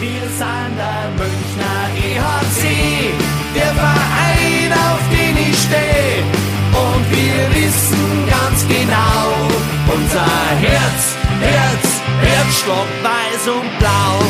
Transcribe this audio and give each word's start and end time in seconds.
Wir 0.00 0.20
sind 0.20 0.76
der 0.76 1.10
Münchner 1.18 1.90
EHC, 1.96 3.12
der 3.52 3.74
Verein, 3.74 4.72
auf 4.72 5.00
den 5.10 5.36
ich 5.36 5.58
stehe. 5.58 6.22
Und 6.70 7.10
wir 7.10 7.50
wissen 7.56 8.28
ganz 8.30 8.64
genau, 8.68 9.34
unser 9.92 10.24
Herz, 10.60 11.16
Herz, 11.40 12.00
Herzstock, 12.20 12.86
weiß 13.02 13.48
und 13.48 13.78
blau. 13.80 14.22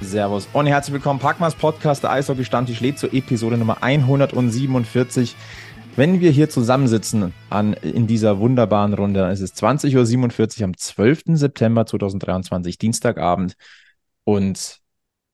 Servus 0.00 0.48
und 0.52 0.66
herzlich 0.66 0.94
willkommen. 0.94 1.20
Packmas 1.20 1.54
Podcast, 1.54 2.02
der 2.02 2.10
Eishockey-Stammtisch 2.10 2.80
lädt 2.80 2.98
zur 2.98 3.14
Episode 3.14 3.58
Nummer 3.58 3.76
147. 3.80 5.36
Wenn 5.98 6.20
wir 6.20 6.30
hier 6.30 6.48
zusammensitzen 6.48 7.34
an, 7.50 7.72
in 7.72 8.06
dieser 8.06 8.38
wunderbaren 8.38 8.94
Runde, 8.94 9.18
dann 9.18 9.32
ist 9.32 9.40
es 9.40 9.56
20.47 9.56 10.60
Uhr 10.60 10.64
am 10.66 10.76
12. 10.76 11.22
September 11.36 11.86
2023, 11.86 12.78
Dienstagabend. 12.78 13.56
Und 14.22 14.78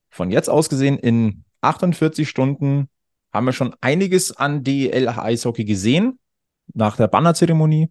von 0.09 0.31
jetzt 0.31 0.49
aus 0.49 0.71
gesehen, 0.71 0.99
in 0.99 1.45
48 1.61 2.27
Stunden 2.27 2.89
haben 3.31 3.45
wir 3.45 3.53
schon 3.53 3.77
einiges 3.83 4.35
an 4.35 4.65
DEL-Eishockey 4.65 5.67
gesehen. 5.67 6.19
Nach 6.73 6.97
der 6.97 7.09
Bannerzeremonie, 7.09 7.91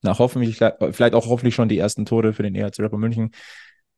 nach 0.00 0.18
hoffentlich, 0.18 0.56
vielleicht 0.92 1.14
auch 1.14 1.26
hoffentlich 1.26 1.54
schon 1.54 1.68
die 1.68 1.76
ersten 1.76 2.06
Tore 2.06 2.32
für 2.32 2.44
den 2.44 2.54
EHC 2.54 2.80
Rapper 2.80 2.96
München. 2.96 3.32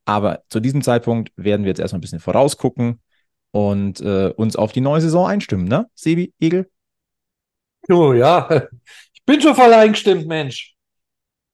Aber 0.07 0.43
zu 0.49 0.59
diesem 0.59 0.83
Zeitpunkt 0.83 1.31
werden 1.37 1.63
wir 1.63 1.69
jetzt 1.69 1.79
erstmal 1.79 1.99
ein 1.99 2.01
bisschen 2.01 2.19
vorausgucken 2.19 3.01
und 3.53 4.01
äh, 4.01 4.33
uns 4.37 4.57
auf 4.57 4.73
die 4.73 4.81
neue 4.81 5.03
Saison 5.03 5.29
einstimmen, 5.29 5.69
ne? 5.69 5.89
Sebi, 5.95 6.35
Egel? 6.41 6.69
Oh 7.91 8.13
ja, 8.13 8.69
ich 9.15 9.25
bin 9.25 9.41
schon 9.41 9.55
voll 9.55 9.73
eingestimmt, 9.73 10.27
Mensch. 10.27 10.77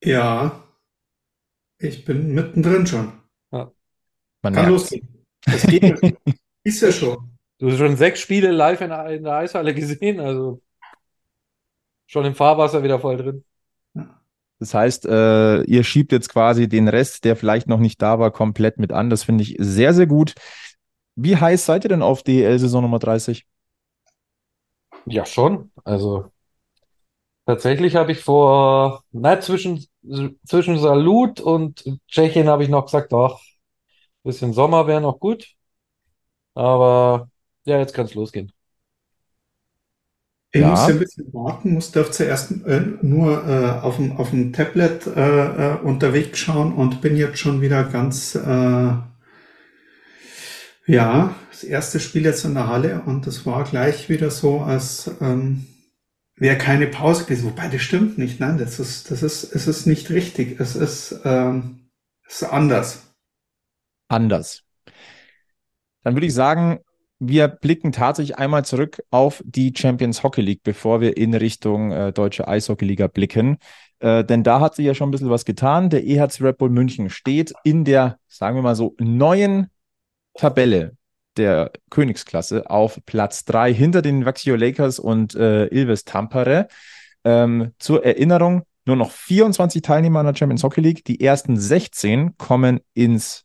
Ja, 0.03 0.65
ich 1.79 2.05
bin 2.05 2.35
mittendrin 2.35 2.87
schon. 2.87 3.13
Man 4.45 4.53
Kann 4.53 4.69
losgehen. 4.69 5.25
Das 5.47 5.63
geht 5.63 5.83
ja 5.83 5.97
schon. 5.97 6.17
Ist 6.65 6.83
ja 6.83 6.93
schon. 6.93 7.31
Du 7.59 7.71
hast 7.71 7.79
schon 7.79 7.97
sechs 7.97 8.21
Spiele 8.21 8.51
live 8.51 8.81
in 8.83 8.91
der, 8.91 9.07
in 9.09 9.25
der 9.25 9.37
Eishalle 9.37 9.75
gesehen, 9.75 10.21
also 10.21 10.61
schon 12.07 12.27
im 12.27 12.35
Fahrwasser 12.35 12.83
wieder 12.83 13.01
voll 13.01 13.17
drin. 13.17 13.45
Das 14.59 14.75
heißt, 14.75 15.07
äh, 15.07 15.63
ihr 15.63 15.83
schiebt 15.83 16.13
jetzt 16.13 16.29
quasi 16.29 16.69
den 16.69 16.89
Rest, 16.89 17.25
der 17.25 17.37
vielleicht 17.37 17.69
noch 17.69 17.81
nicht 17.81 18.01
da 18.03 18.19
war, 18.19 18.31
komplett 18.31 18.79
mit 18.79 18.93
an. 18.93 19.11
Das 19.11 19.25
finde 19.25 19.43
ich 19.43 19.57
sehr, 19.59 19.95
sehr 19.95 20.07
gut. 20.07 20.35
Wie 21.17 21.37
heiß 21.37 21.65
seid 21.65 21.85
ihr 21.85 21.89
denn 21.89 22.03
auf 22.03 22.23
DEL-Saison 22.23 22.83
Nummer 22.83 22.99
30? 22.99 23.47
Ja, 25.07 25.25
schon. 25.27 25.71
Also 25.85 26.31
tatsächlich 27.47 27.97
habe 27.97 28.13
ich 28.13 28.21
vor, 28.23 29.05
na, 29.13 29.41
zwischen, 29.41 29.85
zwischen 30.47 30.79
Salut 30.79 31.41
und 31.41 31.85
Tschechien 32.09 32.49
habe 32.49 32.63
ich 32.65 32.69
noch 32.71 32.87
gesagt, 32.87 33.13
ach, 33.15 33.39
bisschen 34.25 34.53
Sommer 34.55 34.87
wäre 34.89 35.01
noch 35.03 35.21
gut. 35.21 35.55
Aber 36.55 37.31
ja, 37.65 37.79
jetzt 37.79 37.95
kann 37.95 38.07
es 38.07 38.15
losgehen. 38.15 38.53
Ich 40.53 40.61
Ja. 40.61 40.65
muss 40.65 40.87
ja 40.87 40.95
ein 40.95 41.01
bisschen 41.01 41.35
warten, 41.35 41.75
muss 41.75 41.91
darf 41.93 42.11
zuerst 42.13 42.53
äh, 42.65 42.81
nur 43.03 43.47
äh, 43.47 43.81
auf 43.85 43.97
dem, 43.97 44.17
auf 44.17 44.31
dem 44.31 44.53
Tablet 44.55 45.07
äh, 45.07 45.75
äh, 45.75 45.77
unterwegs 45.83 46.39
schauen 46.39 46.73
und 46.73 47.01
bin 47.03 47.17
jetzt 47.17 47.39
schon 47.41 47.61
wieder 47.61 47.85
ganz, 47.85 48.35
äh, 48.37 48.93
ja, 50.87 51.35
das 51.51 51.65
erste 51.65 52.01
Spiel 52.01 52.25
jetzt 52.25 52.45
in 52.45 52.55
der 52.55 52.69
Halle 52.69 53.03
und 53.07 53.27
das 53.27 53.47
war 53.47 53.65
gleich 53.65 54.09
wieder 54.09 54.31
so, 54.31 54.61
als 54.61 55.11
ähm, 55.21 55.67
wäre 56.37 56.59
keine 56.59 56.87
Pause 56.87 57.25
gewesen. 57.25 57.51
Wobei 57.51 57.69
das 57.69 57.83
stimmt 57.83 58.19
nicht, 58.19 58.41
nein, 58.41 58.59
das 58.59 58.81
ist, 58.81 59.11
das 59.11 59.23
ist, 59.23 59.45
es 59.45 59.67
ist 59.67 59.87
nicht 59.87 60.11
richtig. 60.11 60.61
Es 60.61 60.77
ist, 60.77 61.21
ähm, 61.25 61.91
es 62.27 62.43
ist 62.43 62.49
anders. 62.49 63.15
Anders. 64.09 64.63
Dann 66.03 66.15
würde 66.15 66.27
ich 66.27 66.35
sagen, 66.35 66.81
wir 67.19 67.49
blicken 67.49 67.93
tatsächlich 67.93 68.37
einmal 68.37 68.65
zurück 68.65 69.03
auf 69.11 69.43
die 69.47 69.73
Champions 69.77 70.23
Hockey 70.23 70.43
League, 70.43 70.63
bevor 70.63 71.01
wir 71.01 71.17
in 71.17 71.35
Richtung 71.35 71.93
äh, 71.93 72.13
Deutsche 72.13 72.47
Eishockey-Liga 72.47 73.07
blicken. 73.07 73.59
Äh, 74.01 74.25
denn 74.25 74.43
da 74.43 74.61
hat 74.61 74.75
sich 74.75 74.85
ja 74.85 74.95
schon 74.95 75.09
ein 75.09 75.13
bisschen 75.13 75.31
was 75.31 75.45
getan. 75.45 75.89
Der 75.89 76.05
EHC 76.05 76.43
Red 76.43 76.59
Bull 76.59 76.71
München 76.71 77.09
steht 77.09 77.55
in 77.63 77.85
der, 77.85 78.19
sagen 78.29 78.57
wir 78.57 78.63
mal 78.63 78.75
so, 78.75 78.95
neuen 78.99 79.71
Tabelle 80.35 80.97
der 81.37 81.73
Königsklasse 81.91 82.69
auf 82.71 83.01
Platz 83.07 83.45
3 83.45 83.73
hinter 83.73 84.03
den 84.03 84.25
Vaxio 84.25 84.57
Lakers 84.57 84.99
und 84.99 85.35
äh, 85.35 85.67
Ilves 85.67 86.05
Tampere. 86.05 86.69
Ähm, 87.25 87.73
zur 87.79 88.05
Erinnerung, 88.05 88.65
nur 88.87 88.97
noch 88.97 89.11
24 89.11 89.83
Teilnehmer 89.83 90.21
an 90.21 90.27
der 90.27 90.37
Champions 90.37 90.63
Hockey 90.63 90.81
League. 90.81 91.05
Die 91.05 91.21
ersten 91.21 91.57
16 91.57 92.37
kommen 92.37 92.81
ins 92.93 93.45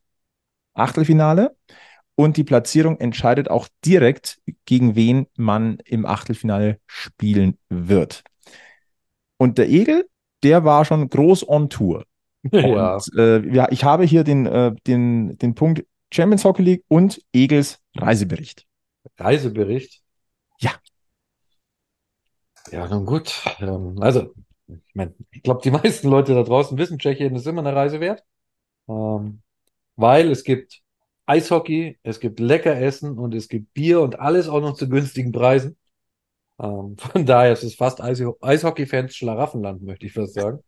Achtelfinale 0.73 1.55
und 2.15 2.35
die 2.35 2.43
Platzierung 2.43 2.99
entscheidet 2.99 3.49
auch 3.49 3.67
direkt, 3.85 4.41
gegen 4.65 4.95
wen 4.95 5.27
man 5.37 5.77
im 5.85 6.05
Achtelfinale 6.05 6.79
spielen 6.85 7.57
wird. 7.69 8.23
Und 9.37 9.57
der 9.57 9.69
Egel, 9.69 10.05
der 10.43 10.65
war 10.65 10.83
schon 10.83 11.09
groß 11.09 11.47
on 11.47 11.69
Tour. 11.69 12.03
Ja. 12.53 12.95
Und 12.95 13.17
äh, 13.17 13.45
ja, 13.53 13.67
ich 13.69 13.83
habe 13.83 14.05
hier 14.05 14.23
den, 14.23 14.45
äh, 14.45 14.73
den, 14.87 15.37
den 15.37 15.55
Punkt 15.55 15.83
Champions 16.11 16.43
Hockey 16.43 16.63
League 16.63 16.83
und 16.87 17.21
Egels 17.33 17.79
Reisebericht. 17.95 18.65
Reisebericht. 19.17 20.01
Ja. 20.59 20.71
Ja, 22.71 22.87
nun 22.87 23.05
gut. 23.05 23.43
Ähm, 23.59 23.97
also, 24.01 24.33
ich 24.67 24.95
meine, 24.95 25.13
ich 25.31 25.43
glaube, 25.43 25.61
die 25.63 25.71
meisten 25.71 26.09
Leute 26.09 26.33
da 26.33 26.43
draußen 26.43 26.77
wissen, 26.77 26.99
Tschechien 26.99 27.35
ist 27.35 27.47
immer 27.47 27.61
eine 27.61 27.75
Reise 27.75 27.99
wert. 27.99 28.23
Ähm, 28.87 29.41
weil 29.95 30.31
es 30.31 30.43
gibt 30.43 30.81
Eishockey, 31.25 31.99
es 32.03 32.19
gibt 32.19 32.39
lecker 32.39 32.75
Essen 32.79 33.17
und 33.19 33.35
es 33.35 33.49
gibt 33.49 33.73
Bier 33.73 34.01
und 34.01 34.19
alles 34.19 34.47
auch 34.49 34.61
noch 34.61 34.75
zu 34.75 34.89
günstigen 34.89 35.31
Preisen. 35.31 35.77
Ähm, 36.59 36.97
von 36.97 37.25
daher 37.25 37.53
ist 37.53 37.63
es 37.63 37.75
fast 37.75 38.01
Eis 38.01 38.21
Eishockey-Fans 38.41 39.15
Schlaraffenland, 39.15 39.83
möchte 39.83 40.05
ich 40.05 40.13
fast 40.13 40.33
sagen. 40.33 40.63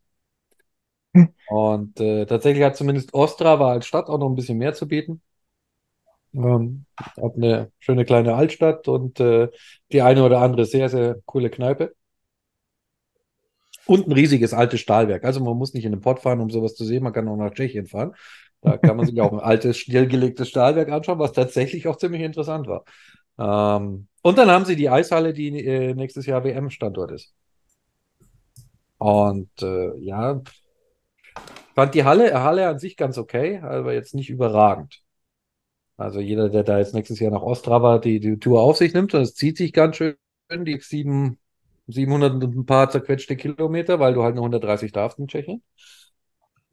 Hm. 1.14 1.34
Und 1.48 2.00
äh, 2.00 2.26
tatsächlich 2.26 2.64
hat 2.64 2.78
zumindest 2.78 3.14
Ostrava 3.14 3.72
als 3.72 3.86
Stadt 3.86 4.08
auch 4.08 4.18
noch 4.18 4.30
ein 4.30 4.36
bisschen 4.36 4.58
mehr 4.58 4.74
zu 4.74 4.88
bieten. 4.88 5.22
Ähm, 6.34 6.86
hat 6.98 7.36
eine 7.36 7.72
schöne 7.80 8.06
kleine 8.06 8.36
Altstadt 8.36 8.88
und 8.88 9.20
äh, 9.20 9.50
die 9.92 10.02
eine 10.02 10.24
oder 10.24 10.40
andere 10.40 10.66
sehr, 10.66 10.90
sehr 10.90 11.18
coole 11.26 11.50
Kneipe. 11.50 11.94
Und 13.86 14.08
ein 14.08 14.12
riesiges 14.12 14.54
altes 14.54 14.80
Stahlwerk. 14.80 15.26
Also 15.26 15.44
man 15.44 15.58
muss 15.58 15.74
nicht 15.74 15.86
in 15.86 15.92
den 15.92 16.02
Pott 16.02 16.20
fahren, 16.20 16.40
um 16.40 16.50
sowas 16.50 16.76
zu 16.76 16.86
sehen. 16.86 17.04
Man 17.04 17.14
kann 17.14 17.28
auch 17.28 17.36
nach 17.36 17.52
Tschechien 17.52 17.88
fahren. 17.88 18.14
Da 18.62 18.78
kann 18.78 18.96
man 18.96 19.08
sich 19.08 19.20
auch 19.20 19.34
ein 19.34 19.40
altes, 19.40 19.78
stillgelegtes 19.78 20.50
Stahlwerk 20.50 20.90
anschauen, 20.90 21.20
was 21.20 21.34
tatsächlich 21.34 21.88
auch 21.88 21.98
ziemlich 21.98 22.22
interessant 22.22 22.68
war. 22.68 22.86
Ähm, 23.40 24.08
und 24.22 24.38
dann 24.38 24.50
haben 24.50 24.66
sie 24.66 24.76
die 24.76 24.90
Eishalle, 24.90 25.34
die 25.34 25.66
äh, 25.66 25.94
nächstes 25.96 26.28
Jahr 26.28 26.44
WM-Standort 26.44 27.12
ist. 27.12 27.34
Und 29.00 29.50
äh, 29.64 29.98
ja, 29.98 30.42
fand 31.74 31.96
die 31.96 32.04
Halle, 32.04 32.40
Halle 32.44 32.68
an 32.68 32.78
sich 32.78 32.96
ganz 32.98 33.18
okay, 33.18 33.60
aber 33.60 33.94
jetzt 33.94 34.14
nicht 34.14 34.30
überragend. 34.30 35.01
Also 35.98 36.20
jeder, 36.20 36.50
der 36.50 36.64
da 36.64 36.80
jetzt 36.80 36.94
nächstes 36.94 37.20
Jahr 37.20 37.32
nach 37.32 37.42
Ostrava 37.44 38.00
die, 38.00 38.20
die 38.20 38.38
Tour 38.40 38.62
auf 38.62 38.78
sich 38.78 38.94
nimmt, 38.94 39.14
und 39.14 39.22
es 39.22 39.36
zieht 39.36 39.58
sich 39.58 39.72
ganz 39.74 39.98
schön, 39.98 40.16
die 40.52 40.80
sieben, 40.82 41.40
700 41.88 42.34
und 42.34 42.44
ein 42.56 42.66
paar 42.66 42.90
zerquetschte 42.90 43.36
Kilometer, 43.38 44.00
weil 44.00 44.14
du 44.14 44.24
halt 44.24 44.36
nur 44.36 44.44
130 44.46 44.92
darfst 44.92 45.20
in 45.20 45.28
Tschechien. 45.28 45.64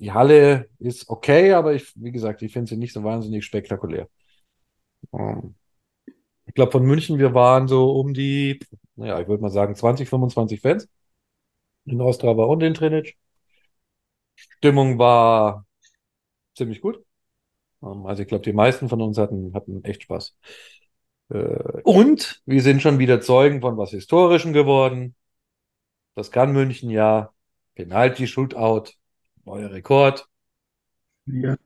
Die 0.00 0.12
Halle 0.12 0.68
ist 0.78 1.08
okay, 1.08 1.52
aber 1.52 1.74
ich, 1.74 1.92
wie 1.96 2.10
gesagt, 2.12 2.42
ich 2.42 2.52
finde 2.52 2.68
sie 2.68 2.76
nicht 2.76 2.92
so 2.92 3.02
wahnsinnig 3.04 3.44
spektakulär. 3.44 4.08
Ähm, 5.12 5.54
ich 6.46 6.54
glaube, 6.54 6.72
von 6.72 6.84
München, 6.86 7.18
wir 7.18 7.34
waren 7.34 7.68
so 7.68 7.92
um 7.92 8.14
die, 8.14 8.60
naja, 8.96 9.20
ich 9.20 9.28
würde 9.28 9.42
mal 9.42 9.50
sagen, 9.50 9.74
20, 9.76 10.08
25 10.10 10.60
Fans 10.62 10.88
in 11.86 12.00
Ostrava 12.02 12.44
und 12.44 12.62
in 12.62 12.74
Trinic. 12.74 13.16
Stimmung 14.36 14.98
war 14.98 15.66
ziemlich 16.56 16.80
gut. 16.82 17.04
Ähm, 17.82 18.06
Also 18.06 18.22
ich 18.22 18.28
glaube, 18.28 18.44
die 18.44 18.52
meisten 18.52 18.88
von 18.88 19.00
uns 19.02 19.18
hatten, 19.18 19.54
hatten 19.54 19.84
echt 19.84 20.02
Spaß. 20.04 20.36
Äh, 21.30 21.82
Und 21.82 22.40
wir 22.46 22.62
sind 22.62 22.82
schon 22.82 22.98
wieder 23.00 23.20
Zeugen 23.20 23.60
von 23.60 23.76
was 23.76 23.90
Historischem 23.90 24.52
geworden. 24.52 25.14
Das 26.16 26.30
kann 26.30 26.52
München 26.52 26.90
ja. 26.90 27.32
Penalty-Shootout, 27.74 28.92
neuer 29.46 29.70
Rekord. 29.70 30.28
Ja. 31.26 31.56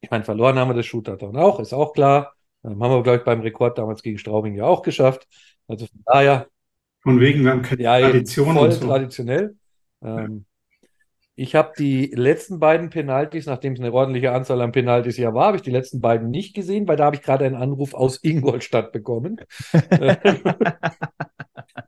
Ich 0.00 0.10
meine, 0.10 0.24
verloren 0.24 0.58
haben 0.58 0.70
wir 0.70 0.74
das 0.74 0.86
Shootout 0.86 1.16
dann 1.16 1.36
auch, 1.36 1.60
ist 1.60 1.72
auch 1.72 1.92
klar. 1.92 2.34
Ähm, 2.64 2.82
haben 2.82 2.92
wir, 2.92 3.02
glaube 3.02 3.18
ich, 3.18 3.24
beim 3.24 3.40
Rekord 3.40 3.78
damals 3.78 4.02
gegen 4.02 4.18
Straubing 4.18 4.54
ja 4.54 4.64
auch 4.64 4.82
geschafft. 4.82 5.26
Also 5.66 5.86
von 5.86 6.02
daher, 6.06 6.48
Von 7.02 7.20
wegen, 7.20 7.42
wir 7.44 7.52
haben 7.52 7.62
keine 7.62 7.80
ja, 7.80 7.98
Tradition 7.98 8.54
voll 8.54 8.72
und 8.72 8.72
so. 8.72 8.80
traditionell. 8.80 9.56
Ähm, 10.02 10.46
ich 11.36 11.54
habe 11.54 11.72
die 11.78 12.06
letzten 12.14 12.58
beiden 12.58 12.88
Penalties, 12.88 13.46
nachdem 13.46 13.74
es 13.74 13.80
eine 13.80 13.92
ordentliche 13.92 14.32
Anzahl 14.32 14.60
an 14.62 14.72
Penalties 14.72 15.18
ja 15.18 15.34
war, 15.34 15.48
habe 15.48 15.58
ich 15.58 15.62
die 15.62 15.70
letzten 15.70 16.00
beiden 16.00 16.30
nicht 16.30 16.54
gesehen, 16.54 16.88
weil 16.88 16.96
da 16.96 17.04
habe 17.04 17.16
ich 17.16 17.22
gerade 17.22 17.44
einen 17.44 17.54
Anruf 17.54 17.92
aus 17.94 18.18
Ingolstadt 18.22 18.90
bekommen. 18.90 19.40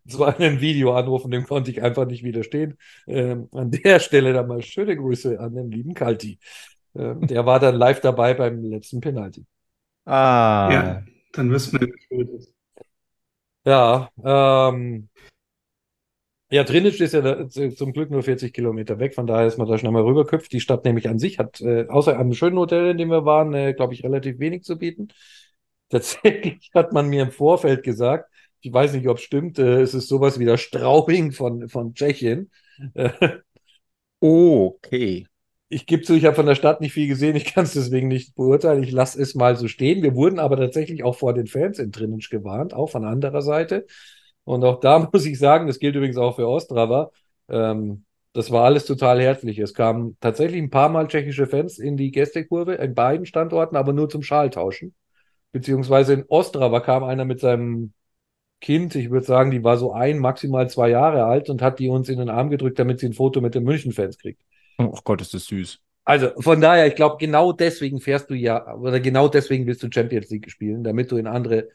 Es 0.04 0.18
war 0.18 0.38
ein 0.40 0.60
Videoanruf 0.60 1.24
und 1.24 1.30
dem 1.30 1.46
konnte 1.46 1.70
ich 1.70 1.82
einfach 1.82 2.06
nicht 2.06 2.24
widerstehen. 2.24 2.78
Ähm, 3.06 3.48
an 3.52 3.70
der 3.70 4.00
Stelle 4.00 4.32
dann 4.32 4.48
mal 4.48 4.62
schöne 4.62 4.96
Grüße 4.96 5.38
an 5.38 5.54
den 5.54 5.70
lieben 5.70 5.94
Kalti. 5.94 6.38
Ähm, 6.94 7.26
der 7.26 7.44
war 7.44 7.60
dann 7.60 7.74
live 7.74 8.00
dabei 8.00 8.34
beim 8.34 8.62
letzten 8.62 9.00
Penalty. 9.00 9.44
Ah. 10.04 10.70
Ja, 10.72 11.02
dann 11.32 11.50
wissen 11.50 11.78
wir, 11.78 11.88
wie 11.88 12.22
es 12.22 12.46
ist. 12.46 12.54
Ja, 13.64 14.08
ähm, 14.24 15.08
ja, 16.50 16.64
Trinic 16.64 16.98
ist 17.00 17.12
ja 17.12 17.48
zum 17.48 17.92
Glück 17.92 18.10
nur 18.10 18.22
40 18.22 18.52
Kilometer 18.52 18.98
weg, 18.98 19.14
von 19.14 19.26
daher 19.26 19.46
ist 19.46 19.58
man 19.58 19.68
da 19.68 19.76
schnell 19.76 19.92
mal 19.92 20.02
rüberköpft. 20.02 20.52
Die 20.52 20.60
Stadt 20.60 20.84
nämlich 20.84 21.08
an 21.08 21.18
sich 21.18 21.38
hat, 21.38 21.60
äh, 21.60 21.86
außer 21.88 22.18
einem 22.18 22.32
schönen 22.32 22.58
Hotel, 22.58 22.90
in 22.90 22.98
dem 22.98 23.10
wir 23.10 23.24
waren, 23.24 23.52
äh, 23.54 23.74
glaube 23.74 23.94
ich, 23.94 24.02
relativ 24.04 24.38
wenig 24.38 24.62
zu 24.64 24.78
bieten. 24.78 25.08
Tatsächlich 25.90 26.70
hat 26.74 26.92
man 26.92 27.08
mir 27.08 27.22
im 27.22 27.32
Vorfeld 27.32 27.82
gesagt, 27.82 28.30
ich 28.60 28.72
weiß 28.72 28.94
nicht, 28.94 29.08
ob 29.08 29.18
es 29.18 29.24
stimmt, 29.24 29.58
äh, 29.58 29.80
es 29.82 29.94
ist 29.94 30.08
sowas 30.08 30.38
wie 30.38 30.44
der 30.44 30.56
Straubing 30.56 31.32
von, 31.32 31.68
von 31.68 31.94
Tschechien. 31.94 32.50
Okay. 34.20 35.26
ich 35.68 35.86
gebe 35.86 36.02
zu, 36.02 36.14
ich 36.14 36.24
habe 36.24 36.34
von 36.34 36.46
der 36.46 36.54
Stadt 36.54 36.80
nicht 36.80 36.92
viel 36.92 37.06
gesehen, 37.08 37.36
ich 37.36 37.44
kann 37.54 37.64
es 37.64 37.74
deswegen 37.74 38.08
nicht 38.08 38.34
beurteilen. 38.34 38.82
Ich 38.82 38.90
lasse 38.90 39.20
es 39.20 39.34
mal 39.34 39.56
so 39.56 39.68
stehen. 39.68 40.02
Wir 40.02 40.14
wurden 40.14 40.38
aber 40.38 40.56
tatsächlich 40.56 41.04
auch 41.04 41.16
vor 41.16 41.34
den 41.34 41.46
Fans 41.46 41.78
in 41.78 41.92
Trinic 41.92 42.30
gewarnt, 42.30 42.74
auch 42.74 42.90
von 42.90 43.04
anderer 43.04 43.42
Seite. 43.42 43.86
Und 44.48 44.64
auch 44.64 44.80
da 44.80 44.98
muss 45.12 45.26
ich 45.26 45.38
sagen, 45.38 45.66
das 45.66 45.78
gilt 45.78 45.94
übrigens 45.94 46.16
auch 46.16 46.36
für 46.36 46.48
Ostrava, 46.48 47.10
ähm, 47.50 48.04
das 48.32 48.50
war 48.50 48.64
alles 48.64 48.86
total 48.86 49.20
herzlich. 49.20 49.58
Es 49.58 49.74
kamen 49.74 50.16
tatsächlich 50.20 50.62
ein 50.62 50.70
paar 50.70 50.88
Mal 50.88 51.06
tschechische 51.08 51.46
Fans 51.46 51.78
in 51.78 51.96
die 51.96 52.10
Gästekurve, 52.10 52.74
in 52.74 52.94
beiden 52.94 53.26
Standorten, 53.26 53.76
aber 53.76 53.92
nur 53.92 54.08
zum 54.08 54.22
Schaltauschen. 54.22 54.94
Beziehungsweise 55.52 56.14
in 56.14 56.24
Ostrava 56.28 56.80
kam 56.80 57.04
einer 57.04 57.24
mit 57.24 57.40
seinem 57.40 57.92
Kind, 58.60 58.94
ich 58.94 59.10
würde 59.10 59.26
sagen, 59.26 59.50
die 59.50 59.64
war 59.64 59.76
so 59.76 59.92
ein, 59.92 60.18
maximal 60.18 60.68
zwei 60.70 60.90
Jahre 60.90 61.24
alt 61.24 61.50
und 61.50 61.60
hat 61.60 61.78
die 61.78 61.88
uns 61.88 62.08
in 62.08 62.18
den 62.18 62.30
Arm 62.30 62.48
gedrückt, 62.48 62.78
damit 62.78 63.00
sie 63.00 63.06
ein 63.06 63.14
Foto 63.14 63.40
mit 63.40 63.54
den 63.54 63.64
München-Fans 63.64 64.18
kriegt. 64.18 64.40
Oh 64.78 64.98
Gott, 65.04 65.20
ist 65.20 65.34
das 65.34 65.44
süß. 65.44 65.78
Also 66.04 66.30
von 66.38 66.60
daher, 66.60 66.86
ich 66.86 66.94
glaube, 66.94 67.16
genau 67.18 67.52
deswegen 67.52 68.00
fährst 68.00 68.30
du 68.30 68.34
ja, 68.34 68.74
oder 68.76 68.98
genau 69.00 69.28
deswegen 69.28 69.66
willst 69.66 69.82
du 69.82 69.88
Champions 69.92 70.30
League 70.30 70.50
spielen, 70.50 70.84
damit 70.84 71.10
du 71.10 71.16
in 71.16 71.26
andere 71.26 71.68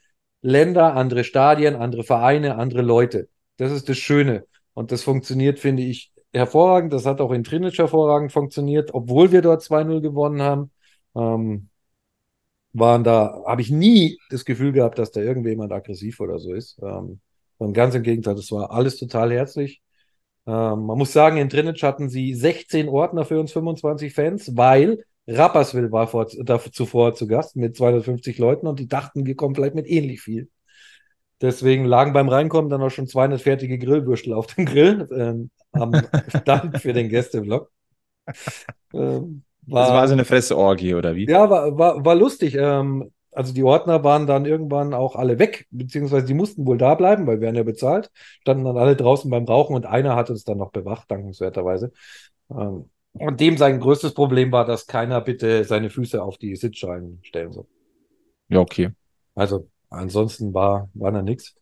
Länder, 0.43 0.95
andere 0.95 1.23
Stadien, 1.23 1.75
andere 1.75 2.03
Vereine, 2.03 2.57
andere 2.57 2.81
Leute. 2.81 3.29
Das 3.57 3.71
ist 3.71 3.89
das 3.89 3.97
Schöne. 3.97 4.45
Und 4.73 4.91
das 4.91 5.01
funktioniert, 5.03 5.59
finde 5.59 5.83
ich, 5.83 6.11
hervorragend. 6.33 6.93
Das 6.93 7.05
hat 7.05 7.21
auch 7.21 7.31
in 7.31 7.43
Trinic 7.43 7.77
hervorragend 7.77 8.31
funktioniert, 8.31 8.93
obwohl 8.93 9.31
wir 9.31 9.41
dort 9.41 9.63
2-0 9.63 10.01
gewonnen 10.01 10.41
haben. 10.41 10.71
Ähm, 11.15 11.69
waren 12.73 13.03
da, 13.03 13.43
habe 13.45 13.61
ich 13.61 13.69
nie 13.71 14.19
das 14.29 14.45
Gefühl 14.45 14.73
gehabt, 14.73 14.99
dass 14.99 15.11
da 15.11 15.21
irgendjemand 15.21 15.71
aggressiv 15.71 16.19
oder 16.19 16.39
so 16.39 16.53
ist. 16.53 16.77
Ähm, 16.81 17.21
sondern 17.57 17.73
ganz 17.73 17.95
im 17.95 18.03
Gegenteil, 18.03 18.35
das 18.35 18.51
war 18.51 18.71
alles 18.71 18.97
total 18.97 19.31
herzlich. 19.31 19.81
Ähm, 20.45 20.85
man 20.85 20.97
muss 20.97 21.13
sagen, 21.13 21.37
in 21.37 21.49
Trinic 21.49 21.81
hatten 21.83 22.09
sie 22.09 22.33
16 22.33 22.89
Ordner 22.89 23.25
für 23.25 23.39
uns 23.39 23.53
25 23.53 24.13
Fans, 24.13 24.57
weil 24.57 25.05
Rapperswil 25.27 25.91
war 25.91 26.07
vor, 26.07 26.27
da, 26.43 26.59
zuvor 26.59 27.15
zu 27.15 27.27
Gast 27.27 27.55
mit 27.55 27.75
250 27.77 28.37
Leuten 28.37 28.67
und 28.67 28.79
die 28.79 28.87
dachten, 28.87 29.25
wir 29.25 29.35
kommen 29.35 29.55
vielleicht 29.55 29.75
mit 29.75 29.87
ähnlich 29.87 30.21
viel. 30.21 30.49
Deswegen 31.41 31.85
lagen 31.85 32.13
beim 32.13 32.29
Reinkommen 32.29 32.69
dann 32.69 32.81
auch 32.81 32.89
schon 32.89 33.07
200 33.07 33.41
fertige 33.41 33.77
Grillwürstel 33.77 34.33
auf 34.33 34.47
dem 34.47 34.65
Grill 34.65 35.07
ähm, 35.15 35.51
am 35.73 36.07
Stand 36.27 36.79
für 36.79 36.93
den 36.93 37.09
Gästeblock. 37.09 37.71
Ähm, 38.93 39.43
Das 39.65 39.91
war 39.91 40.07
so 40.07 40.13
eine 40.13 40.25
Fressorgie, 40.25 40.93
oder 40.95 41.15
wie? 41.15 41.25
ja, 41.27 41.49
war, 41.49 41.77
war, 41.77 42.05
war 42.05 42.15
lustig. 42.15 42.55
Ähm, 42.55 43.11
also 43.31 43.53
die 43.53 43.63
Ordner 43.63 44.03
waren 44.03 44.27
dann 44.27 44.45
irgendwann 44.45 44.93
auch 44.93 45.15
alle 45.15 45.39
weg, 45.39 45.65
beziehungsweise 45.71 46.25
die 46.27 46.33
mussten 46.35 46.67
wohl 46.67 46.77
da 46.77 46.93
bleiben, 46.95 47.25
weil 47.25 47.37
wir 47.37 47.41
werden 47.41 47.55
ja 47.55 47.63
bezahlt. 47.63 48.11
Standen 48.41 48.65
dann 48.65 48.77
alle 48.77 48.95
draußen 48.95 49.29
beim 49.31 49.45
Rauchen 49.45 49.75
und 49.75 49.85
einer 49.85 50.15
hat 50.15 50.29
uns 50.29 50.43
dann 50.43 50.57
noch 50.59 50.71
bewacht, 50.71 51.09
dankenswerterweise. 51.09 51.91
Ähm, 52.51 52.89
und 53.13 53.39
dem 53.39 53.57
sein 53.57 53.79
größtes 53.79 54.13
Problem 54.13 54.51
war, 54.51 54.65
dass 54.65 54.87
keiner 54.87 55.21
bitte 55.21 55.63
seine 55.63 55.89
Füße 55.89 56.21
auf 56.21 56.37
die 56.37 56.55
Sitzschalen 56.55 57.19
stellen 57.23 57.51
soll. 57.51 57.67
Ja, 58.49 58.59
okay. 58.59 58.91
Also 59.35 59.69
ansonsten 59.89 60.53
war, 60.53 60.89
war 60.93 61.11
da 61.11 61.21
nichts. 61.21 61.55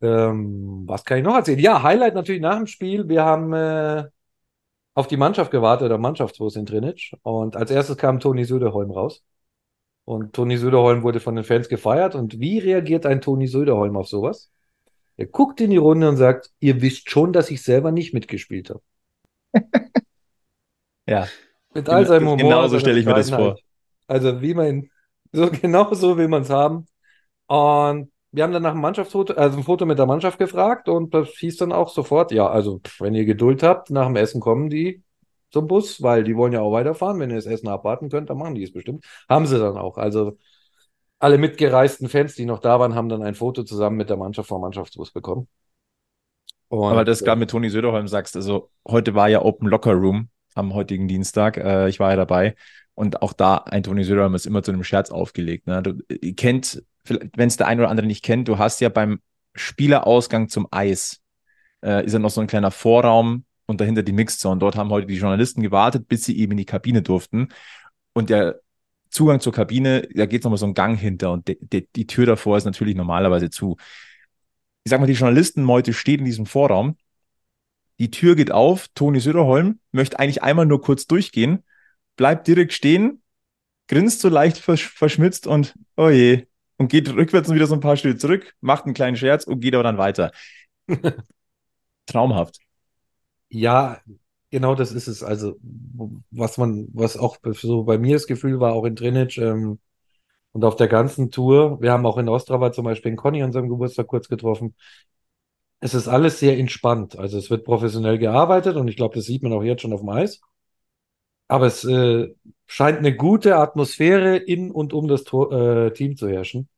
Ähm, 0.00 0.84
was 0.86 1.04
kann 1.04 1.18
ich 1.18 1.24
noch 1.24 1.34
erzählen? 1.34 1.58
Ja, 1.58 1.82
Highlight 1.82 2.14
natürlich 2.14 2.42
nach 2.42 2.56
dem 2.56 2.66
Spiel. 2.66 3.08
Wir 3.08 3.24
haben 3.24 3.52
äh, 3.52 4.04
auf 4.94 5.06
die 5.06 5.16
Mannschaft 5.16 5.50
gewartet, 5.50 5.90
der 5.90 5.98
Mannschaftsbus 5.98 6.56
in 6.56 6.66
Trinic. 6.66 7.14
Und 7.22 7.56
als 7.56 7.70
erstes 7.70 7.96
kam 7.96 8.20
Toni 8.20 8.44
Söderholm 8.44 8.90
raus. 8.90 9.22
Und 10.04 10.34
Toni 10.34 10.56
Söderholm 10.56 11.02
wurde 11.02 11.20
von 11.20 11.36
den 11.36 11.44
Fans 11.44 11.68
gefeiert. 11.68 12.14
Und 12.14 12.40
wie 12.40 12.58
reagiert 12.58 13.06
ein 13.06 13.20
Toni 13.20 13.46
Söderholm 13.46 13.96
auf 13.96 14.08
sowas? 14.08 14.50
Er 15.16 15.26
guckt 15.26 15.60
in 15.60 15.70
die 15.70 15.76
Runde 15.76 16.08
und 16.08 16.16
sagt, 16.16 16.50
ihr 16.60 16.82
wisst 16.82 17.10
schon, 17.10 17.32
dass 17.32 17.50
ich 17.50 17.62
selber 17.62 17.92
nicht 17.92 18.14
mitgespielt 18.14 18.70
habe. 18.70 18.82
Ja. 21.06 21.28
Mit 21.74 21.88
all 21.88 22.06
seinem 22.06 22.28
Humor. 22.28 22.36
Genauso 22.38 22.78
stelle 22.78 22.98
ich 22.98 23.06
mir 23.06 23.14
das 23.14 23.30
Bescheidenheit. 23.30 23.60
Also 24.06 24.40
wie 24.40 24.54
man, 24.54 24.90
so 25.32 25.50
genau 25.62 25.92
so 25.94 26.16
will 26.16 26.28
man 26.28 26.42
es 26.42 26.50
haben. 26.50 26.86
Und 27.46 28.12
wir 28.32 28.42
haben 28.42 28.52
dann 28.52 28.62
nach 28.62 28.72
einem 28.72 28.80
Mannschaftsfoto, 28.80 29.34
also 29.34 29.56
ein 29.56 29.64
Foto 29.64 29.86
mit 29.86 29.98
der 29.98 30.06
Mannschaft 30.06 30.38
gefragt 30.38 30.88
und 30.88 31.14
das 31.14 31.28
hieß 31.30 31.56
dann 31.58 31.72
auch 31.72 31.88
sofort, 31.88 32.32
ja, 32.32 32.48
also 32.48 32.80
wenn 32.98 33.14
ihr 33.14 33.24
Geduld 33.24 33.62
habt, 33.62 33.90
nach 33.90 34.06
dem 34.06 34.16
Essen 34.16 34.40
kommen 34.40 34.70
die 34.70 35.02
zum 35.50 35.68
Bus, 35.68 36.02
weil 36.02 36.24
die 36.24 36.36
wollen 36.36 36.52
ja 36.52 36.60
auch 36.60 36.72
weiterfahren. 36.72 37.20
Wenn 37.20 37.30
ihr 37.30 37.36
das 37.36 37.46
Essen 37.46 37.68
abwarten 37.68 38.08
könnt, 38.08 38.28
dann 38.30 38.38
machen 38.38 38.56
die 38.56 38.64
es 38.64 38.72
bestimmt. 38.72 39.04
Haben 39.28 39.46
sie 39.46 39.58
dann 39.58 39.76
auch. 39.76 39.98
Also 39.98 40.36
alle 41.20 41.38
mitgereisten 41.38 42.08
Fans, 42.08 42.34
die 42.34 42.44
noch 42.44 42.58
da 42.58 42.80
waren, 42.80 42.96
haben 42.96 43.08
dann 43.08 43.22
ein 43.22 43.36
Foto 43.36 43.62
zusammen 43.62 43.96
mit 43.96 44.10
der 44.10 44.16
Mannschaft 44.16 44.48
vom 44.48 44.60
Mannschaftsbus 44.60 45.12
bekommen. 45.12 45.46
Und, 46.68 46.90
Aber 46.90 47.04
das 47.04 47.22
äh, 47.22 47.24
gerade 47.24 47.38
mit 47.38 47.50
Toni 47.50 47.70
Söderholm 47.70 48.08
sagst, 48.08 48.34
also 48.34 48.70
heute 48.86 49.14
war 49.14 49.28
ja 49.28 49.42
Open 49.42 49.68
Locker 49.68 49.92
Room 49.92 50.28
am 50.54 50.74
heutigen 50.74 51.08
Dienstag. 51.08 51.56
Äh, 51.56 51.88
ich 51.88 52.00
war 52.00 52.10
ja 52.10 52.16
dabei. 52.16 52.54
Und 52.94 53.22
auch 53.22 53.32
da, 53.32 53.56
ein 53.56 53.82
Toni 53.82 54.04
Söderholm 54.04 54.34
ist 54.34 54.46
immer 54.46 54.62
zu 54.62 54.72
einem 54.72 54.84
Scherz 54.84 55.10
aufgelegt. 55.10 55.66
Ne? 55.66 55.82
Du, 55.82 55.98
ihr 56.08 56.34
kennt, 56.34 56.82
wenn 57.04 57.48
es 57.48 57.56
der 57.56 57.66
eine 57.66 57.82
oder 57.82 57.90
andere 57.90 58.06
nicht 58.06 58.24
kennt, 58.24 58.48
du 58.48 58.58
hast 58.58 58.80
ja 58.80 58.88
beim 58.88 59.20
Spielerausgang 59.54 60.48
zum 60.48 60.68
Eis, 60.70 61.20
äh, 61.84 62.04
ist 62.04 62.12
ja 62.12 62.18
noch 62.18 62.30
so 62.30 62.40
ein 62.40 62.46
kleiner 62.46 62.70
Vorraum 62.70 63.44
und 63.66 63.80
dahinter 63.80 64.02
die 64.02 64.12
Mixzone. 64.12 64.58
Dort 64.58 64.76
haben 64.76 64.90
heute 64.90 65.06
die 65.06 65.16
Journalisten 65.16 65.62
gewartet, 65.62 66.08
bis 66.08 66.24
sie 66.24 66.38
eben 66.38 66.52
in 66.52 66.58
die 66.58 66.64
Kabine 66.64 67.02
durften. 67.02 67.48
Und 68.12 68.30
der 68.30 68.60
Zugang 69.10 69.40
zur 69.40 69.52
Kabine, 69.52 70.08
da 70.14 70.26
geht 70.26 70.44
nochmal 70.44 70.58
so 70.58 70.66
ein 70.66 70.74
Gang 70.74 70.98
hinter 70.98 71.32
und 71.32 71.46
de, 71.46 71.56
de, 71.60 71.86
die 71.94 72.06
Tür 72.06 72.26
davor 72.26 72.56
ist 72.56 72.64
natürlich 72.64 72.96
normalerweise 72.96 73.50
zu. 73.50 73.76
Ich 74.84 74.90
sag 74.90 75.00
mal, 75.00 75.06
die 75.06 75.14
Journalistenmeute 75.14 75.92
steht 75.92 76.18
in 76.18 76.26
diesem 76.26 76.46
Vorraum. 76.46 76.96
Die 77.98 78.10
Tür 78.10 78.34
geht 78.36 78.50
auf. 78.52 78.88
Toni 78.94 79.20
Söderholm 79.20 79.78
möchte 79.92 80.18
eigentlich 80.18 80.42
einmal 80.42 80.66
nur 80.66 80.80
kurz 80.80 81.06
durchgehen, 81.06 81.62
bleibt 82.16 82.46
direkt 82.46 82.72
stehen, 82.72 83.22
grinst 83.88 84.20
so 84.20 84.28
leicht 84.28 84.58
versch 84.58 84.88
verschmitzt 84.88 85.46
und 85.46 85.74
oh 85.96 86.08
je, 86.08 86.46
und 86.76 86.88
geht 86.88 87.08
rückwärts 87.14 87.48
und 87.48 87.54
wieder 87.54 87.66
so 87.66 87.74
ein 87.74 87.80
paar 87.80 87.96
Schritte 87.96 88.18
zurück, 88.18 88.54
macht 88.60 88.84
einen 88.84 88.94
kleinen 88.94 89.16
Scherz 89.16 89.44
und 89.44 89.60
geht 89.60 89.74
aber 89.74 89.84
dann 89.84 89.98
weiter. 89.98 90.32
Traumhaft. 92.06 92.58
Ja, 93.48 94.00
genau 94.50 94.74
das 94.74 94.92
ist 94.92 95.06
es. 95.08 95.22
Also, 95.22 95.56
was 96.30 96.58
man, 96.58 96.88
was 96.92 97.16
auch 97.16 97.38
so 97.52 97.84
bei 97.84 97.98
mir 97.98 98.16
das 98.16 98.26
Gefühl 98.26 98.60
war, 98.60 98.72
auch 98.72 98.84
in 98.84 98.96
Trinic 98.96 99.38
ähm, 99.38 99.78
und 100.52 100.64
auf 100.64 100.76
der 100.76 100.88
ganzen 100.88 101.30
Tour, 101.30 101.80
wir 101.82 101.92
haben 101.92 102.06
auch 102.06 102.18
in 102.18 102.28
Ostrava 102.28 102.72
zum 102.72 102.84
Beispiel 102.84 103.12
den 103.12 103.16
Conny 103.16 103.42
an 103.42 103.52
seinem 103.52 103.68
Geburtstag 103.68 104.06
kurz 104.08 104.28
getroffen. 104.28 104.74
Es 105.84 105.92
ist 105.92 106.08
alles 106.08 106.38
sehr 106.38 106.56
entspannt. 106.58 107.18
Also 107.18 107.36
es 107.36 107.50
wird 107.50 107.64
professionell 107.66 108.16
gearbeitet 108.18 108.76
und 108.76 108.88
ich 108.88 108.96
glaube, 108.96 109.16
das 109.16 109.26
sieht 109.26 109.42
man 109.42 109.52
auch 109.52 109.62
jetzt 109.62 109.82
schon 109.82 109.92
auf 109.92 110.00
dem 110.00 110.08
Eis. 110.08 110.40
Aber 111.48 111.66
es 111.66 111.84
äh, 111.84 112.34
scheint 112.66 112.98
eine 112.98 113.14
gute 113.14 113.56
Atmosphäre 113.56 114.36
in 114.36 114.70
und 114.70 114.92
um 114.94 115.08
das 115.08 115.24
Tor, 115.24 115.52
äh, 115.52 115.92
Team 115.92 116.16
zu 116.16 116.28
herrschen. 116.28 116.68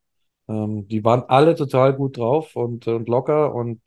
Ähm, 0.48 0.88
die 0.88 1.04
waren 1.04 1.24
alle 1.28 1.54
total 1.56 1.94
gut 1.94 2.18
drauf 2.18 2.56
und, 2.56 2.88
und 2.88 3.08
locker 3.08 3.54
und 3.54 3.80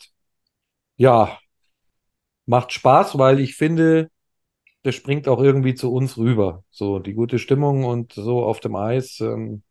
ja, 0.97 1.39
macht 2.45 2.71
Spaß, 2.73 3.17
weil 3.17 3.39
ich 3.39 3.55
finde, 3.55 4.09
das 4.83 4.95
springt 4.95 5.27
auch 5.27 5.41
irgendwie 5.41 5.75
zu 5.75 5.93
uns 5.93 6.17
rüber. 6.17 6.63
So 6.71 6.99
die 6.99 7.13
gute 7.13 7.39
Stimmung 7.39 7.85
und 7.85 8.13
so 8.13 8.43
auf 8.45 8.59
dem 8.61 8.75
Eis 8.75 9.19
ähm, 9.21 9.63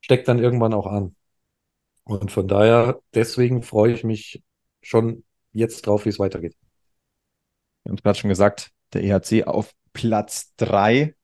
steckt 0.00 0.28
dann 0.28 0.40
irgendwann 0.40 0.74
auch 0.74 0.86
an. 0.86 1.16
Und 2.04 2.32
von 2.32 2.48
daher, 2.48 3.00
deswegen 3.14 3.62
freue 3.62 3.92
ich 3.94 4.04
mich 4.04 4.42
schon 4.82 5.24
jetzt 5.52 5.86
drauf, 5.86 6.04
wie 6.04 6.10
es 6.10 6.18
weitergeht. 6.18 6.56
Wir 7.84 7.90
haben 7.90 7.96
es 7.96 8.02
gerade 8.02 8.18
schon 8.18 8.30
gesagt, 8.30 8.70
der 8.92 9.04
EHC 9.04 9.44
auf 9.46 9.72
Platz 9.92 10.54
3 10.56 11.14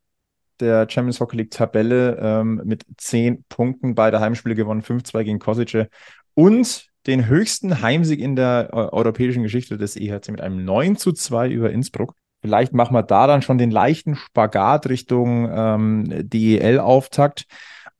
der 0.61 0.89
Champions 0.89 1.21
Hockey 1.21 1.37
League 1.37 1.51
Tabelle 1.51 2.17
ähm, 2.21 2.63
mit 2.65 2.85
10 2.97 3.45
Punkten, 3.49 3.95
beide 3.95 4.21
Heimspiele 4.21 4.55
gewonnen, 4.55 4.83
5-2 4.83 5.25
gegen 5.25 5.39
Kosice 5.39 5.89
und 6.35 6.87
den 7.07 7.27
höchsten 7.27 7.83
Heimsieg 7.83 8.21
in 8.21 8.37
der 8.37 8.71
äh, 8.73 8.77
europäischen 8.77 9.43
Geschichte 9.43 9.77
des 9.77 9.97
EHC 9.97 10.31
mit 10.31 10.41
einem 10.41 10.65
9 10.65 10.97
zu 10.97 11.13
2 11.13 11.51
über 11.51 11.71
Innsbruck. 11.71 12.15
Vielleicht 12.41 12.73
machen 12.73 12.95
wir 12.95 13.03
da 13.03 13.27
dann 13.27 13.43
schon 13.43 13.59
den 13.59 13.71
leichten 13.71 14.15
Spagat 14.15 14.89
Richtung 14.89 15.51
ähm, 15.51 16.29
DEL-Auftakt. 16.29 17.47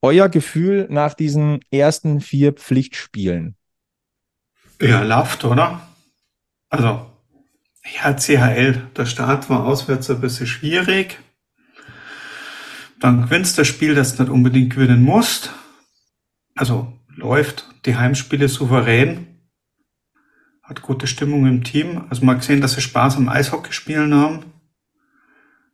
Euer 0.03 0.29
Gefühl 0.29 0.87
nach 0.91 1.15
diesen 1.15 1.61
ersten 1.71 2.21
vier 2.21 2.53
Pflichtspielen? 2.53 3.56
Ja, 4.81 5.03
läuft, 5.03 5.45
oder? 5.45 5.81
Also, 6.69 7.11
ja, 7.95 8.13
CHL, 8.13 8.91
der 8.97 9.07
Start 9.07 9.49
war 9.49 9.65
auswärts 9.65 10.11
ein 10.11 10.21
bisschen 10.21 10.47
schwierig. 10.47 11.19
Dann 13.01 13.23
gewinnst 13.23 13.59
das 13.59 13.69
Spiel, 13.69 13.95
das 13.95 14.17
du 14.17 14.23
nicht 14.23 14.33
unbedingt 14.33 14.75
gewinnen 14.75 15.03
musst. 15.03 15.53
Also 16.55 16.93
läuft 17.09 17.69
die 17.87 17.97
Heimspiele 17.97 18.49
souverän. 18.49 19.39
Hat 20.63 20.83
gute 20.83 21.07
Stimmung 21.07 21.47
im 21.47 21.65
Team. 21.65 22.05
Also 22.11 22.25
man 22.25 22.39
gesehen, 22.39 22.61
dass 22.61 22.73
sie 22.73 22.81
Spaß 22.81 23.17
am 23.17 23.29
Eishockeyspielen 23.29 24.15
haben. 24.15 24.53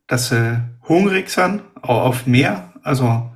Dass 0.06 0.28
sie 0.28 0.62
hungrig 0.88 1.30
sind, 1.30 1.62
auch 1.80 2.02
auf 2.02 2.26
mehr. 2.26 2.72
Also 2.82 3.32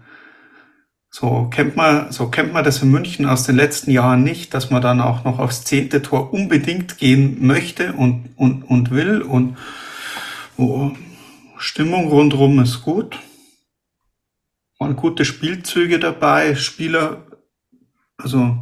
so 1.18 1.48
kennt 1.50 1.76
man, 1.76 2.12
so 2.12 2.28
kennt 2.28 2.52
man 2.52 2.62
das 2.62 2.82
in 2.82 2.90
München 2.90 3.24
aus 3.24 3.44
den 3.44 3.56
letzten 3.56 3.90
Jahren 3.90 4.22
nicht, 4.22 4.52
dass 4.52 4.68
man 4.68 4.82
dann 4.82 5.00
auch 5.00 5.24
noch 5.24 5.38
aufs 5.38 5.64
zehnte 5.64 6.02
Tor 6.02 6.34
unbedingt 6.34 6.98
gehen 6.98 7.38
möchte 7.46 7.94
und, 7.94 8.28
und, 8.36 8.64
und 8.64 8.90
will 8.90 9.22
und 9.22 9.56
oh, 10.58 10.90
Stimmung 11.56 12.08
rundherum 12.08 12.58
ist 12.58 12.82
gut. 12.82 13.18
Waren 14.78 14.94
gute 14.94 15.24
Spielzüge 15.24 15.98
dabei, 15.98 16.54
Spieler, 16.54 17.24
also, 18.18 18.58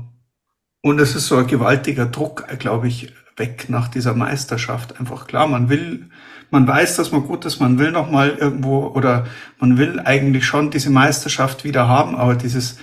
und 0.80 1.00
es 1.00 1.16
ist 1.16 1.26
so 1.26 1.38
ein 1.38 1.48
gewaltiger 1.48 2.06
Druck, 2.06 2.46
glaube 2.60 2.86
ich, 2.86 3.12
weg 3.36 3.68
nach 3.68 3.88
dieser 3.88 4.14
Meisterschaft. 4.14 5.00
Einfach 5.00 5.26
klar, 5.26 5.48
man 5.48 5.70
will, 5.70 6.08
man 6.50 6.66
weiß, 6.66 6.96
dass 6.96 7.12
man 7.12 7.26
gut 7.26 7.44
ist, 7.44 7.60
man 7.60 7.78
will 7.78 7.90
noch 7.90 8.10
mal 8.10 8.30
irgendwo 8.30 8.86
oder 8.88 9.26
man 9.58 9.78
will 9.78 10.00
eigentlich 10.00 10.44
schon 10.44 10.70
diese 10.70 10.90
Meisterschaft 10.90 11.64
wieder 11.64 11.88
haben, 11.88 12.14
aber 12.14 12.34
dieses, 12.34 12.78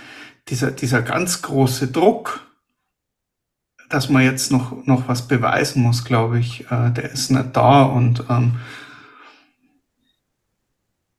dieser, 0.49 0.71
dieser 0.71 1.01
ganz 1.01 1.41
große 1.41 1.87
Druck, 1.87 2.47
dass 3.89 4.09
man 4.09 4.23
jetzt 4.23 4.51
noch, 4.51 4.85
noch 4.85 5.07
was 5.07 5.27
beweisen 5.27 5.83
muss, 5.83 6.05
glaube 6.05 6.39
ich, 6.39 6.65
äh, 6.71 6.91
der 6.91 7.11
ist 7.11 7.29
nicht 7.29 7.55
da 7.55 7.83
und 7.83 8.23
ähm, 8.29 8.57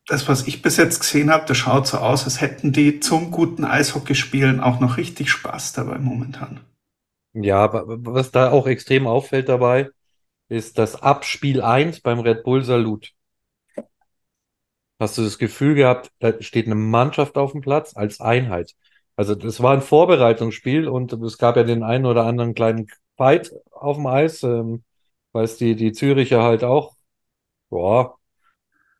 das, 0.06 0.28
was 0.28 0.46
ich 0.46 0.62
bis 0.62 0.76
jetzt 0.76 1.00
gesehen 1.00 1.30
habe, 1.30 1.44
das 1.46 1.56
schaut 1.56 1.87
so 1.87 1.99
aus, 1.99 2.25
als 2.25 2.40
hätten 2.40 2.72
die 2.72 3.00
zum 3.00 3.30
guten 3.30 3.64
Eishockeyspielen 3.64 4.61
auch 4.61 4.80
noch 4.80 4.96
richtig 4.96 5.30
Spaß 5.30 5.72
dabei 5.72 5.99
momentan. 5.99 6.61
Ja, 7.32 7.70
was 7.72 8.30
da 8.30 8.50
auch 8.50 8.66
extrem 8.66 9.06
auffällt 9.06 9.49
dabei, 9.49 9.90
ist 10.52 10.78
das 10.78 11.02
Abspiel 11.02 11.62
1 11.62 12.00
beim 12.00 12.21
Red 12.21 12.44
Bull 12.44 12.62
Salut. 12.62 13.12
Hast 15.00 15.16
du 15.18 15.23
das 15.23 15.38
Gefühl 15.38 15.75
gehabt, 15.75 16.12
da 16.18 16.40
steht 16.42 16.66
eine 16.66 16.75
Mannschaft 16.75 17.38
auf 17.38 17.52
dem 17.52 17.62
Platz 17.62 17.97
als 17.97 18.21
Einheit. 18.21 18.75
Also 19.16 19.35
das 19.35 19.62
war 19.62 19.73
ein 19.73 19.80
Vorbereitungsspiel 19.80 20.88
und 20.88 21.12
es 21.14 21.38
gab 21.38 21.56
ja 21.56 21.64
den 21.64 21.82
einen 21.82 22.06
oder 22.06 22.25
anderen 22.26 22.54
kleinen 22.54 22.87
Fight 23.16 23.52
auf 23.71 23.97
dem 23.97 24.06
Eis, 24.06 24.42
ähm, 24.42 24.85
weil 25.32 25.44
es 25.44 25.56
die, 25.56 25.75
die 25.75 25.92
Züricher 25.92 26.42
halt 26.42 26.64
auch, 26.64 26.97
boah, 27.71 28.18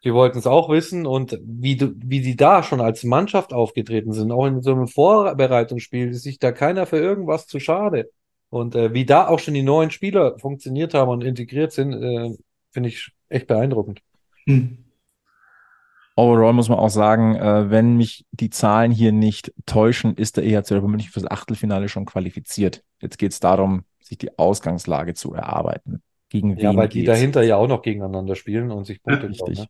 die 0.04 0.14
wollten 0.14 0.38
es 0.38 0.47
auch 0.47 0.71
wissen 0.71 1.06
und 1.06 1.38
wie, 1.42 1.76
du, 1.76 1.92
wie 1.97 2.23
die 2.23 2.37
da 2.37 2.62
schon 2.62 2.80
als 2.80 3.04
Mannschaft 3.04 3.52
aufgetreten 3.52 4.12
sind, 4.12 4.32
auch 4.32 4.47
in 4.47 4.62
so 4.62 4.73
einem 4.73 4.88
Vorbereitungsspiel, 4.88 6.09
ist 6.09 6.23
sich 6.23 6.38
da 6.38 6.50
keiner 6.52 6.87
für 6.87 6.99
irgendwas 6.99 7.47
zu 7.47 7.61
schade. 7.61 8.11
Und 8.52 8.75
äh, 8.75 8.92
wie 8.92 9.06
da 9.06 9.28
auch 9.28 9.38
schon 9.38 9.54
die 9.54 9.62
neuen 9.62 9.90
Spieler 9.90 10.38
funktioniert 10.38 10.92
haben 10.92 11.09
und 11.09 11.25
integriert 11.25 11.73
sind, 11.73 11.94
äh, 11.94 12.37
finde 12.71 12.90
ich 12.90 13.11
echt 13.30 13.47
beeindruckend. 13.47 14.02
Hm. 14.44 14.76
Overall 16.16 16.52
muss 16.52 16.68
man 16.68 16.78
auch 16.78 16.90
sagen, 16.90 17.35
äh, 17.35 17.71
wenn 17.71 17.97
mich 17.97 18.26
die 18.30 18.50
Zahlen 18.50 18.92
hier 18.92 19.11
nicht 19.11 19.54
täuschen, 19.64 20.16
ist 20.16 20.37
der 20.37 20.44
EHC 20.44 20.82
München 20.82 21.11
fürs 21.11 21.30
Achtelfinale 21.30 21.88
schon 21.88 22.04
qualifiziert. 22.04 22.85
Jetzt 23.00 23.16
geht 23.16 23.32
es 23.32 23.40
darum, 23.40 23.85
sich 24.02 24.18
die 24.18 24.38
Ausgangslage 24.38 25.14
zu 25.14 25.32
erarbeiten. 25.32 26.02
Gegen 26.28 26.54
ja, 26.59 26.76
weil 26.76 26.90
die 26.90 27.04
dahinter 27.04 27.42
ja 27.42 27.56
auch 27.56 27.68
noch 27.68 27.80
gegeneinander 27.80 28.37
spielen 28.37 28.71
und 28.71 28.85
sich 28.85 29.02
Punkte 29.02 29.30
Richtig. 29.30 29.56
Bauen, 29.56 29.64
ne? 29.64 29.66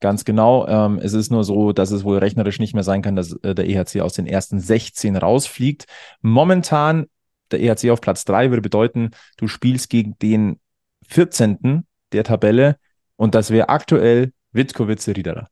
Ganz 0.00 0.24
genau. 0.24 0.66
Ähm, 0.66 0.98
es 1.00 1.12
ist 1.12 1.30
nur 1.30 1.44
so, 1.44 1.72
dass 1.72 1.92
es 1.92 2.02
wohl 2.02 2.18
rechnerisch 2.18 2.58
nicht 2.58 2.74
mehr 2.74 2.82
sein 2.82 3.00
kann, 3.00 3.14
dass 3.14 3.32
äh, 3.44 3.54
der 3.54 3.68
EHC 3.68 4.00
aus 4.00 4.14
den 4.14 4.26
ersten 4.26 4.58
16 4.58 5.14
rausfliegt. 5.14 5.86
Momentan 6.20 7.06
der 7.50 7.60
EHC 7.60 7.90
auf 7.90 8.00
Platz 8.00 8.24
3 8.24 8.50
würde 8.50 8.62
bedeuten, 8.62 9.10
du 9.36 9.48
spielst 9.48 9.90
gegen 9.90 10.18
den 10.20 10.60
14. 11.08 11.86
der 12.12 12.24
Tabelle 12.24 12.78
und 13.16 13.34
das 13.34 13.50
wäre 13.50 13.68
aktuell 13.68 14.32
Witkowitze 14.52 15.16
Riederer. 15.16 15.48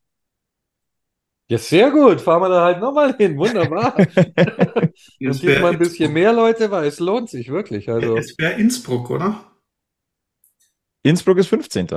Ja, 1.48 1.58
sehr 1.58 1.90
gut. 1.90 2.20
Fahren 2.20 2.40
wir 2.40 2.48
da 2.48 2.64
halt 2.64 2.80
nochmal 2.80 3.14
hin. 3.16 3.36
Wunderbar. 3.36 3.94
und 3.98 5.42
diesmal 5.42 5.72
ein 5.72 5.78
bisschen 5.78 6.12
mehr 6.12 6.32
Leute, 6.32 6.70
weil 6.70 6.86
es 6.86 6.98
lohnt 6.98 7.28
sich 7.28 7.50
wirklich. 7.50 7.90
Also. 7.90 8.16
Es 8.16 8.38
wäre 8.38 8.54
Innsbruck, 8.54 9.10
oder? 9.10 9.52
Innsbruck 11.02 11.38
ist 11.38 11.48
15. 11.48 11.88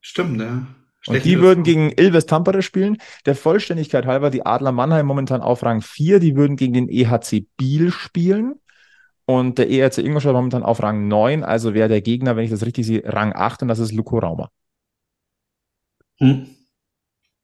Stimmt, 0.00 0.40
ja. 0.40 0.66
Und 1.06 1.24
die 1.24 1.40
würden 1.40 1.64
gegen 1.64 1.92
Ilves 1.92 2.26
Tampere 2.26 2.62
spielen. 2.62 2.98
Der 3.26 3.34
Vollständigkeit 3.34 4.06
halber 4.06 4.30
die 4.30 4.44
Adler 4.44 4.72
Mannheim 4.72 5.06
momentan 5.06 5.42
auf 5.42 5.62
Rang 5.62 5.82
4. 5.82 6.18
Die 6.18 6.36
würden 6.36 6.56
gegen 6.56 6.72
den 6.72 6.88
EHC 6.88 7.46
Biel 7.56 7.90
spielen. 7.90 8.56
Und 9.26 9.58
der 9.58 9.70
ERC 9.70 9.98
Ingolstadt 9.98 10.34
momentan 10.34 10.62
auf 10.62 10.82
Rang 10.82 11.08
9, 11.08 11.44
also 11.44 11.72
wäre 11.72 11.88
der 11.88 12.02
Gegner, 12.02 12.36
wenn 12.36 12.44
ich 12.44 12.50
das 12.50 12.66
richtig 12.66 12.86
sehe, 12.86 13.02
Rang 13.04 13.32
8 13.34 13.62
und 13.62 13.68
das 13.68 13.78
ist 13.78 13.92
Luko 13.92 14.18
Raumer. 14.18 14.50
Hm. 16.18 16.46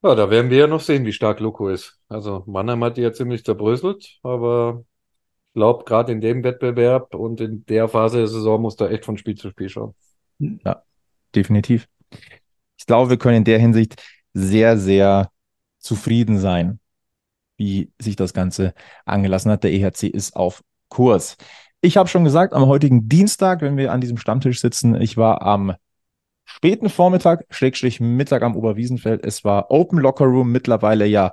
Ja, 0.03 0.15
da 0.15 0.31
werden 0.31 0.51
wir 0.51 0.59
ja 0.59 0.67
noch 0.67 0.81
sehen, 0.81 1.05
wie 1.05 1.13
stark 1.13 1.41
Luko 1.41 1.69
ist. 1.69 1.99
Also 2.09 2.43
Mannheim 2.47 2.83
hat 2.85 2.97
die 2.97 3.03
ja 3.03 3.13
ziemlich 3.13 3.45
zerbröselt, 3.45 4.19
aber 4.23 4.85
ich 5.49 5.55
glaube, 5.55 5.85
gerade 5.85 6.13
in 6.13 6.21
dem 6.21 6.43
Wettbewerb 6.43 7.15
und 7.15 7.41
in 7.41 7.67
der 7.67 7.89
Phase 7.89 8.19
der 8.19 8.27
Saison 8.29 8.63
muss 8.63 8.77
da 8.77 8.89
echt 8.89 9.05
von 9.05 9.19
Spiel 9.19 9.35
zu 9.35 9.51
Spiel 9.51 9.69
schauen. 9.69 9.95
Ja, 10.39 10.83
definitiv. 11.35 11.89
Ich 12.79 12.87
glaube, 12.87 13.11
wir 13.11 13.19
können 13.19 13.39
in 13.39 13.45
der 13.45 13.59
Hinsicht 13.59 14.03
sehr, 14.33 14.79
sehr 14.79 15.31
zufrieden 15.79 16.39
sein, 16.39 16.81
wie 17.57 17.93
sich 18.01 18.17
das 18.17 18.33
Ganze 18.33 18.75
angelassen 19.05 19.51
hat. 19.51 19.65
Der 19.65 19.73
EHC 19.73 20.05
ist 20.05 20.35
auf 20.35 20.63
Kurs. 20.89 21.37
Ich 21.83 21.97
habe 21.97 22.09
schon 22.09 22.25
gesagt, 22.25 22.53
am 22.53 22.67
heutigen 22.67 23.09
Dienstag, 23.09 23.63
wenn 23.63 23.79
wir 23.79 23.93
an 23.93 24.03
diesem 24.03 24.19
Stammtisch 24.19 24.61
sitzen, 24.61 25.01
ich 25.01 25.17
war 25.17 25.41
am 25.41 25.75
späten 26.45 26.91
Vormittag, 26.91 27.47
Schrägstrich 27.49 28.01
Mittag 28.01 28.43
am 28.43 28.55
Oberwiesenfeld. 28.55 29.25
Es 29.25 29.45
war 29.45 29.71
Open 29.71 29.99
Locker 29.99 30.27
Room, 30.27 30.53
mittlerweile 30.53 31.07
ja, 31.07 31.33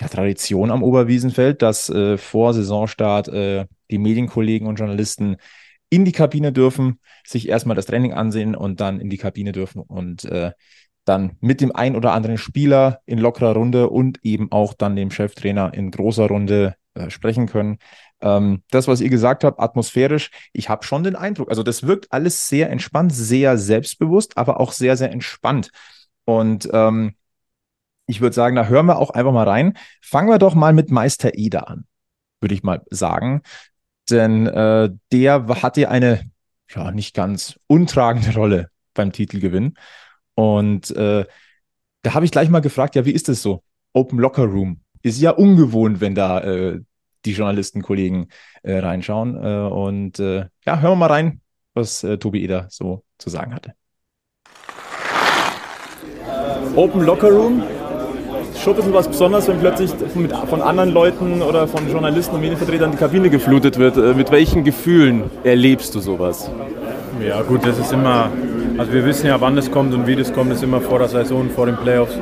ja 0.00 0.08
Tradition 0.08 0.70
am 0.70 0.84
Oberwiesenfeld, 0.84 1.62
dass 1.62 1.88
äh, 1.88 2.16
vor 2.16 2.54
Saisonstart 2.54 3.26
äh, 3.28 3.66
die 3.90 3.98
Medienkollegen 3.98 4.68
und 4.68 4.76
Journalisten 4.76 5.36
in 5.90 6.04
die 6.04 6.12
Kabine 6.12 6.52
dürfen, 6.52 7.00
sich 7.26 7.48
erstmal 7.48 7.76
das 7.76 7.86
Training 7.86 8.12
ansehen 8.12 8.54
und 8.54 8.80
dann 8.80 9.00
in 9.00 9.10
die 9.10 9.18
Kabine 9.18 9.50
dürfen 9.50 9.80
und 9.80 10.24
äh, 10.26 10.52
dann 11.04 11.36
mit 11.40 11.60
dem 11.60 11.74
ein 11.74 11.96
oder 11.96 12.12
anderen 12.12 12.38
Spieler 12.38 13.00
in 13.04 13.18
lockerer 13.18 13.54
Runde 13.54 13.90
und 13.90 14.18
eben 14.22 14.52
auch 14.52 14.74
dann 14.74 14.94
dem 14.94 15.10
Cheftrainer 15.10 15.74
in 15.74 15.90
großer 15.90 16.26
Runde 16.28 16.76
äh, 16.94 17.10
sprechen 17.10 17.46
können. 17.46 17.78
Ähm, 18.20 18.62
das, 18.70 18.88
was 18.88 19.00
ihr 19.00 19.10
gesagt 19.10 19.44
habt, 19.44 19.60
atmosphärisch, 19.60 20.30
ich 20.52 20.68
habe 20.68 20.84
schon 20.84 21.04
den 21.04 21.16
Eindruck, 21.16 21.50
also 21.50 21.62
das 21.62 21.86
wirkt 21.86 22.12
alles 22.12 22.48
sehr 22.48 22.70
entspannt, 22.70 23.12
sehr 23.12 23.58
selbstbewusst, 23.58 24.38
aber 24.38 24.60
auch 24.60 24.72
sehr, 24.72 24.96
sehr 24.96 25.10
entspannt. 25.10 25.70
Und 26.24 26.68
ähm, 26.72 27.14
ich 28.06 28.20
würde 28.20 28.34
sagen, 28.34 28.56
da 28.56 28.66
hören 28.66 28.86
wir 28.86 28.98
auch 28.98 29.10
einfach 29.10 29.32
mal 29.32 29.48
rein. 29.48 29.76
Fangen 30.00 30.28
wir 30.28 30.38
doch 30.38 30.54
mal 30.54 30.72
mit 30.72 30.90
Meister 30.90 31.36
Eder 31.36 31.68
an, 31.68 31.84
würde 32.40 32.54
ich 32.54 32.62
mal 32.62 32.82
sagen. 32.90 33.42
Denn 34.08 34.46
äh, 34.46 34.90
der 35.12 35.46
hatte 35.62 35.88
eine 35.88 36.22
ja 36.74 36.90
nicht 36.90 37.14
ganz 37.14 37.58
untragende 37.66 38.34
Rolle 38.34 38.70
beim 38.94 39.12
Titelgewinn. 39.12 39.74
Und 40.34 40.90
äh, 40.92 41.24
da 42.02 42.14
habe 42.14 42.24
ich 42.24 42.30
gleich 42.30 42.48
mal 42.48 42.60
gefragt, 42.60 42.94
ja, 42.94 43.04
wie 43.04 43.12
ist 43.12 43.28
das 43.28 43.42
so? 43.42 43.62
Open 43.92 44.18
Locker 44.18 44.44
Room. 44.44 44.80
Ist 45.02 45.20
ja 45.20 45.30
ungewohnt, 45.30 46.00
wenn 46.00 46.14
da 46.14 46.40
äh, 46.40 46.80
die 47.26 47.32
Journalistenkollegen 47.32 48.28
äh, 48.62 48.78
reinschauen. 48.78 49.36
Äh, 49.36 49.68
und 49.68 50.18
äh, 50.18 50.46
ja, 50.64 50.80
hören 50.80 50.92
wir 50.92 50.96
mal 50.96 51.06
rein, 51.06 51.40
was 51.74 52.02
äh, 52.04 52.18
Tobi 52.18 52.42
Eder 52.42 52.66
so 52.70 53.02
zu 53.18 53.28
sagen 53.28 53.54
hatte. 53.54 53.74
Open 56.76 57.02
Locker 57.02 57.30
Room. 57.30 57.62
Schon 58.62 58.72
ein 58.72 58.76
bisschen 58.76 58.94
was 58.94 59.08
Besonderes, 59.08 59.48
wenn 59.48 59.60
plötzlich 59.60 59.92
mit, 60.14 60.32
von 60.32 60.60
anderen 60.60 60.90
Leuten 60.90 61.42
oder 61.42 61.68
von 61.68 61.88
Journalisten 61.90 62.34
und 62.34 62.40
Medienvertretern 62.40 62.90
die 62.90 62.96
Kabine 62.96 63.30
geflutet 63.30 63.78
wird. 63.78 63.96
Äh, 63.96 64.14
mit 64.14 64.30
welchen 64.30 64.64
Gefühlen 64.64 65.30
erlebst 65.44 65.94
du 65.94 66.00
sowas? 66.00 66.50
Ja 67.20 67.42
gut, 67.42 67.64
das 67.64 67.78
ist 67.78 67.92
immer, 67.92 68.30
also 68.76 68.92
wir 68.92 69.04
wissen 69.04 69.26
ja, 69.26 69.40
wann 69.40 69.56
es 69.56 69.70
kommt 69.70 69.94
und 69.94 70.06
wie 70.06 70.16
das 70.16 70.32
kommt, 70.32 70.50
das 70.50 70.58
ist 70.58 70.64
immer 70.64 70.80
vor 70.80 70.98
der 70.98 71.08
Saison, 71.08 71.48
vor 71.48 71.66
den 71.66 71.76
Playoffs. 71.76 72.18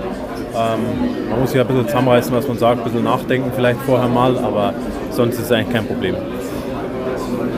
Ähm, 0.55 1.31
man 1.31 1.41
muss 1.41 1.51
sich 1.51 1.61
ein 1.61 1.67
bisschen 1.67 1.87
zusammenreißen, 1.89 2.35
was 2.35 2.47
man 2.47 2.59
sagt, 2.59 2.79
ein 2.79 2.85
bisschen 2.85 3.05
nachdenken 3.05 3.51
vielleicht 3.55 3.81
vorher 3.83 4.09
mal, 4.09 4.39
aber 4.39 4.75
sonst 5.11 5.35
ist 5.35 5.47
es 5.47 5.53
eigentlich 5.53 5.75
kein 5.75 5.87
Problem. 5.87 6.15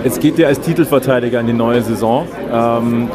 Jetzt 0.04 0.20
geht 0.20 0.38
ihr 0.38 0.46
als 0.46 0.60
Titelverteidiger 0.60 1.40
in 1.40 1.46
die 1.46 1.52
neue 1.52 1.82
Saison. 1.82 2.26
Ähm, 2.52 3.08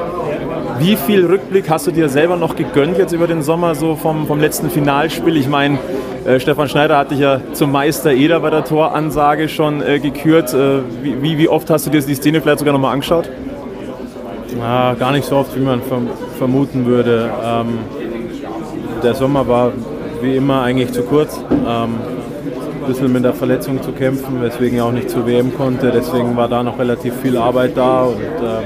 wie 0.80 0.96
viel 0.96 1.26
Rückblick 1.26 1.70
hast 1.70 1.88
du 1.88 1.92
dir 1.92 2.10
selber 2.10 2.38
noch 2.38 2.56
gegönnt 2.56 2.98
jetzt 2.98 3.14
über 3.14 3.28
den 3.28 3.44
Sommer, 3.44 3.76
so 3.76 3.96
vom, 3.96 4.28
vom 4.28 4.40
letzten 4.40 4.70
Finalspiel? 4.70 5.38
Ich 5.38 5.48
meine, 5.48 5.80
äh, 6.26 6.40
Stefan 6.40 6.68
Schneider 6.68 6.98
hat 6.98 7.12
dich 7.12 7.20
ja 7.20 7.40
zum 7.54 7.72
Meister 7.72 8.12
Eder 8.12 8.40
bei 8.40 8.50
der 8.50 8.64
Toransage 8.64 9.48
schon 9.48 9.82
äh, 9.82 10.00
gekürt. 10.00 10.54
Äh, 10.54 10.80
wie, 11.02 11.38
wie, 11.38 11.48
oft 11.48 11.70
hast 11.70 11.88
du 11.88 11.92
dir 11.92 12.02
die 12.02 12.16
Szene 12.16 12.42
vielleicht 12.42 12.60
sogar 12.60 12.74
nochmal 12.74 12.94
angeschaut? 12.94 13.30
Ja, 14.60 14.94
gar 14.96 15.12
nicht 15.14 15.26
so 15.26 15.38
oft, 15.38 15.56
wie 15.56 15.62
man 15.62 15.82
vermuten 16.38 16.86
würde. 16.86 17.30
Ähm, 17.44 17.80
der 19.04 19.16
Sommer 19.16 19.48
war 19.48 19.72
wie 20.22 20.36
immer 20.36 20.62
eigentlich 20.62 20.92
zu 20.92 21.04
kurz. 21.04 21.38
Ähm, 21.52 21.96
ein 22.82 22.88
bisschen 22.88 23.14
mit 23.14 23.24
der 23.24 23.34
Verletzung 23.34 23.82
zu 23.82 23.92
kämpfen, 23.92 24.42
weswegen 24.42 24.80
er 24.80 24.86
auch 24.86 24.92
nicht 24.92 25.10
zur 25.10 25.28
WM 25.28 25.56
konnte. 25.56 25.92
Deswegen 25.92 26.36
war 26.36 26.48
da 26.48 26.64
noch 26.64 26.80
relativ 26.80 27.14
viel 27.22 27.38
Arbeit 27.38 27.78
da 27.78 28.04
und 28.04 28.16
ähm, 28.18 28.64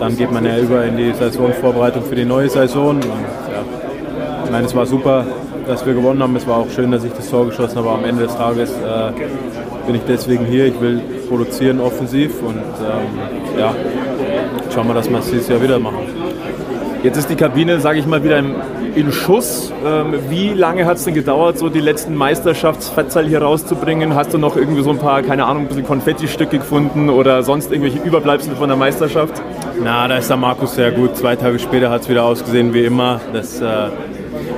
dann 0.00 0.16
geht 0.16 0.32
man 0.32 0.44
ja 0.44 0.58
über 0.58 0.84
in 0.84 0.96
die 0.96 1.12
Saisonvorbereitung 1.12 2.04
für 2.04 2.14
die 2.14 2.24
neue 2.24 2.48
Saison. 2.48 2.96
Und, 2.96 3.04
ja, 3.04 3.64
ich 4.44 4.50
meine, 4.50 4.66
es 4.66 4.74
war 4.74 4.86
super, 4.86 5.26
dass 5.66 5.84
wir 5.86 5.94
gewonnen 5.94 6.22
haben. 6.22 6.34
Es 6.36 6.46
war 6.46 6.58
auch 6.58 6.70
schön, 6.70 6.90
dass 6.90 7.04
ich 7.04 7.12
das 7.12 7.30
Tor 7.30 7.46
geschossen 7.46 7.76
habe. 7.76 7.88
Aber 7.90 7.98
am 7.98 8.04
Ende 8.04 8.24
des 8.24 8.36
Tages 8.36 8.70
äh, 8.70 9.12
bin 9.86 9.96
ich 9.96 10.02
deswegen 10.08 10.44
hier. 10.46 10.66
Ich 10.66 10.80
will 10.80 11.00
produzieren 11.28 11.80
offensiv 11.80 12.42
und 12.42 12.56
ähm, 12.56 13.58
ja, 13.58 13.74
schauen 14.72 14.88
wir, 14.88 14.94
dass 14.94 15.08
wir 15.08 15.18
es 15.18 15.30
dieses 15.30 15.48
Jahr 15.48 15.62
wieder 15.62 15.78
machen. 15.78 16.13
Jetzt 17.04 17.18
ist 17.18 17.28
die 17.28 17.36
Kabine, 17.36 17.80
sage 17.80 17.98
ich 17.98 18.06
mal, 18.06 18.24
wieder 18.24 18.38
im, 18.38 18.54
in 18.94 19.12
Schuss. 19.12 19.70
Ähm, 19.84 20.14
wie 20.30 20.54
lange 20.54 20.86
hat 20.86 20.96
es 20.96 21.04
denn 21.04 21.12
gedauert, 21.12 21.58
so 21.58 21.68
die 21.68 21.80
letzten 21.80 22.14
Meisterschaftsfetzerl 22.14 23.26
hier 23.26 23.42
rauszubringen? 23.42 24.14
Hast 24.14 24.32
du 24.32 24.38
noch 24.38 24.56
irgendwie 24.56 24.82
so 24.82 24.88
ein 24.88 24.96
paar, 24.96 25.20
keine 25.20 25.44
Ahnung, 25.44 25.64
ein 25.64 25.68
bisschen 25.68 25.84
Konfetti-Stücke 25.84 26.60
gefunden 26.60 27.10
oder 27.10 27.42
sonst 27.42 27.70
irgendwelche 27.70 27.98
Überbleibsel 27.98 28.56
von 28.56 28.70
der 28.70 28.78
Meisterschaft? 28.78 29.34
Na, 29.82 30.08
da 30.08 30.16
ist 30.16 30.30
der 30.30 30.38
Markus 30.38 30.76
sehr 30.76 30.92
gut. 30.92 31.14
Zwei 31.14 31.36
Tage 31.36 31.58
später 31.58 31.90
hat 31.90 32.00
es 32.00 32.08
wieder 32.08 32.24
ausgesehen 32.24 32.72
wie 32.72 32.86
immer. 32.86 33.20
Das, 33.34 33.60
äh, 33.60 33.90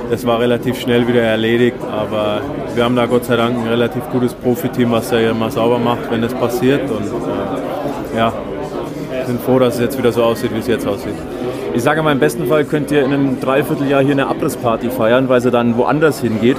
das 0.09 0.25
war 0.25 0.39
relativ 0.39 0.79
schnell 0.79 1.05
wieder 1.05 1.23
erledigt, 1.23 1.79
aber 1.91 2.39
wir 2.75 2.85
haben 2.85 2.95
da 2.95 3.07
Gott 3.07 3.25
sei 3.25 3.35
Dank 3.35 3.57
ein 3.57 3.67
relativ 3.67 4.03
gutes 4.13 4.33
Profiteam, 4.33 4.91
was 4.91 5.09
da 5.09 5.19
immer 5.19 5.51
sauber 5.51 5.79
macht, 5.79 6.09
wenn 6.09 6.21
das 6.21 6.33
passiert. 6.33 6.89
Und 6.89 7.07
äh, 7.07 8.17
ja, 8.17 8.31
sind 9.27 9.41
froh, 9.41 9.59
dass 9.59 9.75
es 9.75 9.81
jetzt 9.81 9.97
wieder 9.97 10.11
so 10.11 10.23
aussieht, 10.23 10.53
wie 10.53 10.59
es 10.59 10.67
jetzt 10.67 10.87
aussieht. 10.87 11.13
Ich 11.73 11.83
sage 11.83 12.01
mal, 12.01 12.11
im 12.11 12.19
besten 12.19 12.47
Fall 12.47 12.65
könnt 12.65 12.89
ihr 12.91 13.03
in 13.03 13.13
einem 13.13 13.39
Dreivierteljahr 13.39 14.01
hier 14.01 14.13
eine 14.13 14.27
Abrissparty 14.27 14.89
feiern, 14.89 15.29
weil 15.29 15.41
sie 15.41 15.51
dann 15.51 15.77
woanders 15.77 16.21
hingeht. 16.21 16.57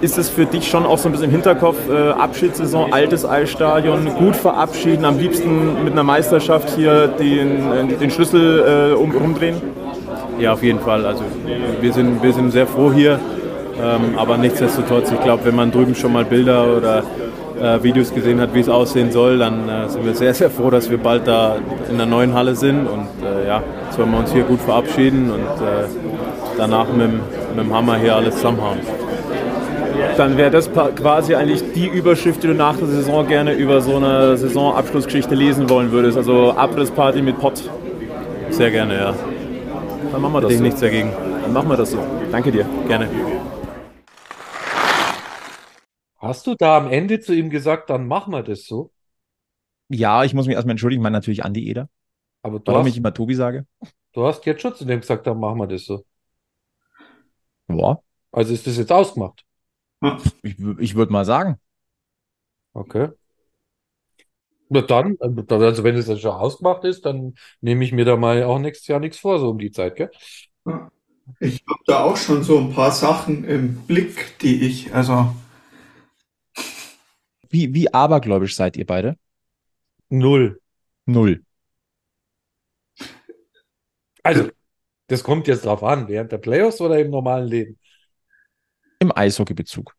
Ist 0.00 0.18
es 0.18 0.28
für 0.28 0.46
dich 0.46 0.68
schon 0.68 0.86
auch 0.86 0.98
so 0.98 1.08
ein 1.08 1.12
bisschen 1.12 1.26
im 1.26 1.30
Hinterkopf, 1.32 1.76
äh, 1.90 2.10
Abschiedssaison, 2.10 2.92
altes 2.92 3.24
Eisstadion, 3.24 4.14
gut 4.16 4.36
verabschieden, 4.36 5.04
am 5.04 5.18
liebsten 5.18 5.82
mit 5.82 5.92
einer 5.92 6.04
Meisterschaft 6.04 6.70
hier 6.76 7.08
den, 7.08 7.72
äh, 7.72 7.96
den 7.98 8.10
Schlüssel 8.10 8.92
äh, 8.92 8.94
um, 8.94 9.12
umdrehen? 9.12 9.56
Ja, 10.38 10.52
auf 10.52 10.62
jeden 10.62 10.78
Fall. 10.78 11.04
Also 11.04 11.24
wir 11.80 11.92
sind, 11.92 12.22
wir 12.22 12.32
sind 12.32 12.52
sehr 12.52 12.66
froh 12.66 12.92
hier, 12.92 13.18
ähm, 13.82 14.16
aber 14.16 14.36
nichtsdestotrotz, 14.36 15.10
ich 15.10 15.20
glaube, 15.20 15.44
wenn 15.46 15.56
man 15.56 15.72
drüben 15.72 15.94
schon 15.94 16.12
mal 16.12 16.24
Bilder 16.24 16.76
oder 16.76 17.02
äh, 17.60 17.82
Videos 17.82 18.14
gesehen 18.14 18.40
hat, 18.40 18.54
wie 18.54 18.60
es 18.60 18.68
aussehen 18.68 19.10
soll, 19.10 19.38
dann 19.38 19.68
äh, 19.68 19.88
sind 19.88 20.04
wir 20.04 20.14
sehr, 20.14 20.34
sehr 20.34 20.50
froh, 20.50 20.70
dass 20.70 20.90
wir 20.90 20.98
bald 20.98 21.26
da 21.26 21.56
in 21.90 21.96
der 21.96 22.06
neuen 22.06 22.34
Halle 22.34 22.54
sind 22.54 22.86
und 22.86 23.08
äh, 23.24 23.46
ja, 23.46 23.62
jetzt 23.86 23.98
wollen 23.98 24.10
wir 24.12 24.18
uns 24.18 24.32
hier 24.32 24.44
gut 24.44 24.60
verabschieden 24.60 25.30
und 25.30 25.40
äh, 25.40 25.86
danach 26.56 26.88
mit, 26.88 27.10
mit 27.10 27.20
dem 27.58 27.74
Hammer 27.74 27.96
hier 27.96 28.16
alles 28.16 28.36
zusammenhauen. 28.36 28.78
Dann 30.16 30.36
wäre 30.36 30.50
das 30.50 30.70
quasi 30.72 31.34
eigentlich 31.34 31.62
die 31.74 31.86
Überschrift, 31.86 32.42
die 32.42 32.48
du 32.48 32.54
nach 32.54 32.76
der 32.76 32.86
Saison 32.86 33.26
gerne 33.26 33.52
über 33.52 33.80
so 33.80 33.96
eine 33.96 34.36
Saisonabschlussgeschichte 34.36 35.34
lesen 35.34 35.68
wollen 35.70 35.92
würdest. 35.92 36.16
Also 36.16 36.52
Abrissparty 36.56 37.22
mit 37.22 37.38
Pott. 37.38 37.62
Sehr 38.50 38.70
gerne, 38.70 38.94
ja. 38.94 39.14
Dann 40.12 40.22
machen 40.22 40.32
wir 40.32 40.40
das 40.40 40.50
Hätte 40.50 40.54
ich 40.54 40.58
so. 40.58 40.64
nichts 40.64 40.80
dagegen. 40.80 41.12
Dann 41.42 41.52
machen 41.52 41.68
wir 41.68 41.76
das 41.76 41.90
so. 41.90 41.98
Danke 42.32 42.50
dir. 42.50 42.64
Gerne. 42.86 43.08
Hast 46.28 46.46
du 46.46 46.54
da 46.54 46.76
am 46.76 46.92
Ende 46.92 47.18
zu 47.18 47.34
ihm 47.34 47.50
gesagt, 47.50 47.90
dann 47.90 48.06
machen 48.06 48.32
wir 48.32 48.44
das 48.44 48.66
so? 48.66 48.92
Ja, 49.88 50.24
ich 50.24 50.34
muss 50.34 50.46
mich 50.46 50.54
erstmal 50.54 50.72
entschuldigen, 50.72 51.00
ich 51.00 51.02
meine 51.02 51.16
natürlich 51.16 51.44
Andi 51.44 51.68
Eder, 51.68 51.88
Aber 52.42 52.58
du 52.60 52.76
warum 52.76 52.86
ich 52.86 52.96
hast, 52.96 52.98
immer 52.98 53.14
Tobi 53.14 53.34
sage. 53.36 53.66
du 54.12 54.26
hast 54.26 54.44
jetzt 54.46 54.60
schon 54.62 54.74
zu 54.74 54.84
dem 54.84 55.00
gesagt, 55.00 55.26
dann 55.26 55.40
machen 55.40 55.58
wir 55.58 55.66
das 55.66 55.84
so. 55.86 56.04
Boah, 57.68 58.02
Also 58.32 58.54
ist 58.54 58.66
das 58.66 58.76
jetzt 58.78 58.90
ausgemacht? 58.92 59.44
ich, 60.42 60.58
ich 60.78 60.94
würde 60.94 61.12
mal 61.12 61.24
sagen. 61.24 61.58
Okay. 62.74 63.08
Na 64.70 64.82
dann, 64.82 65.16
dann- 65.18 65.62
also 65.62 65.82
wenn 65.84 65.96
es 65.96 66.06
dann 66.06 66.18
schon 66.18 66.30
ausgemacht 66.32 66.84
ist, 66.84 67.06
dann 67.06 67.34
nehme 67.62 67.84
ich 67.84 67.92
mir 67.92 68.04
da 68.04 68.16
mal 68.16 68.42
auch 68.42 68.58
nächstes 68.58 68.86
Jahr 68.88 69.00
nichts 69.00 69.18
vor, 69.18 69.38
so 69.38 69.48
um 69.50 69.58
die 69.58 69.70
Zeit, 69.70 69.96
gell? 69.96 70.10
Ich 71.40 71.62
habe 71.68 71.80
da 71.86 72.04
auch 72.04 72.16
schon 72.16 72.42
so 72.44 72.58
ein 72.58 72.72
paar 72.72 72.92
Sachen 72.92 73.44
im 73.44 73.74
Blick, 73.86 74.38
die 74.40 74.62
ich, 74.66 74.94
also 74.94 75.34
Wie, 77.50 77.74
wie 77.74 77.92
abergläubisch 77.92 78.56
seid 78.56 78.76
ihr 78.76 78.86
beide? 78.86 79.16
Null. 80.08 80.60
Null. 81.06 81.42
Also, 84.22 84.50
das 85.06 85.22
kommt 85.22 85.46
jetzt 85.46 85.64
drauf 85.64 85.82
an, 85.82 86.08
während 86.08 86.32
der 86.32 86.38
Playoffs 86.38 86.80
oder 86.80 86.98
im 86.98 87.10
normalen 87.10 87.46
Leben? 87.48 87.78
Im 88.98 89.16
Eishockeybezug. 89.16 89.94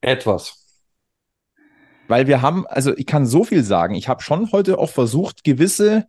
Etwas. 0.00 0.82
Weil 2.08 2.26
wir 2.26 2.42
haben, 2.42 2.66
also 2.66 2.96
ich 2.96 3.06
kann 3.06 3.26
so 3.26 3.44
viel 3.44 3.62
sagen. 3.62 3.94
Ich 3.94 4.08
habe 4.08 4.22
schon 4.22 4.50
heute 4.50 4.78
auch 4.78 4.90
versucht, 4.90 5.44
gewisse 5.44 6.08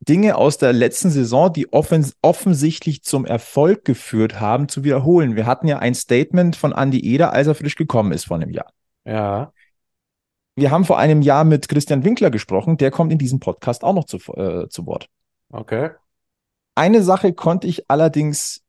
Dinge 0.00 0.36
aus 0.36 0.58
der 0.58 0.74
letzten 0.74 1.08
Saison, 1.10 1.50
die 1.50 1.72
offens 1.72 2.14
offensichtlich 2.20 3.02
zum 3.02 3.24
Erfolg 3.24 3.86
geführt 3.86 4.38
haben, 4.38 4.68
zu 4.68 4.84
wiederholen. 4.84 5.34
Wir 5.34 5.46
hatten 5.46 5.66
ja 5.66 5.78
ein 5.78 5.94
Statement 5.94 6.56
von 6.56 6.72
Andy 6.72 7.00
Eder, 7.00 7.32
als 7.32 7.46
er 7.46 7.54
frisch 7.54 7.76
gekommen 7.76 8.12
ist 8.12 8.26
vor 8.26 8.36
einem 8.36 8.50
Jahr. 8.50 8.75
Ja. 9.06 9.52
Wir 10.56 10.70
haben 10.70 10.84
vor 10.84 10.98
einem 10.98 11.22
Jahr 11.22 11.44
mit 11.44 11.68
Christian 11.68 12.04
Winkler 12.04 12.30
gesprochen, 12.30 12.76
der 12.76 12.90
kommt 12.90 13.12
in 13.12 13.18
diesem 13.18 13.40
Podcast 13.40 13.84
auch 13.84 13.94
noch 13.94 14.04
zu, 14.04 14.18
äh, 14.34 14.68
zu 14.68 14.86
Wort. 14.86 15.08
Okay. 15.50 15.90
Eine 16.74 17.02
Sache 17.02 17.32
konnte 17.32 17.66
ich 17.66 17.90
allerdings 17.90 18.64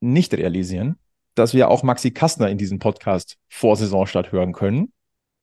nicht 0.00 0.34
realisieren, 0.34 0.98
dass 1.34 1.54
wir 1.54 1.68
auch 1.68 1.82
Maxi 1.82 2.10
Kastner 2.10 2.48
in 2.48 2.58
diesem 2.58 2.78
Podcast 2.78 3.38
vor 3.48 3.76
Saisonstart 3.76 4.32
hören 4.32 4.52
können. 4.52 4.92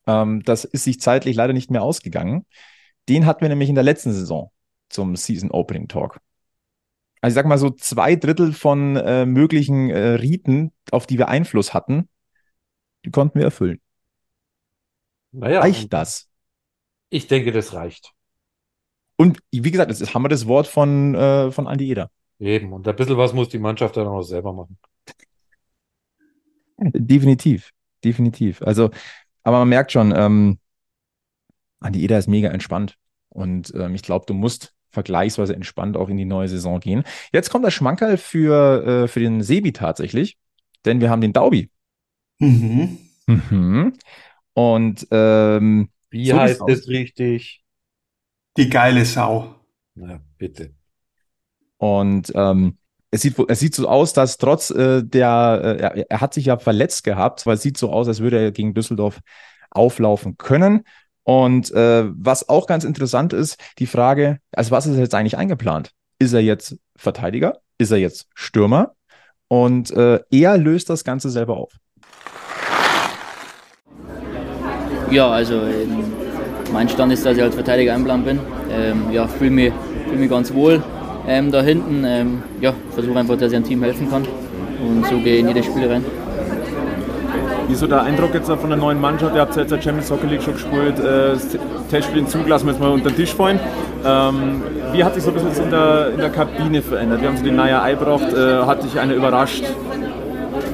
Ähm, 0.07 0.41
das 0.43 0.65
ist 0.65 0.83
sich 0.83 0.99
zeitlich 0.99 1.35
leider 1.35 1.53
nicht 1.53 1.69
mehr 1.69 1.83
ausgegangen. 1.83 2.45
Den 3.07 3.25
hatten 3.25 3.41
wir 3.41 3.49
nämlich 3.49 3.69
in 3.69 3.75
der 3.75 3.83
letzten 3.83 4.11
Saison 4.11 4.51
zum 4.89 5.15
Season 5.15 5.51
Opening 5.51 5.87
Talk. 5.87 6.19
Also 7.21 7.33
ich 7.33 7.35
sag 7.35 7.45
mal 7.45 7.57
so 7.57 7.69
zwei 7.69 8.15
Drittel 8.15 8.53
von 8.53 8.95
äh, 8.95 9.25
möglichen 9.25 9.89
äh, 9.89 10.11
Riten, 10.11 10.71
auf 10.91 11.05
die 11.05 11.17
wir 11.17 11.27
Einfluss 11.27 11.73
hatten, 11.73 12.07
die 13.05 13.11
konnten 13.11 13.39
wir 13.39 13.45
erfüllen. 13.45 13.81
Naja, 15.31 15.59
Reicht 15.61 15.93
das? 15.93 16.27
ich 17.09 17.27
denke, 17.27 17.51
das 17.51 17.73
reicht. 17.73 18.13
Und 19.17 19.39
wie 19.51 19.71
gesagt, 19.71 19.91
jetzt 19.91 20.13
haben 20.13 20.21
wir 20.23 20.29
das 20.29 20.47
Wort 20.47 20.67
von, 20.67 21.13
äh, 21.15 21.51
von 21.51 21.67
Andi 21.67 21.89
Eder. 21.91 22.09
Eben. 22.39 22.71
Und 22.71 22.87
ein 22.87 22.95
bisschen 22.95 23.17
was 23.17 23.33
muss 23.33 23.49
die 23.49 23.59
Mannschaft 23.59 23.97
dann 23.97 24.07
auch 24.07 24.21
selber 24.21 24.53
machen. 24.53 24.77
Definitiv, 26.77 27.71
definitiv. 28.03 28.61
Also, 28.61 28.89
aber 29.43 29.59
man 29.59 29.69
merkt 29.69 29.91
schon, 29.91 30.13
ähm, 30.15 30.59
Andi 31.81 32.03
Eder 32.03 32.17
ist 32.17 32.27
mega 32.27 32.49
entspannt. 32.49 32.95
Und 33.29 33.73
ähm, 33.75 33.95
ich 33.95 34.01
glaube, 34.01 34.25
du 34.25 34.33
musst 34.33 34.73
vergleichsweise 34.91 35.53
entspannt 35.53 35.97
auch 35.97 36.09
in 36.09 36.17
die 36.17 36.25
neue 36.25 36.47
Saison 36.47 36.79
gehen. 36.79 37.03
Jetzt 37.31 37.49
kommt 37.49 37.65
der 37.65 37.71
Schmankerl 37.71 38.17
für, 38.17 38.85
äh, 39.03 39.07
für 39.07 39.19
den 39.19 39.43
Sebi 39.43 39.71
tatsächlich, 39.73 40.37
denn 40.85 41.01
wir 41.01 41.09
haben 41.09 41.21
den 41.21 41.33
Daubi. 41.33 41.69
mhm. 42.39 42.97
Mhm. 43.27 43.93
Und 44.59 45.07
ähm, 45.11 45.89
Wie 46.09 46.27
So 46.27 46.37
heißt 46.37 46.61
es 46.67 46.87
richtig? 46.89 47.63
die 48.57 48.69
geile 48.69 49.05
Sau. 49.05 49.55
Na, 49.95 50.19
bitte. 50.37 50.73
Und 51.77 52.31
ähm, 52.35 52.77
es 53.11 53.21
sieht, 53.21 53.35
es 53.47 53.59
sieht 53.59 53.73
so 53.73 53.87
aus, 53.87 54.13
dass 54.13 54.37
trotz 54.37 54.69
äh, 54.69 55.01
der, 55.03 55.61
äh, 55.63 55.81
er, 55.81 56.11
er 56.11 56.21
hat 56.21 56.33
sich 56.33 56.45
ja 56.45 56.57
verletzt 56.57 57.03
gehabt, 57.03 57.45
weil 57.45 57.55
es 57.55 57.61
sieht 57.61 57.77
so 57.77 57.91
aus, 57.91 58.07
als 58.07 58.19
würde 58.19 58.37
er 58.39 58.51
gegen 58.51 58.73
Düsseldorf 58.73 59.19
auflaufen 59.71 60.37
können. 60.37 60.83
Und 61.23 61.71
äh, 61.71 62.05
was 62.09 62.49
auch 62.49 62.67
ganz 62.67 62.83
interessant 62.83 63.33
ist, 63.33 63.57
die 63.77 63.87
Frage, 63.87 64.39
also 64.51 64.71
was 64.71 64.87
ist 64.87 64.97
jetzt 64.97 65.15
eigentlich 65.15 65.37
eingeplant? 65.37 65.91
Ist 66.17 66.33
er 66.33 66.41
jetzt 66.41 66.77
Verteidiger? 66.95 67.59
Ist 67.77 67.91
er 67.91 67.97
jetzt 67.97 68.27
Stürmer? 68.33 68.95
Und 69.47 69.91
äh, 69.91 70.19
er 70.31 70.57
löst 70.57 70.89
das 70.89 71.03
Ganze 71.03 71.29
selber 71.29 71.57
auf. 71.57 71.73
Ja, 75.11 75.27
also 75.29 75.55
ähm, 75.55 76.03
mein 76.71 76.87
Stand 76.87 77.11
ist, 77.11 77.25
dass 77.25 77.35
ich 77.35 77.41
als 77.41 77.55
Verteidiger 77.55 77.93
einplant 77.93 78.25
bin. 78.25 78.39
Ähm, 78.71 79.11
ja, 79.11 79.27
fühle 79.27 79.49
mich, 79.51 79.73
fühl 80.07 80.19
mich 80.19 80.29
ganz 80.29 80.53
wohl 80.53 80.83
ähm, 81.27 81.51
da 81.51 81.61
hinten. 81.61 82.03
Ähm, 82.05 82.43
ja, 82.61 82.73
versuche 82.91 83.17
einfach, 83.17 83.35
dass 83.37 83.51
ich 83.51 83.55
einem 83.55 83.65
Team 83.65 83.83
helfen 83.83 84.09
kann. 84.09 84.23
Und 84.81 85.05
so 85.07 85.17
gehe 85.17 85.35
ich 85.35 85.39
in 85.39 85.47
jedes 85.47 85.65
Spiel 85.65 85.87
rein. 85.87 86.05
Wie 87.67 87.73
ist 87.73 87.79
so 87.79 87.87
der 87.87 88.03
Eindruck 88.03 88.33
jetzt 88.33 88.47
von 88.51 88.69
der 88.69 88.77
neuen 88.77 89.01
Mannschaft? 89.01 89.35
Ihr 89.35 89.41
habt 89.41 89.55
jetzt 89.55 89.71
der 89.71 89.81
Champions 89.81 90.11
Hockey 90.11 90.27
League 90.27 90.41
schon 90.41 90.53
gespielt, 90.53 90.99
äh, 90.99 91.33
das 91.33 91.47
Testspiel 91.89 92.25
zugelassen, 92.27 92.67
jetzt 92.67 92.79
mal 92.79 92.89
unter 92.89 93.09
den 93.09 93.15
Tisch 93.15 93.33
fallen. 93.33 93.59
Ähm, 94.05 94.61
wie 94.91 95.03
hat 95.03 95.15
sich 95.15 95.23
so 95.23 95.29
ein 95.29 95.35
bisschen 95.35 95.65
in 95.65 95.71
der, 95.71 96.11
in 96.13 96.19
der 96.19 96.29
Kabine 96.29 96.81
verändert? 96.81 97.21
Wir 97.21 97.29
haben 97.29 97.37
so 97.37 97.43
die 97.43 97.51
Naya 97.51 97.83
Eibracht, 97.83 98.33
äh, 98.33 98.63
hat 98.65 98.83
dich 98.83 98.99
einer 98.99 99.13
überrascht? 99.13 99.63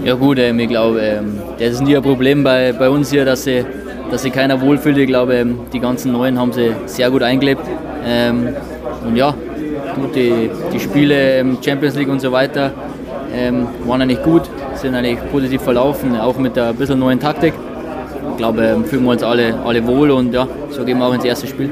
Ja 0.04 0.14
gut, 0.14 0.40
ähm, 0.40 0.60
ich 0.60 0.70
glaube, 0.70 1.22
das 1.58 1.70
ist 1.70 1.84
nie 1.84 1.96
ein 1.96 2.04
Problem 2.04 2.44
bei, 2.44 2.74
bei 2.74 2.90
uns 2.90 3.10
hier, 3.10 3.26
dass 3.26 3.44
sie, 3.44 3.66
dass 4.12 4.24
sich 4.24 4.34
keiner 4.34 4.62
wohlfühlt. 4.62 4.98
Ich 4.98 5.08
glaube, 5.08 5.36
ähm, 5.36 5.60
die 5.74 5.80
ganzen 5.80 6.12
Neuen 6.12 6.40
haben 6.40 6.54
sie 6.54 6.72
sehr 6.86 7.10
gut 7.10 7.24
eingelebt. 7.24 7.62
Ähm, 8.06 8.50
und 9.06 9.16
ja, 9.16 9.34
gut, 9.96 10.16
die, 10.16 10.50
die 10.74 10.80
Spiele 10.80 11.46
Champions 11.64 11.96
League 11.96 12.10
und 12.10 12.22
so 12.22 12.32
weiter 12.32 12.72
ähm, 13.34 13.68
waren 13.86 14.02
eigentlich 14.02 14.24
gut. 14.24 14.44
sind 14.76 14.96
eigentlich 14.96 15.20
positiv 15.32 15.62
verlaufen, 15.62 16.20
auch 16.20 16.38
mit 16.38 16.56
der 16.56 16.74
bisschen 16.74 17.00
neuen 17.00 17.20
Taktik. 17.20 17.54
Ich 18.32 18.38
glaube, 18.38 18.66
ähm, 18.66 18.86
fühlen 18.86 19.04
wir 19.04 19.12
uns 19.12 19.24
alle, 19.24 19.56
alle 19.64 19.86
wohl 19.88 20.12
und 20.12 20.34
ja, 20.34 20.48
so 20.70 20.84
gehen 20.84 20.98
wir 20.98 21.06
auch 21.06 21.14
ins 21.14 21.24
erste 21.24 21.48
Spiel. 21.48 21.72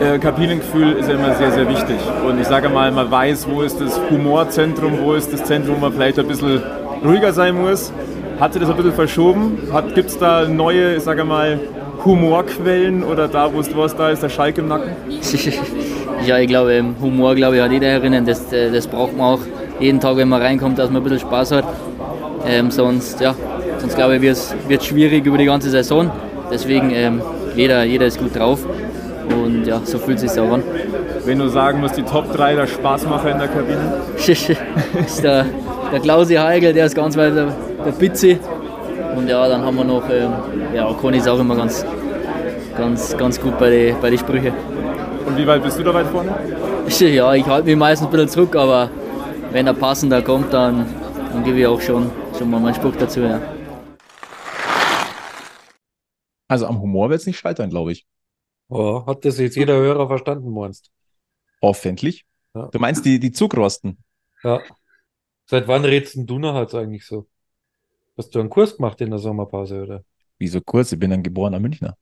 Äh, 0.00 0.18
Kabinengefühl 0.18 0.92
ist 0.92 1.08
ja 1.08 1.14
immer 1.14 1.34
sehr, 1.34 1.52
sehr 1.52 1.68
wichtig. 1.68 1.96
Und 2.28 2.40
ich 2.40 2.46
sage 2.46 2.68
mal, 2.68 2.90
man 2.92 3.10
weiß, 3.10 3.46
wo 3.48 3.62
ist 3.62 3.80
das 3.80 3.98
Humorzentrum, 4.10 4.98
wo 5.02 5.14
ist 5.14 5.32
das 5.32 5.44
Zentrum, 5.44 5.76
wo 5.76 5.80
man 5.80 5.92
vielleicht 5.92 6.18
ein 6.18 6.26
bisschen 6.26 6.62
ruhiger 7.04 7.32
sein 7.32 7.54
muss. 7.54 7.92
Hat 8.40 8.52
sich 8.52 8.60
das 8.60 8.70
ein 8.70 8.76
bisschen 8.76 8.92
verschoben? 8.92 9.58
Gibt 9.94 10.10
es 10.10 10.18
da 10.18 10.46
neue, 10.46 10.96
ich 10.96 11.02
sage 11.02 11.24
mal, 11.24 11.58
Humorquellen 12.04 13.02
oder 13.02 13.28
da, 13.28 13.52
wo 13.52 13.60
es 13.60 13.74
was 13.74 13.96
da 13.96 14.10
ist, 14.10 14.22
der 14.22 14.28
Schalk 14.28 14.58
im 14.58 14.68
Nacken? 14.68 14.90
ja, 16.26 16.38
ich 16.38 16.46
glaube, 16.46 16.84
Humor, 17.00 17.34
glaube 17.34 17.56
ich, 17.56 17.62
hat 17.62 17.72
jeder 17.72 17.88
herinnen. 17.88 18.26
Das, 18.26 18.52
äh, 18.52 18.70
das 18.70 18.86
braucht 18.86 19.16
man 19.16 19.26
auch 19.26 19.40
jeden 19.80 20.00
Tag, 20.00 20.16
wenn 20.16 20.28
man 20.28 20.42
reinkommt, 20.42 20.78
dass 20.78 20.90
man 20.90 21.02
ein 21.02 21.04
bisschen 21.04 21.20
Spaß 21.20 21.52
hat. 21.52 21.64
Ähm, 22.46 22.70
sonst, 22.70 23.20
ja, 23.20 23.34
sonst 23.78 23.96
glaube 23.96 24.16
ich, 24.16 24.22
wird 24.22 24.36
es 24.36 24.86
schwierig 24.86 25.24
über 25.24 25.38
die 25.38 25.46
ganze 25.46 25.70
Saison. 25.70 26.10
Deswegen, 26.50 26.90
ähm, 26.90 27.22
jeder, 27.56 27.84
jeder 27.84 28.06
ist 28.06 28.18
gut 28.18 28.36
drauf. 28.36 28.60
Und 29.30 29.66
ja, 29.66 29.80
so 29.84 29.98
fühlt 29.98 30.22
es 30.22 30.32
sich 30.32 30.40
auch 30.40 30.52
an. 30.52 30.62
Wenn 31.24 31.38
du 31.38 31.48
sagen 31.48 31.80
musst, 31.80 31.96
die 31.96 32.02
Top 32.02 32.32
3 32.32 32.54
der 32.54 32.66
Spaßmacher 32.66 33.32
in 33.32 33.38
der 33.38 33.48
Kabine? 33.48 33.94
ist 35.06 35.24
der, 35.24 35.46
der 35.90 36.00
Klausi 36.00 36.34
Heigl, 36.34 36.72
der 36.72 36.86
ist 36.86 36.94
ganz 36.94 37.16
weit 37.16 37.32
der, 37.86 37.92
Pizzi. 37.92 38.38
Und 39.16 39.28
ja, 39.28 39.48
dann 39.48 39.62
haben 39.62 39.76
wir 39.76 39.84
noch, 39.84 40.08
ähm, 40.10 40.32
ja, 40.74 40.92
Conny 40.94 41.18
ist 41.18 41.28
auch 41.28 41.38
immer 41.38 41.56
ganz, 41.56 41.84
ganz, 42.76 43.16
ganz 43.16 43.40
gut 43.40 43.58
bei 43.58 43.70
den 43.70 44.00
bei 44.00 44.10
die 44.10 44.18
Sprüchen. 44.18 44.52
Und 45.26 45.36
wie 45.36 45.46
weit 45.46 45.62
bist 45.62 45.78
du 45.78 45.82
da 45.82 45.94
weit 45.94 46.06
vorne? 46.06 46.34
Ja, 46.88 47.34
ich 47.34 47.46
halte 47.46 47.66
mich 47.66 47.76
meistens 47.76 48.06
ein 48.08 48.12
bisschen 48.12 48.28
zurück, 48.28 48.54
aber 48.56 48.90
wenn 49.50 49.66
er 49.66 49.74
passender 49.74 50.22
kommt, 50.22 50.52
dann, 50.52 50.86
dann 51.32 51.44
gebe 51.44 51.58
ich 51.58 51.66
auch 51.66 51.80
schon, 51.80 52.10
schon 52.38 52.50
mal 52.50 52.60
meinen 52.60 52.74
Spruch 52.74 52.94
dazu. 52.96 53.20
Ja. 53.20 53.40
Also 56.48 56.66
am 56.66 56.80
Humor 56.80 57.10
wird 57.10 57.20
es 57.20 57.26
nicht 57.26 57.38
scheitern, 57.38 57.70
glaube 57.70 57.92
ich. 57.92 58.06
Oh, 58.68 59.04
hat 59.06 59.24
das 59.24 59.38
jetzt 59.38 59.56
jeder 59.56 59.74
Hörer 59.74 60.08
verstanden, 60.08 60.52
meinst 60.52 60.90
Hoffentlich. 61.62 62.24
Ja. 62.54 62.68
Du 62.68 62.78
meinst 62.78 63.04
die, 63.04 63.18
die 63.18 63.32
Zugrosten? 63.32 63.98
Ja. 64.42 64.60
Seit 65.46 65.68
wann 65.68 65.84
redst 65.84 66.16
du 66.16 66.38
noch 66.38 66.54
halt 66.54 66.74
eigentlich 66.74 67.06
so? 67.06 67.26
Hast 68.16 68.34
du 68.34 68.40
einen 68.40 68.50
Kurs 68.50 68.76
gemacht 68.76 69.00
in 69.00 69.10
der 69.10 69.18
Sommerpause, 69.18 69.82
oder? 69.82 70.04
Wieso 70.38 70.60
Kurs? 70.60 70.92
Ich 70.92 70.98
bin 70.98 71.12
ein 71.12 71.22
geborener 71.22 71.60
Münchner. 71.60 71.96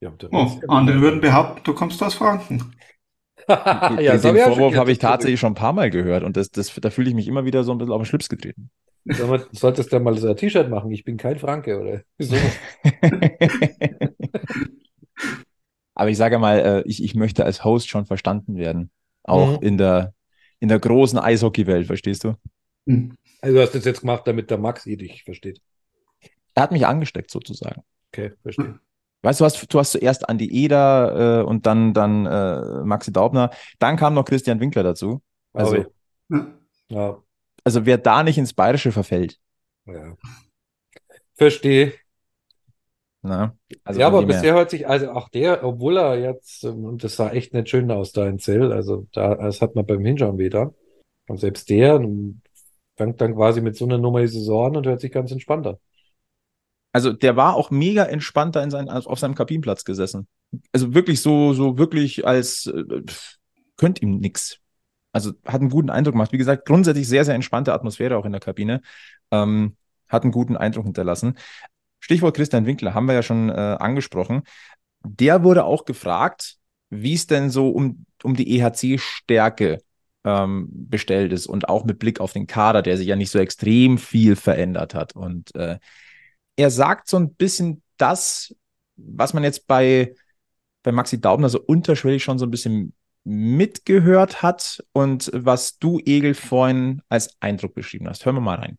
Ja, 0.00 0.12
oh, 0.30 0.50
andere 0.68 1.00
würden 1.00 1.20
behaupten, 1.20 1.62
du 1.64 1.72
kommst 1.72 2.02
aus 2.02 2.14
Franken. 2.14 2.74
ja, 3.48 4.16
den, 4.18 4.34
den 4.34 4.36
Vorwurf 4.36 4.74
habe 4.76 4.92
ich 4.92 4.98
tatsächlich 4.98 5.40
schon 5.40 5.52
ein 5.52 5.56
paar 5.56 5.72
Mal 5.72 5.90
gehört 5.90 6.22
und 6.22 6.36
das, 6.36 6.50
das, 6.50 6.74
da 6.74 6.90
fühle 6.90 7.08
ich 7.08 7.14
mich 7.14 7.28
immer 7.28 7.44
wieder 7.44 7.64
so 7.64 7.72
ein 7.72 7.78
bisschen 7.78 7.92
auf 7.92 8.02
den 8.02 8.06
Schlips 8.06 8.28
getreten. 8.28 8.70
Du 9.04 9.38
solltest 9.52 9.92
ja 9.92 10.00
mal 10.00 10.18
so 10.18 10.28
ein 10.28 10.36
T-Shirt 10.36 10.68
machen, 10.68 10.90
ich 10.90 11.04
bin 11.04 11.16
kein 11.16 11.38
Franke, 11.38 11.80
oder? 11.80 12.02
Wieso? 12.18 12.36
Aber 15.94 16.10
ich 16.10 16.16
sage 16.18 16.38
mal, 16.38 16.58
äh, 16.58 16.82
ich, 16.86 17.02
ich 17.02 17.14
möchte 17.14 17.44
als 17.44 17.64
Host 17.64 17.88
schon 17.88 18.04
verstanden 18.04 18.56
werden. 18.56 18.90
Auch 19.22 19.60
mhm. 19.60 19.66
in, 19.66 19.78
der, 19.78 20.12
in 20.60 20.68
der 20.68 20.78
großen 20.78 21.18
Eishockey-Welt, 21.18 21.86
verstehst 21.86 22.24
du? 22.24 22.34
Mhm. 22.84 23.14
Also 23.40 23.56
du 23.56 23.62
hast 23.62 23.74
das 23.74 23.84
jetzt 23.84 24.00
gemacht, 24.00 24.26
damit 24.26 24.50
der 24.50 24.58
Max 24.58 24.86
eh 24.86 24.96
dich 24.96 25.24
versteht. 25.24 25.60
Er 26.54 26.62
hat 26.62 26.72
mich 26.72 26.86
angesteckt 26.86 27.30
sozusagen. 27.30 27.82
Okay, 28.12 28.32
verstehe. 28.42 28.80
Weißt 29.22 29.40
du, 29.40 29.44
hast, 29.44 29.72
du 29.72 29.78
hast 29.78 29.92
zuerst 29.92 30.28
Andi 30.28 30.46
Eder 30.46 31.40
äh, 31.40 31.44
und 31.44 31.66
dann, 31.66 31.92
dann 31.94 32.26
äh, 32.26 32.84
Maxi 32.84 33.12
Daubner. 33.12 33.50
Dann 33.78 33.96
kam 33.96 34.14
noch 34.14 34.24
Christian 34.24 34.60
Winkler 34.60 34.82
dazu. 34.82 35.20
Also, 35.52 35.84
oh, 36.30 36.36
ja. 36.88 37.22
also 37.64 37.86
wer 37.86 37.98
da 37.98 38.22
nicht 38.22 38.38
ins 38.38 38.52
Bayerische 38.52 38.92
verfällt. 38.92 39.38
Ja. 39.86 40.16
Verstehe. 41.34 41.94
Na, 43.22 43.56
also 43.82 43.98
ja, 43.98 44.06
aber 44.06 44.24
bisher 44.24 44.54
hört 44.54 44.70
sich, 44.70 44.86
also 44.86 45.10
auch 45.10 45.28
der, 45.28 45.64
obwohl 45.64 45.98
er 45.98 46.18
jetzt, 46.18 46.62
ähm, 46.62 46.84
und 46.84 47.02
das 47.02 47.16
sah 47.16 47.30
echt 47.30 47.52
nicht 47.52 47.68
schön 47.68 47.90
aus 47.90 48.12
da 48.12 48.28
in 48.28 48.38
Zell, 48.38 48.72
also 48.72 49.08
da, 49.12 49.34
das 49.34 49.60
hat 49.60 49.74
man 49.74 49.84
beim 49.84 50.04
Hinschauen 50.04 50.38
wieder. 50.38 50.72
Und 51.26 51.38
selbst 51.38 51.68
der 51.68 51.98
fängt 52.96 53.20
dann 53.20 53.34
quasi 53.34 53.60
mit 53.60 53.76
so 53.76 53.84
einer 53.84 53.98
Nummer 53.98 54.20
die 54.20 54.28
Saison 54.28 54.66
an 54.66 54.76
und 54.76 54.86
hört 54.86 55.00
sich 55.00 55.12
ganz 55.12 55.30
entspannt 55.30 55.66
an. 55.66 55.76
Also 56.92 57.12
der 57.12 57.36
war 57.36 57.56
auch 57.56 57.70
mega 57.70 58.04
entspannter 58.04 58.62
in 58.62 58.70
sein, 58.70 58.88
auf 58.88 59.18
seinem 59.18 59.34
Kabinenplatz 59.34 59.84
gesessen. 59.84 60.28
Also 60.72 60.94
wirklich 60.94 61.20
so, 61.20 61.52
so 61.52 61.76
wirklich 61.76 62.26
als 62.26 62.66
äh, 62.66 63.02
könnt 63.76 64.00
ihm 64.00 64.18
nix. 64.18 64.60
Also 65.12 65.32
hat 65.44 65.60
einen 65.60 65.70
guten 65.70 65.90
Eindruck 65.90 66.14
gemacht. 66.14 66.32
Wie 66.32 66.38
gesagt, 66.38 66.66
grundsätzlich 66.66 67.06
sehr, 67.06 67.24
sehr 67.24 67.34
entspannte 67.34 67.74
Atmosphäre 67.74 68.16
auch 68.16 68.24
in 68.24 68.32
der 68.32 68.40
Kabine. 68.40 68.80
Ähm, 69.30 69.76
hat 70.08 70.22
einen 70.22 70.32
guten 70.32 70.56
Eindruck 70.56 70.84
hinterlassen. 70.84 71.36
Stichwort 72.00 72.36
Christian 72.36 72.66
Winkler 72.66 72.94
haben 72.94 73.06
wir 73.06 73.14
ja 73.14 73.22
schon 73.22 73.50
äh, 73.50 73.52
angesprochen. 73.52 74.42
Der 75.02 75.42
wurde 75.42 75.64
auch 75.64 75.84
gefragt, 75.84 76.56
wie 76.88 77.14
es 77.14 77.26
denn 77.26 77.50
so 77.50 77.70
um, 77.70 78.06
um 78.22 78.36
die 78.36 78.58
EHC-Stärke 78.58 79.82
ähm, 80.26 80.68
bestellt 80.70 81.32
ist 81.32 81.46
und 81.46 81.68
auch 81.68 81.84
mit 81.84 82.00
Blick 82.00 82.20
auf 82.20 82.32
den 82.32 82.48
Kader, 82.48 82.82
der 82.82 82.98
sich 82.98 83.06
ja 83.06 83.16
nicht 83.16 83.30
so 83.30 83.38
extrem 83.38 83.96
viel 83.96 84.34
verändert 84.34 84.92
hat. 84.94 85.14
Und 85.14 85.54
äh, 85.54 85.78
er 86.56 86.70
sagt 86.70 87.08
so 87.08 87.16
ein 87.16 87.34
bisschen 87.34 87.82
das, 87.96 88.54
was 88.96 89.32
man 89.32 89.44
jetzt 89.44 89.68
bei, 89.68 90.14
bei 90.82 90.90
Maxi 90.90 91.20
Daubner 91.20 91.48
so 91.48 91.60
unterschwellig 91.60 92.24
schon 92.24 92.38
so 92.38 92.44
ein 92.46 92.50
bisschen 92.50 92.92
mitgehört 93.22 94.42
hat 94.42 94.84
und 94.92 95.30
was 95.32 95.78
du, 95.78 96.00
Egel, 96.04 96.34
vorhin 96.34 97.02
als 97.08 97.30
Eindruck 97.40 97.74
beschrieben 97.74 98.08
hast. 98.08 98.26
Hören 98.26 98.36
wir 98.36 98.40
mal 98.40 98.58
rein. 98.58 98.78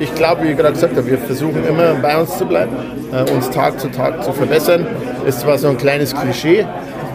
Ich 0.00 0.14
glaube, 0.14 0.42
wie 0.42 0.48
ich 0.48 0.56
gerade 0.56 0.72
gesagt 0.72 0.96
habe, 0.96 1.06
wir 1.06 1.18
versuchen 1.18 1.62
immer 1.64 1.94
bei 1.94 2.18
uns 2.18 2.36
zu 2.38 2.46
bleiben, 2.46 2.74
äh, 3.12 3.30
uns 3.30 3.50
Tag 3.50 3.78
zu 3.78 3.90
Tag 3.90 4.24
zu 4.24 4.32
verbessern. 4.32 4.86
Ist 5.26 5.40
zwar 5.40 5.58
so 5.58 5.68
ein 5.68 5.76
kleines 5.76 6.14
Klischee, 6.14 6.66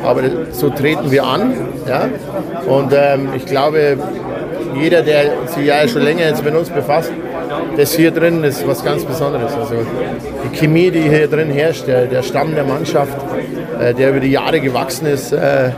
aber 0.03 0.21
so 0.51 0.69
treten 0.69 1.11
wir 1.11 1.23
an. 1.23 1.53
Ja? 1.87 2.09
Und 2.67 2.93
ähm, 2.93 3.29
ich 3.35 3.45
glaube, 3.45 3.97
jeder, 4.75 5.01
der 5.01 5.31
sich 5.47 5.65
ja 5.65 5.87
schon 5.87 6.03
länger 6.03 6.27
jetzt 6.27 6.43
mit 6.43 6.55
uns 6.55 6.69
befasst, 6.69 7.11
das 7.77 7.93
hier 7.93 8.11
drin 8.11 8.43
ist 8.43 8.67
was 8.67 8.83
ganz 8.83 9.03
Besonderes. 9.03 9.53
Also 9.55 9.75
die 10.43 10.57
Chemie, 10.57 10.91
die 10.91 11.01
hier 11.01 11.27
drin 11.27 11.49
herrscht, 11.49 11.87
der, 11.87 12.05
der 12.05 12.23
Stamm 12.23 12.53
der 12.55 12.63
Mannschaft, 12.63 13.17
äh, 13.79 13.93
der 13.93 14.11
über 14.11 14.19
die 14.19 14.31
Jahre 14.31 14.59
gewachsen 14.59 15.07
ist. 15.07 15.31
Äh, 15.31 15.71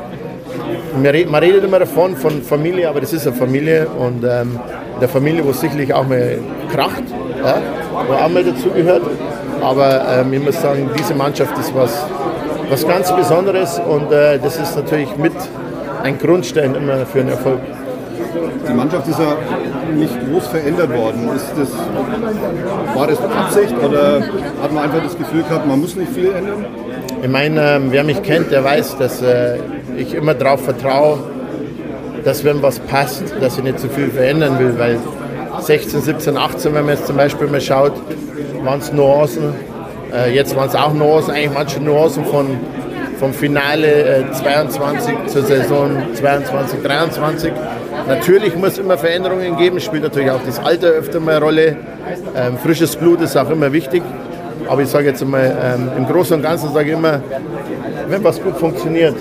man 0.95 1.41
redet 1.43 1.63
immer 1.63 1.79
davon, 1.79 2.15
von 2.15 2.41
Familie, 2.41 2.89
aber 2.89 2.99
das 2.99 3.13
ist 3.13 3.25
eine 3.25 3.35
Familie 3.35 3.87
und 3.87 4.23
ähm, 4.23 4.59
der 4.99 5.07
Familie, 5.07 5.45
wo 5.45 5.53
sicherlich 5.53 5.93
auch 5.93 6.05
mal 6.05 6.37
kracht, 6.71 7.03
ja, 7.43 7.61
wo 8.07 8.13
auch 8.13 8.29
mal 8.29 8.43
dazugehört. 8.43 9.03
Aber 9.61 10.05
ähm, 10.09 10.33
ich 10.33 10.43
muss 10.43 10.61
sagen, 10.61 10.89
diese 10.97 11.13
Mannschaft 11.13 11.57
ist 11.57 11.73
was, 11.73 12.05
was 12.71 12.87
ganz 12.87 13.13
Besonderes 13.13 13.79
und 13.79 14.13
äh, 14.13 14.39
das 14.39 14.55
ist 14.55 14.77
natürlich 14.77 15.17
mit 15.17 15.33
ein 16.03 16.17
Grundstein 16.17 16.73
immer 16.73 17.05
für 17.05 17.19
einen 17.19 17.29
Erfolg. 17.29 17.59
Die 18.65 18.73
Mannschaft 18.73 19.07
ist 19.09 19.19
ja 19.19 19.35
nicht 19.93 20.13
groß 20.25 20.47
verändert 20.47 20.95
worden. 20.95 21.29
Ist 21.35 21.51
das, 21.57 21.69
war 22.95 23.07
das 23.07 23.19
Absicht 23.19 23.75
oder 23.77 24.21
hat 24.61 24.71
man 24.71 24.85
einfach 24.85 25.03
das 25.03 25.17
Gefühl 25.17 25.43
gehabt, 25.43 25.67
man 25.67 25.81
muss 25.81 25.97
nicht 25.97 26.13
viel 26.13 26.31
ändern? 26.31 26.65
Ich 27.21 27.29
meine, 27.29 27.75
ähm, 27.75 27.87
wer 27.89 28.05
mich 28.05 28.23
kennt, 28.23 28.51
der 28.51 28.63
weiß, 28.63 28.97
dass 28.97 29.21
äh, 29.21 29.57
ich 29.97 30.13
immer 30.13 30.33
darauf 30.33 30.63
vertraue, 30.63 31.19
dass 32.23 32.45
wenn 32.45 32.61
was 32.61 32.79
passt, 32.79 33.23
dass 33.41 33.57
ich 33.57 33.63
nicht 33.65 33.79
zu 33.79 33.89
viel 33.89 34.09
verändern 34.09 34.57
will, 34.59 34.79
weil 34.79 34.97
16, 35.59 36.01
17, 36.01 36.37
18, 36.37 36.73
wenn 36.73 36.85
man 36.85 36.95
jetzt 36.95 37.07
zum 37.07 37.17
Beispiel 37.17 37.47
mal 37.47 37.59
schaut, 37.59 37.93
waren 38.63 38.79
es 38.79 38.93
Nuancen. 38.93 39.70
Äh, 40.13 40.33
jetzt 40.33 40.55
waren 40.55 40.67
es 40.67 40.75
auch 40.75 40.93
Nuancen, 40.93 41.33
eigentlich 41.33 41.53
manche 41.53 41.79
Nuancen 41.81 42.25
von, 42.25 42.47
vom 43.19 43.33
Finale 43.33 44.23
äh, 44.27 44.31
22 44.31 45.13
zur 45.27 45.43
Saison 45.43 45.91
22, 46.13 46.81
23. 46.81 47.53
Natürlich 48.07 48.55
muss 48.55 48.73
es 48.73 48.77
immer 48.79 48.97
Veränderungen 48.97 49.57
geben, 49.57 49.79
spielt 49.79 50.03
natürlich 50.03 50.31
auch 50.31 50.41
das 50.45 50.59
Alter 50.59 50.87
öfter 50.87 51.19
mal 51.19 51.35
eine 51.35 51.45
Rolle. 51.45 51.77
Ähm, 52.35 52.57
frisches 52.57 52.95
Blut 52.95 53.21
ist 53.21 53.37
auch 53.37 53.49
immer 53.49 53.71
wichtig. 53.71 54.03
Aber 54.67 54.81
ich 54.81 54.89
sage 54.89 55.07
jetzt 55.07 55.25
mal, 55.25 55.55
ähm, 55.63 55.89
im 55.97 56.05
Großen 56.07 56.35
und 56.37 56.43
Ganzen 56.43 56.71
sage 56.73 56.89
ich 56.89 56.93
immer, 56.93 57.21
wenn 58.07 58.23
was 58.23 58.41
gut 58.41 58.57
funktioniert, 58.57 59.15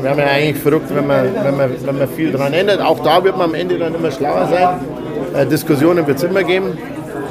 wäre 0.00 0.14
man 0.16 0.24
eigentlich 0.26 0.62
verrückt, 0.62 0.86
wenn 0.94 1.06
man, 1.06 1.24
wenn, 1.42 1.56
man, 1.56 1.70
wenn 1.84 1.98
man 1.98 2.08
viel 2.08 2.32
daran 2.32 2.52
ändert. 2.52 2.80
Auch 2.80 3.00
da 3.00 3.22
wird 3.22 3.36
man 3.36 3.50
am 3.50 3.54
Ende 3.54 3.78
dann 3.78 3.94
immer 3.94 4.10
schlauer 4.10 4.48
sein. 4.48 4.80
Äh, 5.34 5.46
Diskussionen 5.46 6.06
wird 6.06 6.18
es 6.18 6.24
immer 6.24 6.42
geben. 6.42 6.76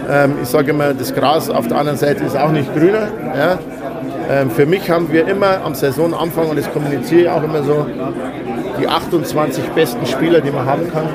Ähm, 0.09 0.35
ich 0.41 0.49
sage 0.49 0.71
immer, 0.71 0.93
das 0.93 1.13
Gras 1.13 1.49
auf 1.49 1.67
der 1.67 1.77
anderen 1.77 1.97
Seite 1.97 2.23
ist 2.23 2.37
auch 2.37 2.51
nicht 2.51 2.73
grüner. 2.73 3.07
Ja? 3.35 3.59
Ähm, 4.29 4.51
für 4.51 4.65
mich 4.65 4.89
haben 4.89 5.11
wir 5.11 5.27
immer 5.27 5.61
am 5.63 5.75
Saisonanfang, 5.75 6.49
und 6.49 6.57
das 6.57 6.71
kommuniziere 6.71 7.21
ich 7.21 7.29
auch 7.29 7.43
immer 7.43 7.63
so, 7.63 7.85
die 8.79 8.87
28 8.87 9.63
besten 9.69 10.05
Spieler, 10.05 10.41
die 10.41 10.51
man 10.51 10.65
haben 10.65 10.91
kann. 10.91 11.07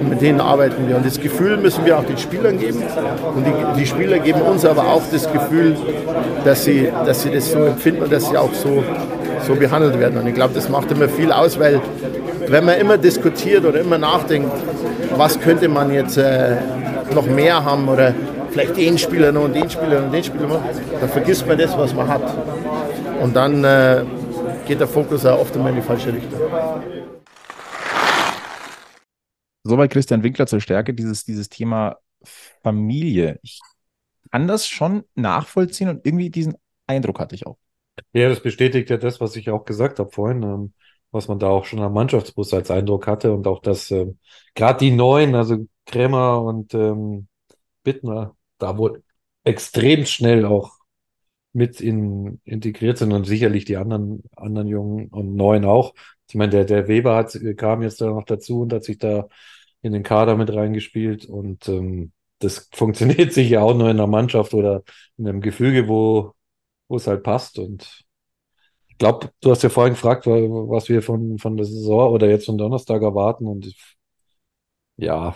Und 0.00 0.08
mit 0.08 0.20
denen 0.20 0.40
arbeiten 0.40 0.88
wir. 0.88 0.96
Und 0.96 1.06
das 1.06 1.20
Gefühl 1.20 1.56
müssen 1.56 1.84
wir 1.84 1.98
auch 1.98 2.04
den 2.04 2.18
Spielern 2.18 2.58
geben. 2.58 2.82
Und 3.34 3.46
die, 3.46 3.80
die 3.80 3.86
Spieler 3.86 4.18
geben 4.18 4.42
uns 4.42 4.64
aber 4.64 4.82
auch 4.82 5.02
das 5.10 5.30
Gefühl, 5.32 5.76
dass 6.44 6.64
sie, 6.64 6.88
dass 7.06 7.22
sie 7.22 7.30
das 7.30 7.52
so 7.52 7.64
empfinden 7.64 8.02
und 8.02 8.12
dass 8.12 8.28
sie 8.28 8.36
auch 8.36 8.52
so 8.52 8.82
so 9.46 9.54
behandelt 9.54 9.98
werden. 9.98 10.18
Und 10.18 10.26
ich 10.26 10.34
glaube, 10.34 10.54
das 10.54 10.68
macht 10.68 10.90
immer 10.90 11.08
viel 11.08 11.32
aus, 11.32 11.58
weil 11.58 11.80
wenn 12.46 12.64
man 12.64 12.78
immer 12.78 12.98
diskutiert 12.98 13.64
oder 13.64 13.80
immer 13.80 13.98
nachdenkt, 13.98 14.50
was 15.16 15.40
könnte 15.40 15.68
man 15.68 15.92
jetzt 15.92 16.16
äh, 16.16 16.56
noch 17.14 17.26
mehr 17.26 17.64
haben 17.64 17.88
oder 17.88 18.14
vielleicht 18.50 18.76
den 18.76 18.98
Spieler 18.98 19.32
noch 19.32 19.44
und 19.44 19.54
den 19.54 19.68
Spieler 19.68 20.04
und 20.04 20.12
den 20.12 20.24
Spieler 20.24 20.46
noch, 20.46 20.62
dann 21.00 21.08
vergisst 21.08 21.46
man 21.46 21.58
das, 21.58 21.76
was 21.76 21.94
man 21.94 22.08
hat. 22.08 22.22
Und 23.20 23.34
dann 23.34 23.64
äh, 23.64 24.04
geht 24.66 24.80
der 24.80 24.88
Fokus 24.88 25.24
auch 25.26 25.40
oft 25.40 25.54
immer 25.56 25.70
in 25.70 25.76
die 25.76 25.82
falsche 25.82 26.12
Richtung. 26.12 26.40
Soweit 29.64 29.90
Christian 29.90 30.22
Winkler 30.22 30.46
zur 30.46 30.60
Stärke, 30.60 30.92
dieses, 30.92 31.24
dieses 31.24 31.48
Thema 31.48 31.96
Familie. 32.62 33.38
Ich 33.42 33.60
kann 34.30 34.48
das 34.48 34.66
schon 34.66 35.04
nachvollziehen 35.14 35.88
und 35.88 36.04
irgendwie 36.06 36.30
diesen 36.30 36.54
Eindruck 36.86 37.20
hatte 37.20 37.34
ich 37.34 37.46
auch. 37.46 37.58
Ja, 38.12 38.28
das 38.28 38.40
bestätigt 38.40 38.90
ja 38.90 38.96
das, 38.96 39.20
was 39.20 39.36
ich 39.36 39.50
auch 39.50 39.64
gesagt 39.64 39.98
habe 39.98 40.10
vorhin, 40.10 40.42
ähm, 40.42 40.72
was 41.10 41.28
man 41.28 41.38
da 41.38 41.48
auch 41.48 41.64
schon 41.64 41.80
am 41.80 41.92
Mannschaftsbus 41.92 42.54
als 42.54 42.70
Eindruck 42.70 43.06
hatte 43.06 43.32
und 43.32 43.46
auch, 43.46 43.60
dass 43.60 43.90
ähm, 43.90 44.18
gerade 44.54 44.78
die 44.78 44.90
Neuen, 44.90 45.34
also 45.34 45.66
Krämer 45.86 46.42
und 46.42 46.74
ähm, 46.74 47.28
Bittner, 47.84 48.36
da 48.58 48.78
wohl 48.78 49.02
extrem 49.44 50.06
schnell 50.06 50.44
auch 50.46 50.72
mit 51.52 51.80
in, 51.80 52.40
integriert 52.44 52.98
sind 52.98 53.12
und 53.12 53.24
sicherlich 53.26 53.64
die 53.64 53.76
anderen, 53.76 54.22
anderen 54.36 54.68
Jungen 54.68 55.08
und 55.08 55.34
Neuen 55.36 55.64
auch. 55.64 55.94
Ich 56.28 56.34
meine, 56.34 56.50
der, 56.50 56.64
der 56.64 56.88
Weber 56.88 57.16
hat, 57.16 57.38
kam 57.58 57.82
jetzt 57.82 58.00
da 58.00 58.06
noch 58.06 58.24
dazu 58.24 58.62
und 58.62 58.72
hat 58.72 58.84
sich 58.84 58.98
da 58.98 59.28
in 59.82 59.92
den 59.92 60.02
Kader 60.02 60.36
mit 60.36 60.52
reingespielt 60.52 61.26
und 61.26 61.68
ähm, 61.68 62.12
das 62.38 62.68
funktioniert 62.74 63.32
sicher 63.32 63.62
auch 63.62 63.74
nur 63.74 63.90
in 63.90 63.98
einer 63.98 64.06
Mannschaft 64.06 64.54
oder 64.54 64.82
in 65.18 65.28
einem 65.28 65.40
Gefüge, 65.42 65.88
wo, 65.88 66.32
wo 66.88 66.96
es 66.96 67.06
halt 67.06 67.22
passt 67.22 67.58
und 67.58 68.04
ich 68.88 68.98
glaube, 68.98 69.30
du 69.40 69.50
hast 69.50 69.62
ja 69.62 69.68
vorhin 69.68 69.94
gefragt, 69.94 70.26
was 70.26 70.88
wir 70.88 71.02
von, 71.02 71.38
von 71.38 71.56
der 71.56 71.66
Saison 71.66 72.12
oder 72.12 72.28
jetzt 72.28 72.46
von 72.46 72.58
Donnerstag 72.58 73.02
erwarten 73.02 73.46
und 73.46 73.74
ja, 74.96 75.34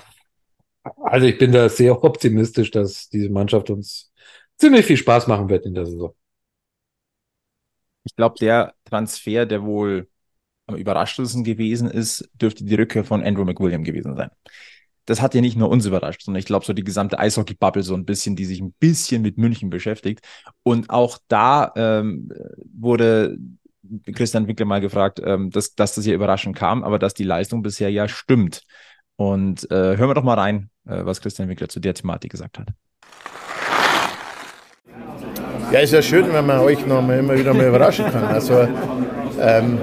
also 1.03 1.27
ich 1.27 1.39
bin 1.39 1.53
da 1.53 1.69
sehr 1.69 2.03
optimistisch, 2.03 2.71
dass 2.71 3.09
diese 3.09 3.31
Mannschaft 3.31 3.71
uns 3.71 4.13
ziemlich 4.59 4.87
viel 4.87 4.97
Spaß 4.97 5.27
machen 5.27 5.49
wird 5.49 5.67
in 5.67 5.75
der 5.75 5.87
Saison. 5.87 6.15
Ich 8.05 8.15
glaube, 8.15 8.37
der 8.41 8.75
Transfer, 8.85 9.47
der 9.47 9.65
wohl 9.65 10.09
am 10.67 10.77
überraschendsten 10.77 11.45
gewesen 11.45 11.91
ist, 11.91 12.29
dürfte 12.35 12.65
die 12.65 12.75
Rückkehr 12.75 13.05
von 13.05 13.23
Andrew 13.25 13.45
McWilliam 13.45 13.85
gewesen 13.85 14.17
sein. 14.17 14.31
Das 15.05 15.23
hat 15.23 15.35
ja 15.35 15.41
nicht 15.41 15.57
nur 15.57 15.71
uns 15.71 15.87
überrascht, 15.87 16.23
sondern 16.23 16.41
ich 16.41 16.47
glaube, 16.47 16.65
so 16.65 16.73
die 16.73 16.83
gesamte 16.83 17.19
Eishockey-Bubble 17.19 17.85
so 17.85 17.95
ein 17.95 18.05
bisschen, 18.05 18.35
die 18.35 18.45
sich 18.45 18.61
ein 18.61 18.73
bisschen 18.73 19.23
mit 19.23 19.39
München 19.39 19.71
beschäftigt. 19.71 20.21
Und 20.65 20.91
auch 20.91 21.19
da 21.29 21.73
ähm, 21.77 22.33
wurde 22.75 23.39
Christian 24.13 24.49
Winkler 24.49 24.67
mal 24.67 24.81
gefragt, 24.81 25.21
ähm, 25.25 25.51
dass, 25.51 25.75
dass 25.77 25.95
das 25.95 26.07
ja 26.07 26.15
überraschend 26.15 26.57
kam, 26.57 26.83
aber 26.83 26.99
dass 26.99 27.15
die 27.15 27.25
Leistung 27.25 27.63
bisher 27.63 27.91
ja 27.91 28.09
stimmt. 28.09 28.63
Und 29.15 29.71
äh, 29.71 29.97
hören 29.97 30.11
wir 30.11 30.15
doch 30.15 30.25
mal 30.25 30.35
rein, 30.39 30.71
was 30.87 31.21
Christian 31.21 31.49
Winkler 31.49 31.69
zu 31.69 31.81
der 31.81 31.95
Thematik 31.95 32.31
gesagt 32.31 32.59
hat. 32.59 32.69
Ja, 35.73 35.81
ist 35.81 35.93
ja 35.93 36.01
schön, 36.01 36.33
wenn 36.33 36.47
man 36.47 36.61
euch 36.61 36.87
noch 36.87 37.03
mal, 37.03 37.19
immer 37.19 37.37
wieder 37.37 37.53
mal 37.53 37.67
überraschen 37.67 38.07
kann. 38.13 38.25
Also 38.25 38.69
ähm, 39.41 39.79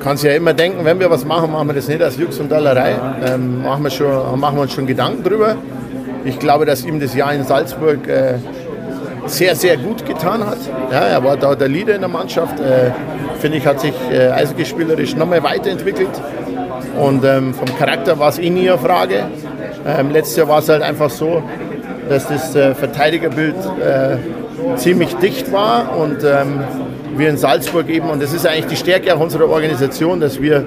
kann 0.00 0.16
sich 0.16 0.30
ja 0.30 0.36
immer 0.36 0.54
denken, 0.54 0.84
wenn 0.84 1.00
wir 1.00 1.10
was 1.10 1.24
machen, 1.24 1.50
machen 1.50 1.68
wir 1.68 1.74
das 1.74 1.88
nicht 1.88 2.00
als 2.00 2.16
Jux 2.16 2.38
und 2.38 2.50
Dallerei. 2.50 2.94
Ähm, 3.24 3.62
machen, 3.62 3.82
wir 3.82 3.90
schon, 3.90 4.38
machen 4.38 4.56
wir 4.56 4.62
uns 4.62 4.72
schon 4.72 4.86
Gedanken 4.86 5.24
drüber. 5.24 5.56
Ich 6.24 6.38
glaube, 6.38 6.64
dass 6.64 6.84
ihm 6.84 7.00
das 7.00 7.14
Jahr 7.14 7.34
in 7.34 7.44
Salzburg 7.44 8.06
äh, 8.06 8.34
sehr, 9.26 9.56
sehr 9.56 9.76
gut 9.76 10.06
getan 10.06 10.46
hat. 10.46 10.58
Ja, 10.90 11.00
er 11.00 11.24
war 11.24 11.36
da 11.36 11.54
der 11.54 11.68
Leader 11.68 11.94
in 11.94 12.00
der 12.00 12.08
Mannschaft. 12.08 12.58
Äh, 12.60 12.92
Finde 13.40 13.58
ich, 13.58 13.66
hat 13.66 13.80
sich 13.80 13.94
äh, 14.12 14.28
eishockeyspielerisch 14.28 15.16
nochmal 15.16 15.42
weiterentwickelt. 15.42 16.10
Und 16.98 17.24
ähm, 17.24 17.54
vom 17.54 17.76
Charakter 17.78 18.18
war 18.18 18.28
es 18.28 18.38
eh 18.38 18.50
nie 18.50 18.68
eine 18.68 18.78
Frage. 18.78 19.24
Ähm, 19.86 20.10
letztes 20.10 20.36
Jahr 20.36 20.48
war 20.48 20.58
es 20.58 20.68
halt 20.68 20.82
einfach 20.82 21.10
so, 21.10 21.42
dass 22.08 22.28
das 22.28 22.54
äh, 22.54 22.74
Verteidigerbild 22.74 23.54
äh, 23.54 24.16
ziemlich 24.76 25.14
dicht 25.16 25.52
war 25.52 25.96
und 25.96 26.22
ähm, 26.24 26.60
wir 27.16 27.28
in 27.28 27.36
Salzburg 27.36 27.88
eben, 27.88 28.10
und 28.10 28.22
das 28.22 28.32
ist 28.32 28.46
eigentlich 28.46 28.66
die 28.66 28.76
Stärke 28.76 29.14
auch 29.14 29.20
unserer 29.20 29.48
Organisation, 29.48 30.20
dass 30.20 30.40
wir 30.40 30.66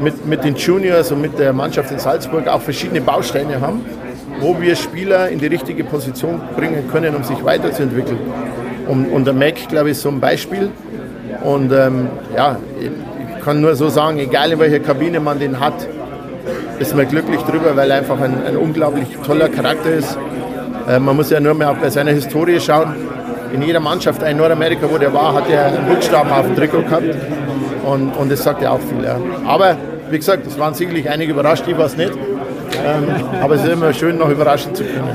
mit, 0.00 0.26
mit 0.26 0.44
den 0.44 0.56
Juniors 0.56 1.12
und 1.12 1.20
mit 1.20 1.38
der 1.38 1.52
Mannschaft 1.52 1.90
in 1.90 1.98
Salzburg 1.98 2.48
auch 2.48 2.60
verschiedene 2.60 3.00
Bausteine 3.00 3.60
haben, 3.60 3.84
wo 4.40 4.60
wir 4.60 4.76
Spieler 4.76 5.28
in 5.28 5.38
die 5.38 5.46
richtige 5.46 5.84
Position 5.84 6.40
bringen 6.56 6.88
können, 6.90 7.14
um 7.14 7.22
sich 7.22 7.42
weiterzuentwickeln. 7.44 8.18
Und, 8.88 9.06
und 9.06 9.24
der 9.24 9.34
Mac, 9.34 9.68
glaube 9.68 9.90
ich, 9.90 9.92
ist 9.92 10.02
so 10.02 10.08
ein 10.08 10.20
Beispiel. 10.20 10.70
Und 11.44 11.72
ähm, 11.72 12.08
ja, 12.36 12.58
ich 12.80 13.44
kann 13.44 13.60
nur 13.60 13.74
so 13.74 13.88
sagen, 13.88 14.18
egal 14.18 14.52
in 14.52 14.58
welcher 14.58 14.80
Kabine 14.80 15.20
man 15.20 15.38
den 15.38 15.60
hat, 15.60 15.86
ist 16.78 16.94
man 16.94 17.08
glücklich 17.08 17.40
drüber, 17.42 17.76
weil 17.76 17.90
er 17.90 17.98
einfach 17.98 18.20
ein, 18.20 18.44
ein 18.44 18.56
unglaublich 18.56 19.08
toller 19.24 19.48
Charakter 19.48 19.90
ist. 19.90 20.18
Äh, 20.88 20.98
man 20.98 21.16
muss 21.16 21.30
ja 21.30 21.40
nur 21.40 21.54
mehr 21.54 21.70
auch 21.70 21.76
bei 21.76 21.90
seiner 21.90 22.12
Historie 22.12 22.60
schauen 22.60 22.94
in 23.52 23.62
jeder 23.62 23.80
Mannschaft 23.80 24.22
in 24.22 24.36
Nordamerika, 24.36 24.90
wo 24.90 24.98
der 24.98 25.12
war, 25.12 25.34
hat 25.34 25.48
er 25.48 25.66
einen 25.66 25.86
Buchstaben 25.86 26.30
auf 26.30 26.46
dem 26.46 26.56
Trikot 26.56 26.82
gehabt. 26.82 27.14
Und, 27.84 28.12
und 28.12 28.30
das 28.30 28.42
sagt 28.42 28.62
ja 28.62 28.70
auch 28.70 28.80
viel. 28.80 29.04
Ja. 29.04 29.20
Aber 29.46 29.76
wie 30.10 30.16
gesagt, 30.16 30.46
es 30.46 30.58
waren 30.58 30.74
sicherlich 30.74 31.08
einige 31.08 31.32
überrascht, 31.32 31.66
war 31.76 31.86
es 31.86 31.96
nicht. 31.96 32.12
Ähm, 32.84 33.08
aber 33.40 33.54
es 33.56 33.64
ist 33.64 33.72
immer 33.72 33.92
schön, 33.92 34.18
noch 34.18 34.30
überraschen 34.30 34.74
zu 34.74 34.84
können. 34.84 35.08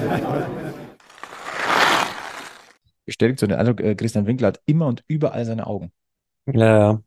Bestätigt 3.05 3.39
so 3.39 3.47
den 3.47 3.57
Eindruck, 3.57 3.81
äh, 3.81 3.95
Christian 3.95 4.27
Winkler 4.27 4.49
hat 4.49 4.59
immer 4.65 4.87
und 4.87 5.03
überall 5.07 5.45
seine 5.45 5.65
Augen. 5.65 5.91
Ja, 6.45 6.77
ja, 6.77 6.99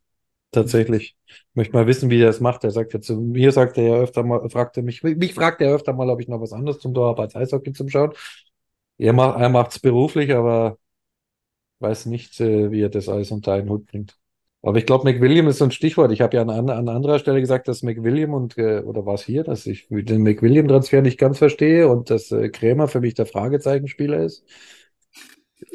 tatsächlich. 0.53 1.17
Ich 1.27 1.45
möchte 1.55 1.75
mal 1.75 1.87
wissen, 1.87 2.11
wie 2.11 2.21
er 2.21 2.27
das 2.27 2.41
macht. 2.41 2.65
Er 2.65 2.71
sagt 2.71 2.93
ja 2.95 3.01
zu 3.01 3.17
mir, 3.21 3.53
sagt 3.53 3.79
er 3.79 3.85
ja 3.85 3.95
öfter 3.97 4.23
mal, 4.23 4.49
fragt 4.51 4.77
er 4.77 4.83
mich, 4.83 5.03
mich 5.03 5.35
fragt 5.35 5.61
er 5.61 5.75
öfter 5.75 5.93
mal, 5.93 6.11
ob 6.11 6.21
ich 6.21 6.29
noch 6.29 6.41
was 6.41 6.53
anderes 6.53 6.81
zum 6.81 6.95
Tor 6.95 7.09
habe 7.09 7.23
als 7.23 7.37
Eishockey 7.37 7.73
zum 7.73 7.89
Schauen. 7.89 8.13
Er 8.99 9.13
macht 9.15 9.73
es 9.73 9.79
beruflich, 9.81 10.33
aber 10.35 10.79
weiß 11.81 12.07
nicht, 12.07 12.41
äh, 12.41 12.71
wie 12.71 12.83
er 12.83 12.91
das 12.91 13.09
alles 13.09 13.31
unter 13.31 13.53
einen 13.55 13.69
Hut 13.71 13.87
bringt. 13.87 14.17
Aber 14.63 14.77
ich 14.79 14.85
glaube, 14.87 15.05
McWilliam 15.11 15.49
ist 15.49 15.59
so 15.59 15.65
ein 15.65 15.71
Stichwort. 15.71 16.13
Ich 16.13 16.21
habe 16.21 16.37
ja 16.37 16.43
an, 16.43 16.51
an 16.51 16.89
anderer 16.89 17.19
Stelle 17.19 17.41
gesagt, 17.41 17.67
dass 17.69 17.83
McWilliam 17.83 18.35
und, 18.35 18.59
äh, 18.59 18.81
oder 18.81 19.07
war 19.07 19.15
es 19.15 19.23
hier, 19.25 19.43
dass 19.43 19.67
ich 19.67 19.87
den 19.89 20.23
McWilliam-Transfer 20.23 21.01
nicht 21.03 21.19
ganz 21.19 21.39
verstehe 21.39 21.89
und 21.89 22.11
dass 22.11 22.31
äh, 22.31 22.51
Krämer 22.51 22.87
für 22.89 23.01
mich 23.01 23.15
der 23.15 23.27
Fragezeichenspieler 23.27 24.23
ist. 24.23 24.45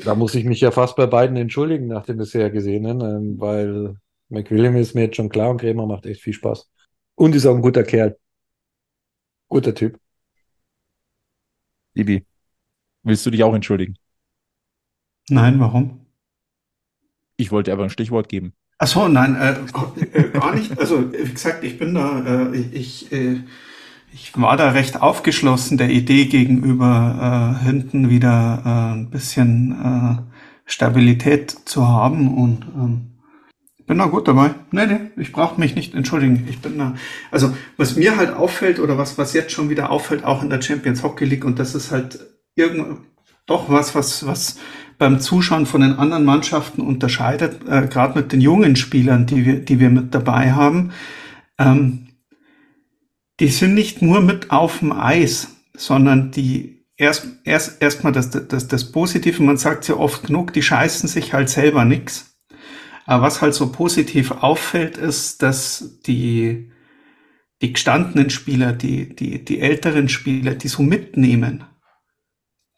Da 0.03 0.15
muss 0.15 0.35
ich 0.35 0.45
mich 0.45 0.61
ja 0.61 0.71
fast 0.71 0.95
bei 0.95 1.05
beiden 1.07 1.35
entschuldigen 1.37 1.87
nach 1.87 2.05
dem 2.05 2.17
bisher 2.17 2.49
Gesehenen, 2.51 3.01
ähm, 3.01 3.39
weil 3.39 3.95
McWilliam 4.29 4.75
ist 4.75 4.95
mir 4.95 5.03
jetzt 5.03 5.15
schon 5.15 5.29
klar 5.29 5.49
und 5.49 5.57
Krämer 5.57 5.85
macht 5.85 6.05
echt 6.05 6.21
viel 6.21 6.33
Spaß. 6.33 6.69
Und 7.15 7.35
ist 7.35 7.45
auch 7.45 7.55
ein 7.55 7.61
guter 7.61 7.83
Kerl. 7.83 8.17
Guter 9.47 9.73
Typ. 9.73 9.99
Ibi, 11.93 12.25
willst 13.03 13.25
du 13.25 13.31
dich 13.31 13.43
auch 13.43 13.53
entschuldigen? 13.53 13.97
Nein, 15.29 15.59
warum? 15.59 16.05
Ich 17.37 17.51
wollte 17.51 17.71
aber 17.71 17.83
ein 17.83 17.89
Stichwort 17.89 18.29
geben. 18.29 18.53
Ach 18.77 18.87
so, 18.87 19.07
nein, 19.07 19.35
äh, 19.35 19.55
äh, 20.17 20.29
gar 20.31 20.53
nicht. 20.53 20.77
Also, 20.77 21.11
wie 21.13 21.31
gesagt, 21.31 21.63
ich 21.63 21.79
bin 21.79 21.95
da, 21.95 22.51
äh, 22.51 22.57
ich, 22.57 23.11
äh, 23.11 23.41
ich 24.13 24.37
war 24.37 24.57
da 24.57 24.71
recht 24.71 25.01
aufgeschlossen 25.01 25.77
der 25.77 25.89
Idee 25.89 26.25
gegenüber, 26.25 27.57
äh, 27.61 27.65
hinten 27.65 28.09
wieder 28.09 28.61
äh, 28.65 28.95
ein 28.95 29.09
bisschen 29.09 29.71
äh, 29.71 30.21
Stabilität 30.65 31.51
zu 31.51 31.87
haben 31.87 32.37
und 32.37 32.65
ähm, 32.75 33.14
bin 33.85 33.97
da 33.97 34.05
gut 34.05 34.27
dabei. 34.27 34.51
Nee, 34.71 34.87
nee, 34.87 34.99
ich 35.17 35.31
brauche 35.31 35.59
mich 35.59 35.75
nicht 35.75 35.93
entschuldigen. 35.93 36.47
Ich 36.49 36.59
bin 36.59 36.77
da. 36.77 36.95
Also, 37.31 37.55
was 37.77 37.95
mir 37.95 38.17
halt 38.17 38.33
auffällt 38.33 38.79
oder 38.79 38.97
was, 38.97 39.17
was 39.17 39.33
jetzt 39.33 39.51
schon 39.51 39.69
wieder 39.69 39.91
auffällt, 39.91 40.23
auch 40.23 40.41
in 40.41 40.49
der 40.49 40.61
Champions 40.61 41.03
Hockey 41.03 41.25
League, 41.25 41.45
und 41.45 41.59
das 41.59 41.75
ist 41.75 41.91
halt 41.91 42.19
irgend, 42.55 42.99
doch 43.45 43.69
was, 43.69 43.93
was, 43.93 44.25
was 44.25 44.57
beim 44.97 45.19
Zuschauen 45.19 45.65
von 45.65 45.81
den 45.81 45.93
anderen 45.93 46.25
Mannschaften 46.25 46.81
unterscheidet, 46.81 47.67
äh, 47.67 47.87
gerade 47.87 48.17
mit 48.17 48.31
den 48.31 48.41
jungen 48.41 48.75
Spielern, 48.75 49.25
die 49.25 49.45
wir, 49.45 49.59
die 49.59 49.79
wir 49.79 49.89
mit 49.89 50.15
dabei 50.15 50.53
haben. 50.53 50.91
Ähm, 51.59 52.07
die 53.39 53.49
sind 53.49 53.73
nicht 53.73 54.01
nur 54.01 54.21
mit 54.21 54.51
auf 54.51 54.79
dem 54.79 54.93
Eis, 54.93 55.55
sondern 55.75 56.31
die 56.31 56.85
erst 56.97 57.27
erst 57.43 57.81
erstmal 57.81 58.13
das, 58.13 58.29
das, 58.29 58.67
das 58.67 58.91
Positive, 58.91 59.43
man 59.43 59.57
sagt 59.57 59.87
ja 59.87 59.95
oft 59.95 60.27
genug, 60.27 60.53
die 60.53 60.61
scheißen 60.61 61.09
sich 61.09 61.33
halt 61.33 61.49
selber 61.49 61.83
nix. 61.83 62.34
Aber 63.05 63.23
was 63.23 63.41
halt 63.41 63.53
so 63.53 63.71
positiv 63.71 64.31
auffällt, 64.31 64.97
ist, 64.97 65.41
dass 65.41 66.01
die, 66.07 66.71
die 67.61 67.73
gestandenen 67.73 68.29
Spieler, 68.29 68.73
die, 68.73 69.15
die, 69.15 69.45
die 69.45 69.59
älteren 69.59 70.09
Spieler, 70.09 70.55
die 70.55 70.67
so 70.67 70.81
mitnehmen. 70.81 71.63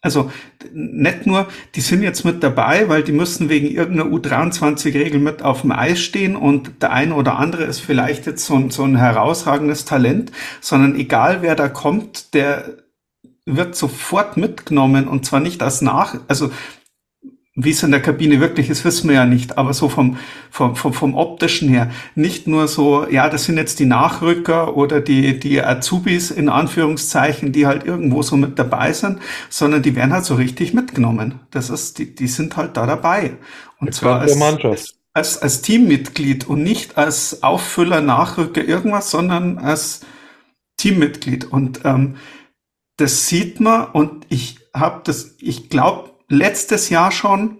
Also 0.01 0.31
nicht 0.71 1.25
nur, 1.25 1.47
die 1.75 1.81
sind 1.81 2.03
jetzt 2.03 2.23
mit 2.23 2.43
dabei, 2.43 2.87
weil 2.87 3.03
die 3.03 3.11
müssen 3.11 3.49
wegen 3.49 3.67
irgendeiner 3.67 4.09
U23-Regel 4.11 5.19
mit 5.19 5.41
auf 5.41 5.61
dem 5.61 5.71
Eis 5.71 5.99
stehen 5.99 6.35
und 6.35 6.83
der 6.83 6.91
eine 6.91 7.15
oder 7.15 7.37
andere 7.37 7.63
ist 7.63 7.79
vielleicht 7.79 8.27
jetzt 8.27 8.45
so 8.45 8.55
ein, 8.55 8.69
so 8.69 8.83
ein 8.83 8.95
herausragendes 8.95 9.85
Talent, 9.85 10.31
sondern 10.61 10.95
egal 10.95 11.41
wer 11.41 11.55
da 11.55 11.67
kommt, 11.67 12.33
der 12.35 12.77
wird 13.45 13.75
sofort 13.75 14.37
mitgenommen 14.37 15.07
und 15.07 15.25
zwar 15.25 15.39
nicht 15.39 15.63
als 15.63 15.81
nach, 15.81 16.19
also 16.27 16.51
wie 17.60 17.72
es 17.72 17.82
in 17.82 17.89
der 17.89 18.04
Kabine 18.04 18.39
wirklich 18.39 18.70
ist, 18.70 18.86
wissen 18.86 19.10
wir 19.10 19.15
ja 19.15 19.26
nicht, 19.26 19.58
aber 19.58 19.74
so 19.74 19.89
vom, 19.89 20.17
vom, 20.52 20.76
vom, 20.76 20.93
vom 20.93 21.15
optischen 21.15 21.70
her, 21.70 21.89
nicht 22.13 22.46
nur 22.46 22.67
so, 22.67 23.10
ja, 23.10 23.30
das 23.30 23.46
sind 23.46 23.58
jetzt 23.58 23.80
die 23.80 23.88
Nachrücker 23.88 24.78
oder 24.78 25.02
die, 25.02 25.39
die 25.39 25.60
Azubis 25.60 26.30
in 26.30 26.50
Anführungszeichen, 26.50 27.52
die 27.52 27.65
halt 27.65 27.84
irgendwo 27.84 28.22
so 28.22 28.38
mit 28.38 28.60
dabei 28.60 28.93
sind, 28.93 29.20
sondern 29.50 29.82
die 29.82 29.96
werden 29.96 30.13
halt 30.13 30.26
so 30.26 30.36
richtig 30.36 30.76
mitgenommen. 30.76 31.39
Das 31.50 31.72
ist, 31.72 31.98
die, 31.98 32.13
die 32.13 32.28
sind 32.28 32.56
halt 32.58 32.78
da 32.78 32.86
dabei. 32.86 33.38
Und 33.80 33.88
Jetzt 33.88 33.98
zwar 33.98 34.20
als, 34.20 34.36
Mannschaft. 34.36 34.93
als, 35.13 35.41
als 35.41 35.63
Teammitglied 35.63 36.48
und 36.48 36.62
nicht 36.62 36.96
als 36.96 37.41
Auffüller, 37.41 38.02
Nachrücker, 38.02 38.63
irgendwas, 38.63 39.10
sondern 39.10 39.58
als 39.58 40.02
Teammitglied. 40.78 41.46
Und 41.46 41.82
ähm, 41.86 42.17
das 42.98 43.26
sieht 43.28 43.60
man 43.60 43.88
und 43.88 44.28
ich 44.30 44.60
habe 44.76 45.02
das, 45.06 45.38
ich 45.39 45.70
glaube, 45.70 46.12
letztes 46.29 46.89
Jahr 46.89 47.11
schon 47.11 47.59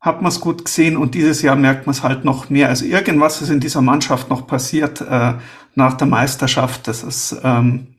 hat 0.00 0.20
man 0.20 0.30
es 0.30 0.40
gut 0.40 0.64
gesehen 0.64 0.96
und 0.96 1.14
dieses 1.14 1.42
Jahr 1.42 1.54
merkt 1.54 1.86
man 1.86 1.94
es 1.94 2.02
halt 2.02 2.24
noch 2.24 2.50
mehr. 2.50 2.68
Also 2.68 2.84
irgendwas 2.84 3.40
ist 3.40 3.50
in 3.50 3.60
dieser 3.60 3.82
Mannschaft 3.82 4.30
noch 4.30 4.48
passiert 4.48 5.00
äh, 5.00 5.34
nach 5.76 5.94
der 5.94 6.08
Meisterschaft. 6.08 6.88
Das 6.88 7.04
ist 7.04 7.40
ähm, 7.44 7.92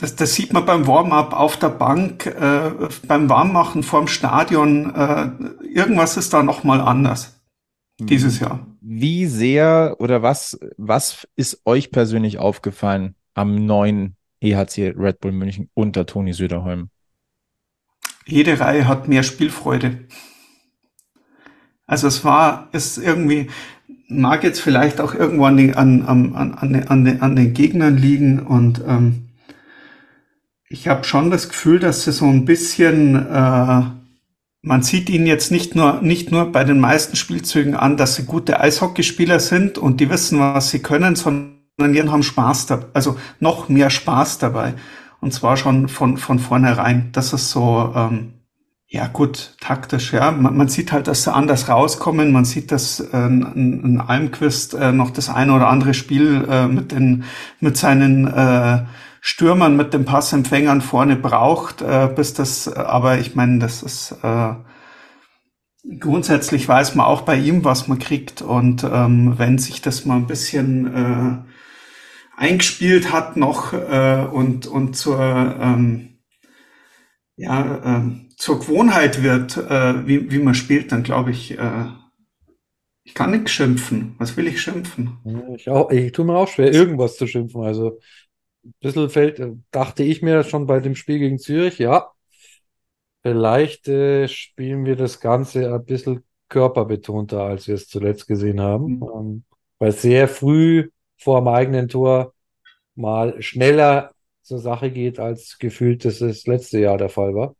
das, 0.00 0.16
das 0.16 0.34
sieht 0.34 0.52
man 0.52 0.64
beim 0.64 0.86
Warm-up 0.86 1.34
auf 1.34 1.58
der 1.58 1.68
Bank, 1.68 2.24
äh, 2.26 2.70
beim 3.06 3.28
Warmmachen 3.28 3.82
vorm 3.82 4.08
Stadion. 4.08 4.94
Äh, 4.94 5.30
irgendwas 5.62 6.16
ist 6.16 6.32
da 6.32 6.42
noch 6.42 6.64
mal 6.64 6.80
anders 6.80 7.40
dieses 7.98 8.40
Jahr. 8.40 8.66
Wie 8.80 9.26
sehr 9.26 9.96
oder 9.98 10.22
was, 10.22 10.58
was 10.78 11.28
ist 11.36 11.60
euch 11.66 11.90
persönlich 11.90 12.38
aufgefallen 12.38 13.14
am 13.34 13.66
neuen 13.66 14.16
EHC 14.40 14.94
Red 14.96 15.20
Bull 15.20 15.32
München 15.32 15.70
unter 15.74 16.06
Toni 16.06 16.32
Söderholm? 16.32 16.90
Jede 18.26 18.58
Reihe 18.60 18.86
hat 18.86 19.08
mehr 19.08 19.22
Spielfreude. 19.22 20.06
Also 21.86 22.06
es 22.06 22.24
war, 22.24 22.68
es 22.72 22.98
irgendwie, 22.98 23.48
mag 24.08 24.44
jetzt 24.44 24.60
vielleicht 24.60 25.00
auch 25.00 25.14
irgendwo 25.14 25.44
an 25.44 25.56
den, 25.56 25.74
an, 25.74 26.02
an, 26.02 26.34
an, 26.34 26.74
an, 26.84 27.04
den, 27.04 27.20
an 27.20 27.36
den 27.36 27.52
Gegnern 27.52 27.96
liegen 27.96 28.40
und 28.40 28.82
ähm, 28.86 29.30
ich 30.68 30.86
habe 30.86 31.02
schon 31.02 31.32
das 31.32 31.48
Gefühl, 31.48 31.80
dass 31.80 32.04
sie 32.04 32.12
so 32.12 32.26
ein 32.26 32.44
bisschen, 32.44 33.16
äh, 33.16 33.82
man 34.62 34.82
sieht 34.82 35.10
ihnen 35.10 35.26
jetzt 35.26 35.50
nicht 35.50 35.74
nur, 35.74 36.00
nicht 36.00 36.30
nur 36.30 36.52
bei 36.52 36.62
den 36.62 36.78
meisten 36.78 37.16
Spielzügen 37.16 37.74
an, 37.74 37.96
dass 37.96 38.14
sie 38.14 38.24
gute 38.24 38.60
Eishockeyspieler 38.60 39.40
sind 39.40 39.78
und 39.78 40.00
die 40.00 40.10
wissen, 40.10 40.38
was 40.38 40.70
sie 40.70 40.78
können, 40.78 41.16
sondern 41.16 41.59
die 41.88 42.02
haben 42.02 42.22
Spaß 42.22 42.66
dabei, 42.66 42.86
also 42.94 43.16
noch 43.38 43.68
mehr 43.68 43.90
Spaß 43.90 44.38
dabei. 44.38 44.74
Und 45.20 45.34
zwar 45.34 45.56
schon 45.56 45.88
von, 45.88 46.16
von 46.16 46.38
vornherein. 46.38 47.10
Das 47.12 47.32
ist 47.32 47.50
so, 47.50 47.92
ähm, 47.94 48.34
ja 48.86 49.06
gut, 49.06 49.54
taktisch, 49.60 50.12
ja. 50.12 50.30
Man, 50.32 50.56
man 50.56 50.68
sieht 50.68 50.92
halt, 50.92 51.06
dass 51.08 51.24
sie 51.24 51.32
anders 51.32 51.68
rauskommen. 51.68 52.32
Man 52.32 52.44
sieht, 52.44 52.72
dass 52.72 53.00
äh, 53.00 53.16
ein, 53.16 53.82
ein 53.84 54.00
Almquist 54.00 54.74
äh, 54.74 54.92
noch 54.92 55.10
das 55.10 55.28
eine 55.28 55.52
oder 55.52 55.68
andere 55.68 55.94
Spiel 55.94 56.46
äh, 56.48 56.66
mit, 56.66 56.92
den, 56.92 57.24
mit 57.60 57.76
seinen 57.76 58.26
äh, 58.26 58.84
Stürmern, 59.20 59.76
mit 59.76 59.92
den 59.92 60.06
Passempfängern 60.06 60.80
vorne 60.80 61.16
braucht, 61.16 61.82
äh, 61.82 62.08
bis 62.14 62.32
das, 62.32 62.68
aber 62.72 63.18
ich 63.18 63.34
meine, 63.34 63.58
das 63.58 63.82
ist 63.82 64.16
äh, 64.22 64.54
grundsätzlich 65.98 66.66
weiß 66.68 66.94
man 66.94 67.06
auch 67.06 67.22
bei 67.22 67.36
ihm, 67.36 67.64
was 67.64 67.88
man 67.88 67.98
kriegt. 67.98 68.42
Und 68.42 68.84
ähm, 68.84 69.34
wenn 69.38 69.58
sich 69.58 69.82
das 69.82 70.04
mal 70.04 70.16
ein 70.16 70.26
bisschen 70.26 70.94
äh, 70.94 71.49
eingespielt 72.40 73.12
hat 73.12 73.36
noch 73.36 73.74
äh, 73.74 74.26
und, 74.32 74.66
und 74.66 74.96
zur, 74.96 75.20
ähm, 75.20 76.18
ja, 77.36 77.82
ähm, 77.84 78.30
zur 78.36 78.60
Gewohnheit 78.60 79.22
wird, 79.22 79.58
äh, 79.58 80.06
wie, 80.06 80.30
wie 80.30 80.38
man 80.38 80.54
spielt, 80.54 80.90
dann 80.90 81.02
glaube 81.02 81.32
ich, 81.32 81.58
äh, 81.58 81.86
ich 83.04 83.12
kann 83.12 83.32
nichts 83.32 83.50
schimpfen. 83.50 84.14
Was 84.18 84.36
will 84.38 84.46
ich 84.46 84.62
schimpfen? 84.62 85.18
Ich, 85.54 85.68
auch, 85.68 85.90
ich 85.90 86.12
tue 86.12 86.24
mir 86.24 86.34
auch 86.34 86.48
schwer, 86.48 86.72
irgendwas 86.72 87.16
zu 87.16 87.26
schimpfen. 87.26 87.62
Also 87.62 87.98
ein 88.64 88.72
bisschen 88.80 89.10
fällt, 89.10 89.42
dachte 89.70 90.02
ich 90.02 90.22
mir 90.22 90.42
schon 90.42 90.66
bei 90.66 90.80
dem 90.80 90.94
Spiel 90.94 91.18
gegen 91.18 91.38
Zürich, 91.38 91.78
ja, 91.78 92.10
vielleicht 93.22 93.86
äh, 93.88 94.28
spielen 94.28 94.86
wir 94.86 94.96
das 94.96 95.20
Ganze 95.20 95.74
ein 95.74 95.84
bisschen 95.84 96.24
körperbetonter, 96.48 97.42
als 97.42 97.68
wir 97.68 97.74
es 97.74 97.86
zuletzt 97.86 98.26
gesehen 98.26 98.62
haben. 98.62 98.96
Mhm. 98.96 99.10
Ähm, 99.14 99.44
weil 99.78 99.92
sehr 99.92 100.26
früh 100.26 100.88
vor 101.20 101.40
dem 101.40 101.48
eigenen 101.48 101.88
Tor 101.88 102.34
mal 102.94 103.40
schneller 103.42 104.12
zur 104.42 104.58
Sache 104.58 104.90
geht, 104.90 105.20
als 105.20 105.58
gefühlt 105.58 106.04
das 106.04 106.18
das 106.18 106.46
letzte 106.46 106.80
Jahr 106.80 106.98
der 106.98 107.08
Fall 107.08 107.34
war. 107.34 107.54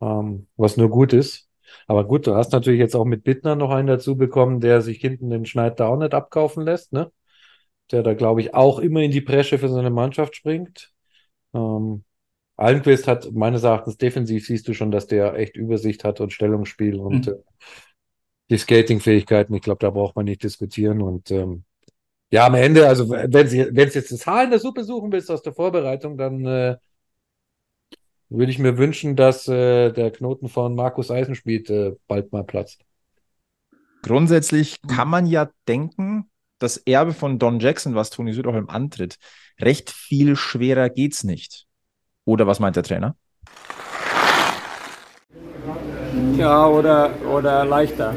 Ähm, 0.00 0.46
was 0.56 0.76
nur 0.76 0.90
gut 0.90 1.12
ist. 1.12 1.48
Aber 1.86 2.06
gut, 2.06 2.26
du 2.26 2.34
hast 2.34 2.52
natürlich 2.52 2.80
jetzt 2.80 2.94
auch 2.94 3.04
mit 3.04 3.24
Bittner 3.24 3.56
noch 3.56 3.70
einen 3.70 3.88
dazu 3.88 4.16
bekommen, 4.16 4.60
der 4.60 4.82
sich 4.82 4.98
hinten 5.00 5.30
den 5.30 5.46
Schneid 5.46 5.80
da 5.80 5.88
auch 5.88 5.96
nicht 5.96 6.14
abkaufen 6.14 6.64
lässt, 6.64 6.92
ne? 6.92 7.10
Der 7.90 8.02
da, 8.02 8.14
glaube 8.14 8.40
ich, 8.40 8.54
auch 8.54 8.78
immer 8.78 9.00
in 9.00 9.10
die 9.10 9.20
Bresche 9.20 9.58
für 9.58 9.68
seine 9.68 9.90
Mannschaft 9.90 10.36
springt. 10.36 10.92
Ähm, 11.54 12.04
Almquist 12.56 13.08
hat 13.08 13.32
meines 13.32 13.62
Erachtens 13.64 13.96
defensiv 13.96 14.46
siehst 14.46 14.68
du 14.68 14.74
schon, 14.74 14.90
dass 14.90 15.06
der 15.06 15.34
echt 15.34 15.56
Übersicht 15.56 16.04
hat 16.04 16.20
und 16.20 16.32
Stellungsspiel 16.32 16.98
und 16.98 17.26
Mhm. 17.26 17.32
äh, 17.32 17.36
die 18.50 18.58
Skating-Fähigkeiten. 18.58 19.54
Ich 19.54 19.62
glaube, 19.62 19.78
da 19.80 19.90
braucht 19.90 20.16
man 20.16 20.26
nicht 20.26 20.42
diskutieren. 20.42 21.00
Und 21.00 21.30
ähm, 21.30 21.64
ja, 22.32 22.46
am 22.46 22.54
Ende, 22.54 22.88
also 22.88 23.10
wenn 23.10 23.46
sie, 23.46 23.68
wenn 23.72 23.88
es 23.88 23.94
jetzt 23.94 24.10
das 24.10 24.26
Haar 24.26 24.44
in 24.44 24.50
der 24.50 24.58
Suppe 24.58 24.84
suchen 24.84 25.12
willst 25.12 25.30
aus 25.30 25.42
der 25.42 25.52
Vorbereitung, 25.52 26.16
dann 26.16 26.46
äh, 26.46 26.76
würde 28.30 28.50
ich 28.50 28.58
mir 28.58 28.78
wünschen, 28.78 29.16
dass 29.16 29.46
äh, 29.48 29.92
der 29.92 30.10
Knoten 30.10 30.48
von 30.48 30.74
Markus 30.74 31.10
Eisenschmied 31.10 31.68
äh, 31.68 31.92
bald 32.08 32.32
mal 32.32 32.42
platzt. 32.42 32.80
Grundsätzlich 34.00 34.80
kann 34.80 35.08
man 35.08 35.26
ja 35.26 35.50
denken, 35.68 36.30
das 36.58 36.78
Erbe 36.78 37.12
von 37.12 37.38
Don 37.38 37.60
Jackson, 37.60 37.94
was 37.94 38.08
Toni 38.08 38.32
Söderholm 38.32 38.70
antritt, 38.70 39.18
recht 39.60 39.90
viel 39.90 40.34
schwerer 40.34 40.88
geht's 40.88 41.24
nicht. 41.24 41.66
Oder 42.24 42.46
was 42.46 42.60
meint 42.60 42.76
der 42.76 42.82
Trainer? 42.82 43.14
Ja, 46.38 46.66
oder, 46.66 47.10
oder 47.26 47.66
leichter. 47.66 48.16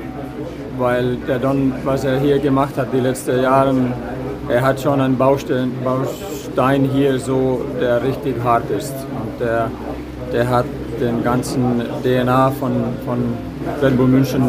Weil 0.77 1.17
der 1.27 1.39
Don, 1.39 1.73
was 1.83 2.03
er 2.03 2.19
hier 2.19 2.39
gemacht 2.39 2.77
hat 2.77 2.87
die 2.93 2.99
letzten 2.99 3.41
Jahre, 3.41 3.73
er 4.47 4.61
hat 4.61 4.79
schon 4.79 5.01
einen 5.01 5.17
Baustein, 5.17 5.71
Baustein 5.83 6.83
hier 6.93 7.17
so, 7.19 7.61
der 7.79 8.03
richtig 8.03 8.35
hart 8.43 8.69
ist. 8.69 8.93
Und 8.93 9.39
der, 9.39 9.71
der 10.31 10.49
hat 10.49 10.65
den 10.99 11.23
ganzen 11.23 11.81
DNA 12.03 12.51
von, 12.51 12.71
von 13.05 13.17
Red 13.81 13.97
Bull 13.97 14.07
München 14.07 14.43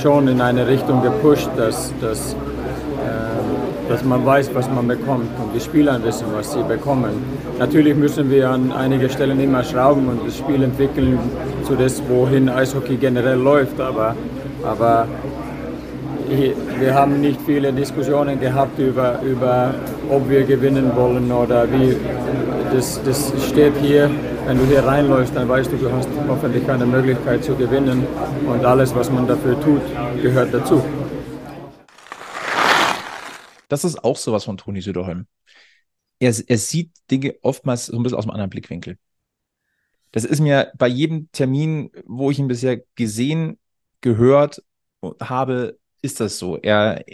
schon 0.00 0.28
in 0.28 0.40
eine 0.40 0.66
Richtung 0.66 1.02
gepusht, 1.02 1.50
dass, 1.56 1.92
dass, 2.00 2.34
äh, 2.34 3.88
dass 3.88 4.04
man 4.04 4.24
weiß, 4.24 4.50
was 4.54 4.68
man 4.70 4.86
bekommt 4.86 5.30
und 5.42 5.54
die 5.54 5.60
Spieler 5.60 6.02
wissen, 6.04 6.26
was 6.34 6.52
sie 6.52 6.62
bekommen. 6.62 7.22
Natürlich 7.58 7.96
müssen 7.96 8.30
wir 8.30 8.50
an 8.50 8.72
einige 8.72 9.08
Stellen 9.08 9.40
immer 9.40 9.64
schrauben 9.64 10.08
und 10.08 10.26
das 10.26 10.36
Spiel 10.36 10.62
entwickeln 10.62 11.18
zu 11.64 11.74
das, 11.74 12.02
wohin 12.08 12.48
Eishockey 12.48 12.96
generell 12.96 13.38
läuft, 13.38 13.80
aber, 13.80 14.14
aber 14.64 15.06
wir 16.78 16.94
haben 16.94 17.20
nicht 17.20 17.40
viele 17.42 17.72
Diskussionen 17.72 18.40
gehabt 18.40 18.78
über, 18.78 19.20
über 19.22 19.74
ob 20.08 20.28
wir 20.28 20.44
gewinnen 20.44 20.94
wollen 20.96 21.30
oder 21.30 21.70
wie. 21.70 21.96
Das, 22.72 23.02
das 23.02 23.32
steht 23.48 23.76
hier, 23.76 24.10
wenn 24.46 24.56
du 24.56 24.64
hier 24.64 24.84
reinläufst, 24.84 25.36
dann 25.36 25.48
weißt 25.48 25.70
du, 25.72 25.76
du 25.76 25.92
hast 25.92 26.08
hoffentlich 26.26 26.68
eine 26.68 26.86
Möglichkeit 26.86 27.44
zu 27.44 27.54
gewinnen 27.54 28.06
und 28.46 28.64
alles, 28.64 28.94
was 28.94 29.10
man 29.10 29.26
dafür 29.26 29.60
tut, 29.60 29.82
gehört 30.22 30.54
dazu. 30.54 30.82
Das 33.68 33.84
ist 33.84 34.02
auch 34.02 34.16
sowas 34.16 34.44
von 34.44 34.56
Toni 34.56 34.80
Söderholm. 34.80 35.26
Er, 36.18 36.34
er 36.46 36.58
sieht 36.58 36.92
Dinge 37.10 37.34
oftmals 37.42 37.86
so 37.86 37.96
ein 37.96 38.02
bisschen 38.02 38.18
aus 38.18 38.24
einem 38.24 38.32
anderen 38.32 38.50
Blickwinkel. 38.50 38.98
Das 40.12 40.24
ist 40.24 40.40
mir 40.40 40.72
bei 40.76 40.88
jedem 40.88 41.30
Termin, 41.32 41.90
wo 42.06 42.30
ich 42.30 42.38
ihn 42.38 42.48
bisher 42.48 42.82
gesehen, 42.94 43.58
gehört 44.02 44.62
habe, 45.20 45.78
ist 46.02 46.20
das 46.20 46.38
so. 46.38 46.58
Er, 46.58 47.04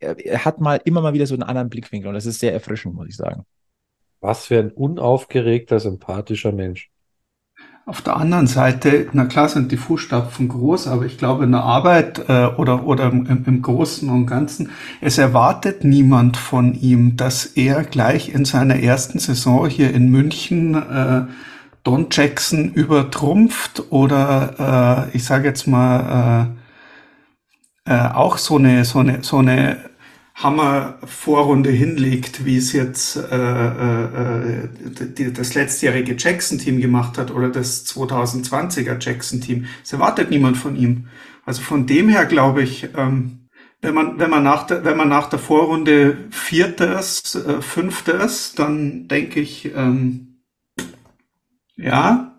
er, 0.00 0.18
er 0.18 0.44
hat 0.44 0.60
mal 0.60 0.80
immer 0.84 1.00
mal 1.00 1.12
wieder 1.12 1.26
so 1.26 1.34
einen 1.34 1.44
anderen 1.44 1.68
Blickwinkel 1.68 2.08
und 2.08 2.14
das 2.14 2.26
ist 2.26 2.40
sehr 2.40 2.52
erfrischend, 2.52 2.94
muss 2.94 3.08
ich 3.08 3.16
sagen. 3.16 3.44
Was 4.20 4.46
für 4.46 4.58
ein 4.58 4.72
unaufgeregter, 4.72 5.78
sympathischer 5.78 6.50
Mensch. 6.52 6.90
Auf 7.86 8.02
der 8.02 8.16
anderen 8.16 8.46
Seite, 8.46 9.08
na 9.12 9.24
klar 9.24 9.48
sind 9.48 9.72
die 9.72 9.78
Fußstapfen 9.78 10.48
groß, 10.48 10.88
aber 10.88 11.06
ich 11.06 11.16
glaube 11.16 11.44
in 11.44 11.52
der 11.52 11.62
Arbeit 11.62 12.28
äh, 12.28 12.44
oder, 12.44 12.84
oder 12.84 13.10
im, 13.10 13.44
im 13.46 13.62
Großen 13.62 14.10
und 14.10 14.26
Ganzen, 14.26 14.70
es 15.00 15.16
erwartet 15.16 15.84
niemand 15.84 16.36
von 16.36 16.74
ihm, 16.74 17.16
dass 17.16 17.46
er 17.46 17.84
gleich 17.84 18.34
in 18.34 18.44
seiner 18.44 18.78
ersten 18.78 19.18
Saison 19.18 19.66
hier 19.70 19.94
in 19.94 20.10
München 20.10 20.74
äh, 20.74 21.22
Don 21.82 22.08
Jackson 22.10 22.72
übertrumpft 22.74 23.84
oder 23.90 25.08
äh, 25.10 25.16
ich 25.16 25.24
sage 25.24 25.48
jetzt 25.48 25.66
mal 25.66 26.57
äh, 27.88 28.08
auch 28.14 28.36
so 28.36 28.56
eine, 28.56 28.84
so 28.84 28.98
eine, 28.98 29.22
so 29.22 29.38
eine 29.38 29.88
Hammer-Vorrunde 30.34 31.70
hinlegt, 31.70 32.44
wie 32.44 32.58
es 32.58 32.72
jetzt 32.72 33.16
äh, 33.16 33.22
äh, 33.22 34.04
äh 34.04 34.68
die, 35.16 35.32
das 35.32 35.54
letztjährige 35.54 36.14
Jackson-Team 36.16 36.80
gemacht 36.80 37.18
hat 37.18 37.30
oder 37.30 37.48
das 37.48 37.86
2020er 37.86 38.98
Jackson-Team. 39.00 39.66
Es 39.82 39.92
erwartet 39.92 40.30
niemand 40.30 40.56
von 40.56 40.76
ihm. 40.76 41.08
Also 41.44 41.62
von 41.62 41.86
dem 41.86 42.08
her 42.08 42.26
glaube 42.26 42.62
ich, 42.62 42.88
ähm, 42.96 43.48
wenn 43.80 43.94
man, 43.94 44.18
wenn 44.18 44.30
man 44.30 44.42
nach 44.42 44.66
der, 44.66 44.84
wenn 44.84 44.96
man 44.96 45.08
nach 45.08 45.30
der 45.30 45.38
Vorrunde 45.38 46.18
Vierter 46.30 46.98
ist, 46.98 47.34
äh, 47.34 47.62
Fünfter 47.62 48.28
dann 48.56 49.08
denke 49.08 49.40
ich, 49.40 49.72
ähm, 49.74 50.42
ja, 51.76 52.37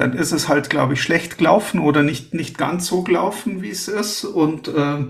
dann 0.00 0.14
ist 0.14 0.32
es 0.32 0.48
halt, 0.48 0.70
glaube 0.70 0.94
ich, 0.94 1.02
schlecht 1.02 1.38
gelaufen 1.38 1.80
oder 1.80 2.02
nicht, 2.02 2.34
nicht 2.34 2.58
ganz 2.58 2.86
so 2.86 3.02
gelaufen, 3.02 3.62
wie 3.62 3.70
es 3.70 3.88
ist. 3.88 4.24
Und 4.24 4.68
äh, 4.68 5.04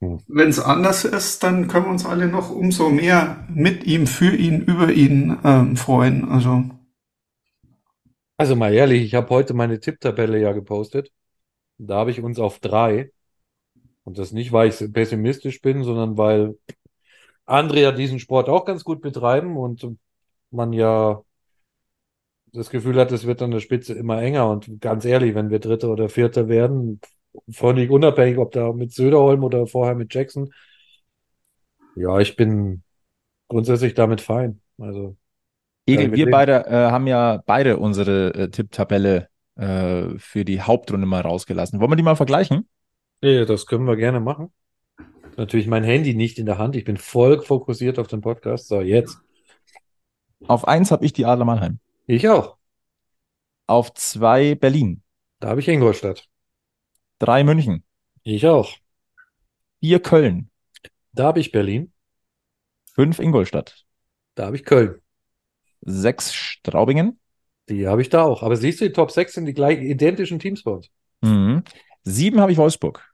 hm. 0.00 0.20
Wenn 0.28 0.48
es 0.48 0.60
anders 0.60 1.04
ist, 1.04 1.42
dann 1.42 1.68
können 1.68 1.86
wir 1.86 1.90
uns 1.90 2.06
alle 2.06 2.28
noch 2.28 2.50
umso 2.50 2.88
mehr 2.90 3.44
mit 3.48 3.84
ihm, 3.84 4.06
für 4.06 4.34
ihn, 4.34 4.60
über 4.62 4.92
ihn 4.92 5.38
ähm, 5.44 5.76
freuen. 5.76 6.28
Also. 6.28 6.64
also 8.36 8.56
mal 8.56 8.72
ehrlich, 8.72 9.02
ich 9.02 9.14
habe 9.14 9.30
heute 9.30 9.54
meine 9.54 9.80
Tipptabelle 9.80 10.38
ja 10.40 10.52
gepostet. 10.52 11.12
Da 11.78 11.96
habe 11.96 12.10
ich 12.10 12.22
uns 12.22 12.38
auf 12.38 12.60
drei. 12.60 13.10
Und 14.04 14.18
das 14.18 14.32
nicht, 14.32 14.52
weil 14.52 14.68
ich 14.68 14.92
pessimistisch 14.92 15.60
bin, 15.60 15.82
sondern 15.84 16.16
weil 16.16 16.56
Andrea 17.44 17.92
diesen 17.92 18.20
Sport 18.20 18.48
auch 18.48 18.64
ganz 18.64 18.84
gut 18.84 19.00
betreiben 19.00 19.56
und 19.56 19.86
man 20.50 20.72
ja 20.72 21.22
das 22.52 22.70
Gefühl 22.70 22.98
hat, 22.98 23.12
es 23.12 23.26
wird 23.26 23.42
an 23.42 23.50
der 23.50 23.60
Spitze 23.60 23.94
immer 23.94 24.20
enger. 24.20 24.48
Und 24.50 24.80
ganz 24.80 25.04
ehrlich, 25.04 25.34
wenn 25.34 25.50
wir 25.50 25.58
Dritter 25.58 25.90
oder 25.90 26.08
Vierter 26.08 26.48
werden, 26.48 27.00
völlig 27.50 27.90
unabhängig, 27.90 28.38
ob 28.38 28.52
da 28.52 28.72
mit 28.72 28.92
Söderholm 28.92 29.44
oder 29.44 29.66
vorher 29.66 29.94
mit 29.94 30.12
Jackson. 30.14 30.52
Ja, 31.94 32.18
ich 32.18 32.36
bin 32.36 32.82
grundsätzlich 33.48 33.94
damit 33.94 34.20
fein. 34.20 34.60
Also, 34.78 35.16
Egel, 35.86 36.12
wir 36.12 36.30
beide 36.30 36.66
äh, 36.66 36.90
haben 36.90 37.06
ja 37.06 37.42
beide 37.46 37.78
unsere 37.78 38.34
äh, 38.34 38.50
Tipptabelle 38.50 39.28
äh, 39.56 40.18
für 40.18 40.44
die 40.44 40.60
Hauptrunde 40.60 41.06
mal 41.06 41.22
rausgelassen. 41.22 41.80
Wollen 41.80 41.90
wir 41.90 41.96
die 41.96 42.02
mal 42.02 42.16
vergleichen? 42.16 42.68
Ja, 43.22 43.44
das 43.44 43.66
können 43.66 43.86
wir 43.86 43.96
gerne 43.96 44.20
machen. 44.20 44.52
Natürlich 45.36 45.66
mein 45.66 45.84
Handy 45.84 46.14
nicht 46.14 46.38
in 46.38 46.46
der 46.46 46.58
Hand. 46.58 46.76
Ich 46.76 46.84
bin 46.84 46.96
voll 46.96 47.40
fokussiert 47.42 47.98
auf 47.98 48.06
den 48.06 48.20
Podcast. 48.20 48.68
So, 48.68 48.80
jetzt. 48.80 49.18
Auf 50.46 50.68
eins 50.68 50.90
habe 50.90 51.04
ich 51.04 51.12
die 51.12 51.26
Adler 51.26 51.44
Mannheim. 51.44 51.80
Ich 52.10 52.26
auch. 52.26 52.56
Auf 53.66 53.92
zwei 53.92 54.54
Berlin. 54.54 55.02
Da 55.40 55.50
habe 55.50 55.60
ich 55.60 55.68
Ingolstadt. 55.68 56.26
Drei 57.18 57.44
München. 57.44 57.84
Ich 58.22 58.46
auch. 58.46 58.72
Vier 59.80 60.00
Köln. 60.00 60.50
Da 61.12 61.24
habe 61.24 61.40
ich 61.40 61.52
Berlin. 61.52 61.92
Fünf 62.94 63.18
Ingolstadt. 63.18 63.84
Da 64.36 64.46
habe 64.46 64.56
ich 64.56 64.64
Köln. 64.64 65.02
Sechs 65.82 66.32
Straubingen. 66.32 67.20
Die 67.68 67.86
habe 67.86 68.00
ich 68.00 68.08
da 68.08 68.22
auch. 68.22 68.42
Aber 68.42 68.56
siehst 68.56 68.80
du, 68.80 68.86
die 68.86 68.94
Top 68.94 69.10
6 69.10 69.34
sind 69.34 69.44
die 69.44 69.52
gleich 69.52 69.78
identischen 69.78 70.38
Teams 70.38 70.62
bei 70.62 70.70
uns. 70.70 70.88
Mhm. 71.20 71.62
Sieben 72.04 72.40
habe 72.40 72.52
ich 72.52 72.56
Wolfsburg. 72.56 73.06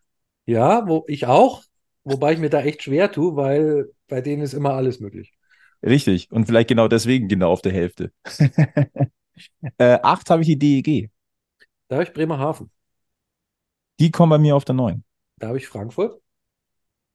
Ja, 0.46 0.86
wo 0.86 1.04
ich 1.08 1.26
auch. 1.26 1.64
Wobei 2.04 2.34
ich 2.34 2.38
mir 2.38 2.50
da 2.50 2.60
echt 2.62 2.84
schwer 2.84 3.10
tue, 3.10 3.34
weil 3.34 3.90
bei 4.06 4.20
denen 4.20 4.42
ist 4.42 4.54
immer 4.54 4.74
alles 4.74 5.00
möglich. 5.00 5.32
Richtig. 5.84 6.30
Und 6.30 6.46
vielleicht 6.46 6.68
genau 6.68 6.88
deswegen 6.88 7.28
genau 7.28 7.50
auf 7.52 7.62
der 7.62 7.72
Hälfte. 7.72 8.12
äh, 9.78 9.98
acht 10.02 10.30
habe 10.30 10.42
ich 10.42 10.48
die 10.48 10.58
DEG. 10.58 11.10
Da 11.88 11.96
habe 11.96 12.04
ich 12.04 12.12
Bremerhaven. 12.12 12.70
Die 14.00 14.10
kommen 14.10 14.30
bei 14.30 14.38
mir 14.38 14.56
auf 14.56 14.64
der 14.64 14.74
9. 14.74 15.04
Da 15.36 15.48
habe 15.48 15.58
ich 15.58 15.68
Frankfurt. 15.68 16.20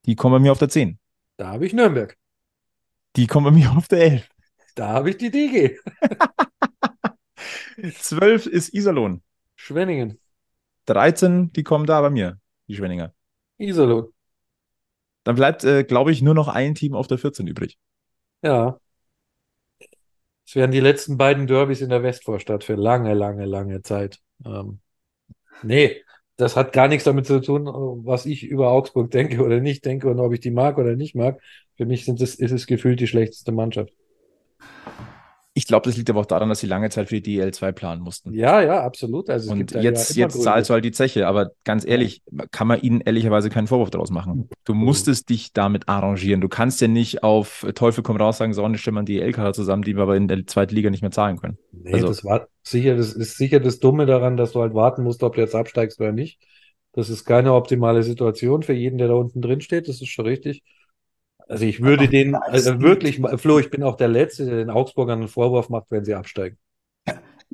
Die 0.06 0.16
kommen 0.16 0.34
bei 0.34 0.40
mir 0.40 0.52
auf 0.52 0.60
der 0.60 0.70
10. 0.70 1.00
Da 1.38 1.48
habe 1.50 1.66
ich 1.66 1.74
Nürnberg. 1.74 2.16
Die 3.16 3.28
kommen 3.28 3.46
bei 3.46 3.60
mir 3.60 3.72
auf 3.76 3.88
der 3.88 4.02
11. 4.02 4.30
Da 4.76 4.90
habe 4.90 5.10
ich 5.10 5.18
die 5.18 5.32
DG. 5.32 5.78
12 7.82 8.46
ist 8.46 8.74
Iserlohn. 8.74 9.22
Schwenningen. 9.56 10.20
13, 10.86 11.52
die 11.54 11.64
kommen 11.64 11.86
da 11.86 12.02
bei 12.02 12.10
mir, 12.10 12.40
die 12.68 12.76
Schwenninger. 12.76 13.14
Iserlohn. 13.58 14.08
Dann 15.24 15.36
bleibt, 15.36 15.64
äh, 15.64 15.84
glaube 15.84 16.12
ich, 16.12 16.22
nur 16.22 16.34
noch 16.34 16.48
ein 16.48 16.76
Team 16.76 16.96
auf 16.96 17.08
der 17.08 17.18
14 17.18 17.48
übrig. 17.48 17.78
Ja. 18.42 18.80
Es 20.46 20.56
wären 20.56 20.72
die 20.72 20.80
letzten 20.80 21.18
beiden 21.18 21.48
Derbys 21.48 21.82
in 21.82 21.90
der 21.90 22.04
Westvorstadt 22.04 22.64
für 22.64 22.76
lange, 22.76 23.14
lange, 23.14 23.46
lange 23.46 23.82
Zeit. 23.84 24.20
Ähm, 24.46 24.80
nee, 25.64 26.04
das 26.38 26.56
hat 26.56 26.74
gar 26.74 26.88
nichts 26.88 27.06
damit 27.06 27.28
zu 27.28 27.42
tun, 27.42 27.68
was 28.06 28.26
ich 28.26 28.46
über 28.46 28.72
Augsburg 28.72 29.12
denke 29.12 29.44
oder 29.44 29.60
nicht 29.62 29.86
denke 29.86 30.10
und 30.10 30.20
ob 30.20 30.34
ich 30.34 30.40
die 30.42 30.52
mag 30.52 30.78
oder 30.78 30.96
nicht 30.96 31.16
mag. 31.16 31.42
Für 31.78 31.86
mich 31.86 32.06
sind 32.06 32.22
es, 32.22 32.36
ist 32.36 32.52
es 32.52 32.68
gefühlt 32.68 33.00
die 33.00 33.08
schlechteste 33.08 33.52
Mannschaft. 33.52 33.94
Ich 35.60 35.68
glaube, 35.68 35.90
das 35.90 35.98
liegt 35.98 36.10
aber 36.10 36.22
auch 36.22 36.26
daran, 36.26 36.48
dass 36.48 36.62
sie 36.62 36.68
lange 36.68 36.90
Zeit 36.90 37.10
für 37.10 37.20
die 37.20 37.42
DL2 37.42 37.74
planen 37.74 38.02
mussten. 38.02 38.34
Ja, 38.34 38.62
ja, 38.62 38.82
absolut. 38.82 39.30
Also 39.30 39.52
und 39.52 39.74
jetzt, 39.74 40.16
ja 40.16 40.24
jetzt 40.24 40.42
zahlst 40.42 40.70
du 40.70 40.74
halt 40.74 40.86
die 40.86 40.94
Zeche. 40.94 41.28
Aber 41.28 41.52
ganz 41.66 41.86
ehrlich, 41.86 42.22
kann 42.52 42.66
man 42.66 42.80
ihnen 42.80 43.02
ehrlicherweise 43.02 43.50
keinen 43.50 43.68
Vorwurf 43.68 43.90
daraus 43.90 44.10
machen. 44.10 44.48
Du 44.64 44.74
musstest 44.74 45.30
dich 45.30 45.52
damit 45.52 45.90
arrangieren. 45.90 46.40
Du 46.40 46.48
kannst 46.48 46.80
ja 46.80 46.88
nicht 46.88 47.24
auf 47.24 47.68
Teufel 47.76 48.06
komm 48.06 48.16
raus 48.16 48.38
sagen, 48.38 48.54
so, 48.54 48.64
eine 48.64 48.78
stimmen 48.78 49.06
die 49.06 49.18
DL-Kader 49.18 49.52
zusammen, 49.52 49.84
die 49.84 49.98
wir 49.98 50.04
aber 50.04 50.16
in 50.16 50.30
der 50.30 50.48
zweiten 50.48 50.74
Liga 50.74 50.90
nicht 50.90 51.02
mehr 51.02 51.12
zahlen 51.12 51.36
können. 51.42 51.58
Nee, 51.74 51.92
also, 51.92 52.08
das 52.08 52.24
war 52.24 52.48
sicher, 52.64 52.96
das 52.96 53.12
ist 53.12 53.36
sicher 53.36 53.60
das 53.60 53.80
Dumme 53.80 54.06
daran, 54.06 54.38
dass 54.38 54.54
du 54.54 54.62
halt 54.62 54.74
warten 54.74 55.04
musst, 55.04 55.24
ob 55.24 55.36
du 55.36 55.42
jetzt 55.42 55.56
absteigst 55.56 56.00
oder 56.00 56.14
nicht. 56.14 56.40
Das 56.94 57.10
ist 57.10 57.26
keine 57.26 57.54
optimale 57.54 58.04
Situation 58.04 58.64
für 58.64 58.72
jeden, 58.72 58.98
der 58.98 59.10
da 59.10 59.16
unten 59.16 59.42
drin 59.42 59.60
steht. 59.60 59.90
Das 59.90 60.00
ist 60.02 60.08
schon 60.08 60.26
richtig. 60.26 60.64
Also 61.50 61.66
ich 61.66 61.82
würde 61.82 62.08
den, 62.08 62.36
also 62.36 62.80
wirklich, 62.80 63.20
Flo, 63.38 63.58
ich 63.58 63.72
bin 63.72 63.82
auch 63.82 63.98
der 63.98 64.08
Letzte, 64.08 64.46
der 64.46 64.58
den 64.58 64.70
Augsburgern 64.70 65.20
einen 65.20 65.28
Vorwurf 65.28 65.70
macht, 65.70 65.88
wenn 65.90 66.06
sie 66.06 66.14
absteigen. 66.14 66.58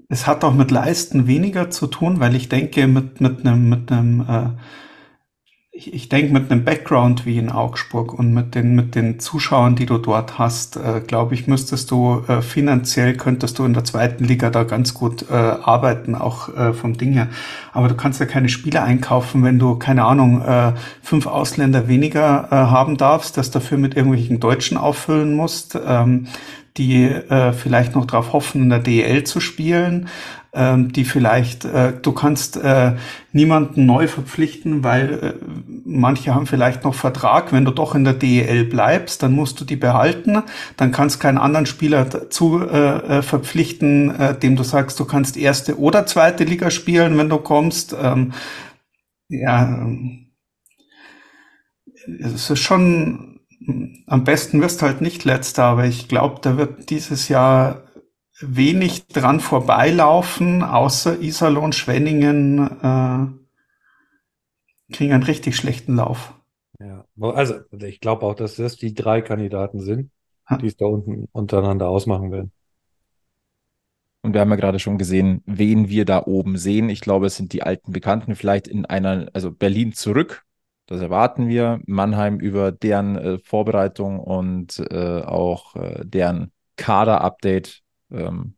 Es 0.10 0.28
hat 0.28 0.44
auch 0.44 0.54
mit 0.54 0.70
Leisten 0.70 1.28
weniger 1.28 1.70
zu 1.70 1.88
tun, 1.88 2.20
weil 2.20 2.36
ich 2.36 2.50
denke, 2.50 2.88
mit, 2.88 3.22
mit 3.22 3.46
einem, 3.46 3.70
mit 3.70 3.90
einem 3.90 4.22
äh, 4.22 4.50
ich, 5.78 5.94
ich 5.94 6.10
denke, 6.10 6.32
mit 6.32 6.50
einem 6.50 6.64
Background 6.64 7.26
wie 7.26 7.38
in 7.38 7.52
Augsburg 7.52 8.14
und 8.14 8.34
mit 8.34 8.56
den, 8.56 8.76
mit 8.76 8.96
den 8.96 9.20
Zuschauern, 9.20 9.76
die 9.76 9.86
du 9.86 9.98
dort 9.98 10.40
hast, 10.40 10.78
äh, 10.78 11.02
glaube 11.06 11.34
ich, 11.36 11.48
müsstest 11.48 11.92
du 11.92 12.24
äh, 12.30 12.42
finanziell, 12.42 13.18
könntest 13.18 13.60
du 13.60 13.66
in 13.66 13.74
der 13.74 13.84
zweiten 13.84 14.24
Liga 14.24 14.50
da 14.50 14.64
ganz 14.64 14.94
gut 14.94 15.26
äh, 15.30 15.34
arbeiten, 15.34 16.16
auch 16.16 16.48
äh, 16.56 16.72
vom 16.72 16.98
Ding 16.98 17.12
her. 17.12 17.28
Aber 17.74 17.90
du 17.90 17.96
kannst 17.96 18.22
ja 18.22 18.26
keine 18.26 18.48
Spiele 18.48 18.82
einkaufen, 18.84 19.44
wenn 19.44 19.60
du, 19.60 19.76
keine 19.76 20.06
Ahnung, 20.06 20.42
äh, 20.42 20.72
fünf 21.02 21.28
Ausländer 21.28 21.90
weniger 21.90 22.48
äh, 22.52 22.56
haben 22.56 22.96
darfst, 22.96 23.36
das 23.36 23.52
dafür 23.52 23.78
mit 23.78 23.98
irgendwelchen 23.98 24.40
Deutschen 24.40 24.78
auffüllen 24.78 25.36
musst. 25.36 25.78
Ähm, 25.86 26.28
die 26.78 27.06
äh, 27.06 27.54
vielleicht 27.54 27.96
noch 27.96 28.06
darauf 28.06 28.34
hoffen, 28.34 28.64
in 28.64 28.70
der 28.70 28.80
DEL 28.80 29.24
zu 29.24 29.40
spielen 29.40 30.10
ähm, 30.56 30.94
die 30.94 31.04
vielleicht, 31.04 31.66
äh, 31.66 31.94
du 32.02 32.14
kannst 32.14 32.58
äh, 32.58 32.94
niemanden 33.34 33.86
neu 33.86 34.08
verpflichten, 34.08 34.84
weil 34.84 35.14
äh, 35.14 35.34
manche 35.84 36.34
haben 36.34 36.48
vielleicht 36.48 36.86
noch 36.86 36.96
Vertrag. 36.96 37.52
Wenn 37.52 37.66
du 37.66 37.72
doch 37.72 37.94
in 37.94 38.06
der 38.06 38.14
DEL 38.14 38.64
bleibst, 38.64 39.22
dann 39.22 39.34
musst 39.34 39.60
du 39.60 39.66
die 39.66 39.76
behalten. 39.76 40.42
Dann 40.78 40.92
kannst 40.94 41.20
keinen 41.20 41.38
anderen 41.38 41.66
Spieler 41.66 42.06
dazu 42.06 42.62
äh, 42.62 43.18
äh, 43.18 43.22
verpflichten, 43.22 44.18
äh, 44.18 44.40
dem 44.40 44.56
du 44.56 44.64
sagst, 44.64 45.00
du 45.00 45.06
kannst 45.06 45.36
erste 45.36 45.78
oder 45.78 46.06
zweite 46.06 46.46
Liga 46.46 46.72
spielen, 46.72 47.18
wenn 47.18 47.30
du 47.30 47.38
kommst. 47.38 47.96
Ähm, 48.02 48.32
ja, 49.28 49.64
ähm, 49.64 50.32
es 52.20 52.50
ist 52.50 52.60
schon 52.60 53.35
am 54.08 54.24
besten 54.24 54.62
wirst 54.62 54.82
halt 54.82 55.02
nicht 55.02 55.24
letzter, 55.24 55.64
aber 55.64 55.86
ich 55.86 56.08
glaube, 56.08 56.40
da 56.42 56.58
wird 56.58 56.90
dieses 56.90 57.30
Jahr 57.30 57.84
wenig 58.40 59.08
dran 59.08 59.40
vorbeilaufen, 59.40 60.62
außer 60.64 61.22
Iserlohn, 61.22 61.74
Schwenningen 61.74 62.60
äh, 62.82 63.28
kriegen 64.94 65.14
einen 65.14 65.24
richtig 65.24 65.56
schlechten 65.56 65.96
Lauf. 65.96 66.34
Ja, 66.80 67.06
also 67.20 67.56
ich 67.72 68.02
glaube 68.02 68.26
auch, 68.26 68.36
dass 68.36 68.56
das 68.56 68.76
die 68.76 68.94
drei 68.94 69.22
Kandidaten 69.22 69.80
sind, 69.80 70.12
die 70.62 70.68
es 70.68 70.76
da 70.76 70.86
unten 70.86 71.28
untereinander 71.32 71.88
ausmachen 71.90 72.32
werden. 72.32 72.52
Und 74.22 74.34
wir 74.34 74.42
haben 74.42 74.50
ja 74.50 74.56
gerade 74.56 74.80
schon 74.80 74.98
gesehen, 74.98 75.44
wen 75.46 75.88
wir 75.88 76.04
da 76.04 76.24
oben 76.26 76.58
sehen. 76.58 76.90
Ich 76.90 77.00
glaube, 77.00 77.28
es 77.28 77.38
sind 77.38 77.54
die 77.54 77.62
alten 77.62 77.92
Bekannten, 77.92 78.36
vielleicht 78.36 78.68
in 78.68 78.86
einer, 78.86 79.28
also 79.34 79.52
Berlin 79.52 79.94
zurück. 79.94 80.45
Das 80.88 81.02
erwarten 81.02 81.48
wir. 81.48 81.80
Mannheim 81.86 82.40
über 82.40 82.72
deren 82.72 83.16
äh, 83.16 83.40
Vorbereitung 83.40 84.20
und 84.20 84.80
äh, 84.92 85.22
auch 85.22 85.76
äh, 85.76 86.06
deren 86.06 86.52
Kader-Update 86.78 87.82
ähm, 88.12 88.56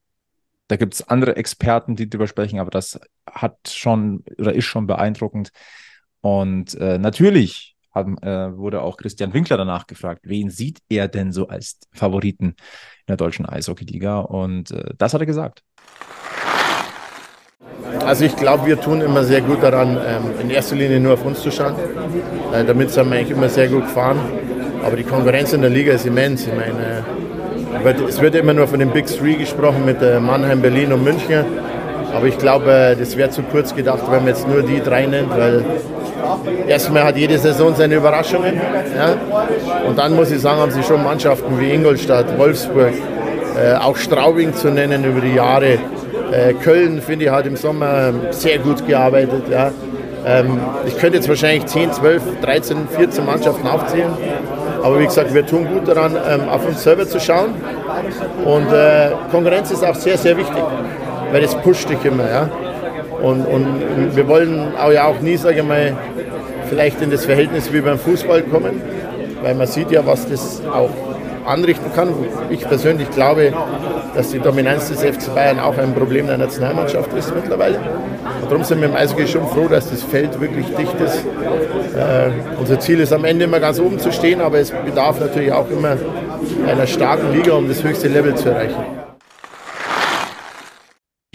da 0.67 0.75
gibt 0.75 0.95
es 0.95 1.07
andere 1.07 1.35
Experten, 1.35 1.95
die 1.95 2.09
darüber 2.09 2.27
sprechen, 2.27 2.59
aber 2.59 2.71
das 2.71 2.99
hat 3.29 3.69
schon 3.69 4.23
oder 4.37 4.53
ist 4.53 4.65
schon 4.65 4.87
beeindruckend. 4.87 5.51
Und 6.21 6.75
äh, 6.75 6.97
natürlich 6.97 7.75
hat, 7.91 8.07
äh, 8.23 8.57
wurde 8.57 8.81
auch 8.81 8.97
Christian 8.97 9.33
Winkler 9.33 9.57
danach 9.57 9.87
gefragt, 9.87 10.21
wen 10.23 10.49
sieht 10.49 10.79
er 10.89 11.07
denn 11.07 11.31
so 11.31 11.47
als 11.47 11.79
Favoriten 11.93 12.49
in 12.49 12.55
der 13.07 13.17
deutschen 13.17 13.45
Eishockey-Liga? 13.45 14.19
Und 14.19 14.71
äh, 14.71 14.93
das 14.97 15.13
hat 15.13 15.21
er 15.21 15.25
gesagt. 15.25 15.63
Also 18.07 18.23
ich 18.23 18.37
glaube, 18.37 18.67
wir 18.67 18.79
tun 18.79 19.01
immer 19.01 19.25
sehr 19.25 19.41
gut 19.41 19.61
daran, 19.61 19.97
ähm, 19.97 20.41
in 20.41 20.49
erster 20.49 20.77
Linie 20.77 20.97
nur 20.97 21.15
auf 21.15 21.25
uns 21.25 21.41
zu 21.41 21.51
schauen. 21.51 21.73
Äh, 22.53 22.63
damit 22.63 22.89
sind 22.91 23.09
wir 23.09 23.17
eigentlich 23.17 23.31
immer 23.31 23.49
sehr 23.49 23.67
gut 23.67 23.83
gefahren. 23.83 24.17
Aber 24.81 24.95
die 24.95 25.03
Konkurrenz 25.03 25.51
in 25.51 25.59
der 25.59 25.69
Liga 25.69 25.91
ist 25.91 26.05
immens. 26.05 26.47
Ich 26.47 26.53
meine, 26.53 27.03
es 28.07 28.21
wird 28.21 28.35
immer 28.35 28.53
nur 28.53 28.65
von 28.65 28.79
den 28.79 28.91
Big 28.91 29.07
Three 29.07 29.33
gesprochen 29.33 29.83
mit 29.85 29.97
Mannheim, 30.21 30.61
Berlin 30.61 30.93
und 30.93 31.03
München. 31.03 31.43
Aber 32.15 32.27
ich 32.27 32.37
glaube, 32.37 32.95
das 32.97 33.17
wäre 33.17 33.29
zu 33.29 33.41
kurz 33.43 33.75
gedacht, 33.75 34.03
wenn 34.09 34.19
man 34.19 34.27
jetzt 34.29 34.47
nur 34.47 34.63
die 34.63 34.79
drei 34.79 35.05
nennt, 35.05 35.29
weil 35.29 35.65
erstmal 36.65 37.03
hat 37.03 37.17
jede 37.17 37.37
Saison 37.37 37.75
seine 37.75 37.95
Überraschungen. 37.95 38.55
Ja? 38.95 39.15
Und 39.85 39.97
dann 39.97 40.15
muss 40.15 40.31
ich 40.31 40.39
sagen, 40.39 40.61
haben 40.61 40.71
sie 40.71 40.83
schon 40.83 41.03
Mannschaften 41.03 41.59
wie 41.59 41.71
Ingolstadt, 41.71 42.37
Wolfsburg, 42.37 42.93
äh, 43.61 43.75
auch 43.75 43.97
Straubing 43.97 44.53
zu 44.53 44.69
nennen 44.69 45.03
über 45.03 45.19
die 45.19 45.35
Jahre. 45.35 45.77
Äh, 46.31 46.53
Köln, 46.53 47.01
finde 47.01 47.25
ich, 47.25 47.31
hat 47.31 47.45
im 47.45 47.55
Sommer 47.55 48.13
sehr 48.31 48.59
gut 48.59 48.85
gearbeitet. 48.85 49.43
Ja? 49.49 49.71
Ähm, 50.25 50.59
ich 50.85 50.97
könnte 50.97 51.17
jetzt 51.17 51.29
wahrscheinlich 51.29 51.65
10, 51.67 51.93
12, 51.93 52.21
13, 52.41 52.87
14 52.89 53.25
Mannschaften 53.25 53.67
aufzählen. 53.67 54.11
Aber 54.83 54.99
wie 54.99 55.05
gesagt, 55.05 55.33
wir 55.33 55.45
tun 55.45 55.67
gut 55.67 55.87
daran, 55.87 56.15
ähm, 56.29 56.49
auf 56.49 56.65
uns 56.65 56.83
selber 56.83 57.07
zu 57.07 57.19
schauen. 57.19 57.55
Und 58.45 58.71
äh, 58.71 59.11
Konkurrenz 59.31 59.71
ist 59.71 59.83
auch 59.83 59.95
sehr, 59.95 60.17
sehr 60.17 60.37
wichtig, 60.37 60.63
weil 61.31 61.41
das 61.41 61.55
pusht 61.55 61.89
dich 61.89 62.03
immer. 62.03 62.29
Ja? 62.29 62.49
Und, 63.21 63.45
und 63.45 64.15
wir 64.15 64.27
wollen 64.27 64.73
auch 64.77 64.91
ja 64.91 65.05
auch 65.05 65.19
nie, 65.21 65.37
sage 65.37 65.59
ich 65.59 65.63
mal, 65.65 65.95
vielleicht 66.69 67.01
in 67.01 67.09
das 67.09 67.25
Verhältnis 67.25 67.71
wie 67.71 67.81
beim 67.81 67.97
Fußball 67.97 68.43
kommen, 68.43 68.81
weil 69.41 69.55
man 69.55 69.67
sieht 69.67 69.91
ja, 69.91 70.05
was 70.05 70.27
das 70.27 70.61
auch 70.71 70.89
anrichten 71.47 71.91
kann. 71.93 72.13
Ich 72.49 72.61
persönlich 72.61 73.09
glaube, 73.11 73.53
dass 74.15 74.29
die 74.31 74.39
Dominanz 74.39 74.89
des 74.89 75.01
FC 75.01 75.33
Bayern 75.33 75.59
auch 75.59 75.77
ein 75.77 75.93
Problem 75.93 76.27
der 76.27 76.37
Nationalmannschaft 76.37 77.13
ist 77.13 77.33
mittlerweile. 77.33 77.79
Und 78.41 78.51
darum 78.51 78.63
sind 78.63 78.81
wir 78.81 78.89
im 78.89 78.95
Eishockey 78.95 79.27
schon 79.27 79.47
froh, 79.47 79.67
dass 79.67 79.89
das 79.89 80.03
Feld 80.03 80.39
wirklich 80.39 80.67
dicht 80.75 80.99
ist. 80.99 81.25
Äh, 81.95 82.31
unser 82.59 82.79
Ziel 82.79 82.99
ist 82.99 83.13
am 83.13 83.25
Ende 83.25 83.45
immer 83.45 83.59
ganz 83.59 83.79
oben 83.79 83.99
zu 83.99 84.11
stehen, 84.11 84.41
aber 84.41 84.59
es 84.59 84.71
bedarf 84.71 85.19
natürlich 85.19 85.51
auch 85.51 85.69
immer 85.69 85.97
einer 86.67 86.87
starken 86.87 87.33
Liga, 87.33 87.53
um 87.53 87.67
das 87.67 87.83
höchste 87.83 88.07
Level 88.07 88.35
zu 88.35 88.49
erreichen 88.49 88.97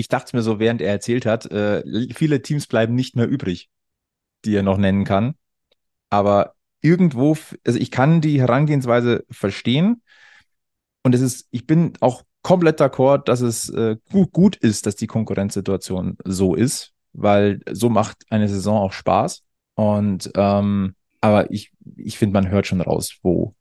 ich 0.03 0.09
dachte 0.09 0.37
mir 0.37 0.43
so, 0.43 0.59
während 0.59 0.81
er 0.81 0.91
erzählt 0.91 1.27
hat, 1.27 1.47
äh, 1.47 1.83
viele 2.13 2.43
Teams 2.43 2.67
bleiben 2.67 2.97
nicht 2.97 3.15
mehr 3.15 3.29
übrig, 3.29 3.71
die 4.45 4.57
er 4.57 4.65
noch 4.65 4.77
nennen 4.77 5.05
kann. 5.05 5.35
Aber 6.11 6.55
irgendwo, 6.81 7.37
also 7.65 7.79
ich 7.79 7.93
kann 7.93 8.21
die 8.21 8.41
Herangehensweise 8.41 9.25
verstehen. 9.31 10.02
Und 11.03 11.15
es 11.15 11.21
ist, 11.21 11.49
ich 11.51 11.67
bin 11.67 11.93
auch 12.01 12.23
komplett 12.43 12.81
d'accord, 12.81 13.25
dass 13.25 13.41
es 13.41 13.69
äh, 13.71 13.97
gut, 14.11 14.33
gut 14.33 14.57
ist, 14.57 14.87
dass 14.87 14.97
die 14.97 15.07
Konkurrenzsituation 15.07 16.17
so 16.25 16.55
ist, 16.55 16.93
weil 17.13 17.61
so 17.71 17.89
macht 17.89 18.25
eine 18.31 18.49
Saison 18.49 18.79
auch 18.79 18.93
Spaß. 18.93 19.43
Und 19.75 20.31
ähm, 20.37 20.95
aber 21.21 21.51
ich, 21.51 21.73
ich 21.97 22.19
finde, 22.19 22.35
man 22.35 22.49
hört 22.51 22.67
schon 22.67 22.81
raus, 22.81 23.19
wo 23.23 23.55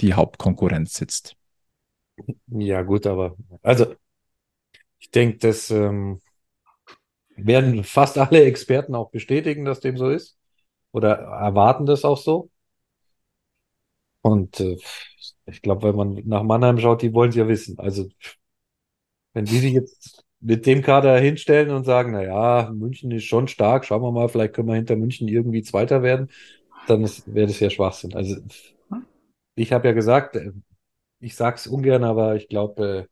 die 0.00 0.14
Hauptkonkurrenz 0.14 0.94
sitzt. 0.94 1.36
Ja, 2.46 2.82
gut, 2.82 3.06
aber 3.06 3.36
also 3.62 3.94
ich 4.98 5.10
denke, 5.10 5.38
das 5.38 5.70
ähm, 5.70 6.20
werden 7.36 7.84
fast 7.84 8.18
alle 8.18 8.44
Experten 8.44 8.94
auch 8.94 9.10
bestätigen, 9.10 9.64
dass 9.64 9.80
dem 9.80 9.96
so 9.96 10.10
ist. 10.10 10.38
Oder 10.92 11.16
erwarten 11.18 11.86
das 11.86 12.04
auch 12.04 12.18
so. 12.18 12.50
Und 14.24 14.58
äh, 14.60 14.78
ich 15.44 15.60
glaube, 15.60 15.88
wenn 15.88 15.96
man 15.96 16.14
nach 16.24 16.42
Mannheim 16.42 16.78
schaut, 16.78 17.02
die 17.02 17.12
wollen 17.12 17.28
es 17.28 17.36
ja 17.36 17.46
wissen. 17.46 17.78
Also, 17.78 18.08
wenn 19.34 19.44
die 19.44 19.58
sich 19.58 19.74
jetzt 19.74 20.24
mit 20.40 20.64
dem 20.64 20.80
Kader 20.80 21.18
hinstellen 21.18 21.70
und 21.70 21.84
sagen, 21.84 22.12
na 22.12 22.22
ja, 22.22 22.70
München 22.72 23.10
ist 23.10 23.24
schon 23.24 23.48
stark, 23.48 23.84
schauen 23.84 24.02
wir 24.02 24.12
mal, 24.12 24.28
vielleicht 24.28 24.54
können 24.54 24.68
wir 24.68 24.76
hinter 24.76 24.96
München 24.96 25.28
irgendwie 25.28 25.62
Zweiter 25.62 26.02
werden, 26.02 26.30
dann 26.88 27.02
wäre 27.26 27.48
das 27.48 27.60
ja 27.60 27.68
Schwachsinn. 27.68 28.14
Also, 28.14 28.36
ich 29.56 29.72
habe 29.74 29.88
ja 29.88 29.92
gesagt, 29.92 30.36
äh, 30.36 30.52
ich 31.20 31.36
sag's 31.36 31.66
ungern, 31.66 32.02
aber 32.02 32.34
ich 32.36 32.48
glaube, 32.48 32.86
äh, 32.86 33.06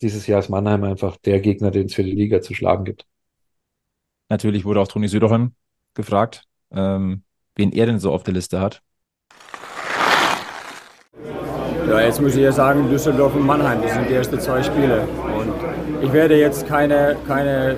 dieses 0.00 0.28
Jahr 0.28 0.38
ist 0.38 0.48
Mannheim 0.48 0.84
einfach 0.84 1.16
der 1.16 1.40
Gegner, 1.40 1.72
den 1.72 1.86
es 1.86 1.94
für 1.94 2.04
die 2.04 2.12
Liga 2.12 2.40
zu 2.40 2.54
schlagen 2.54 2.84
gibt. 2.84 3.04
Natürlich 4.28 4.64
wurde 4.64 4.80
auch 4.80 4.88
Toni 4.88 5.08
Söderholm 5.08 5.56
gefragt, 5.94 6.44
ähm, 6.70 7.24
wen 7.56 7.72
er 7.72 7.86
denn 7.86 7.98
so 7.98 8.12
auf 8.12 8.22
der 8.22 8.34
Liste 8.34 8.60
hat. 8.60 8.84
Ja, 11.88 12.00
jetzt 12.00 12.20
muss 12.20 12.34
ich 12.34 12.42
ja 12.42 12.50
sagen, 12.50 12.88
Düsseldorf 12.90 13.34
und 13.36 13.46
Mannheim, 13.46 13.78
das 13.80 13.94
sind 13.94 14.08
die 14.10 14.14
ersten 14.14 14.40
zwei 14.40 14.60
Spiele. 14.62 15.02
Und 15.38 15.52
ich 16.02 16.12
werde 16.12 16.36
jetzt 16.36 16.66
keine, 16.66 17.16
keine 17.28 17.76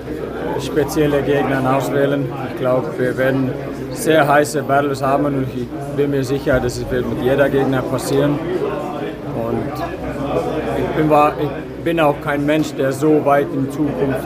spezielle 0.59 1.21
Gegner 1.21 1.75
auswählen. 1.75 2.25
Ich 2.51 2.59
glaube, 2.59 2.87
wir 2.97 3.15
werden 3.17 3.51
sehr 3.91 4.27
heiße 4.27 4.63
Battles 4.63 5.03
haben 5.03 5.25
und 5.25 5.45
ich 5.55 5.67
bin 5.95 6.09
mir 6.09 6.23
sicher, 6.23 6.59
dass 6.59 6.77
es 6.77 6.89
wird 6.89 7.07
mit 7.07 7.21
jeder 7.21 7.49
Gegner 7.49 7.83
passieren. 7.83 8.39
Und 9.35 9.73
ich 10.77 10.95
bin, 10.95 11.11
ich 11.41 11.83
bin 11.83 11.99
auch 11.99 12.19
kein 12.21 12.45
Mensch, 12.45 12.73
der 12.73 12.91
so 12.91 13.23
weit 13.25 13.47
in 13.53 13.69
Zukunft 13.69 14.25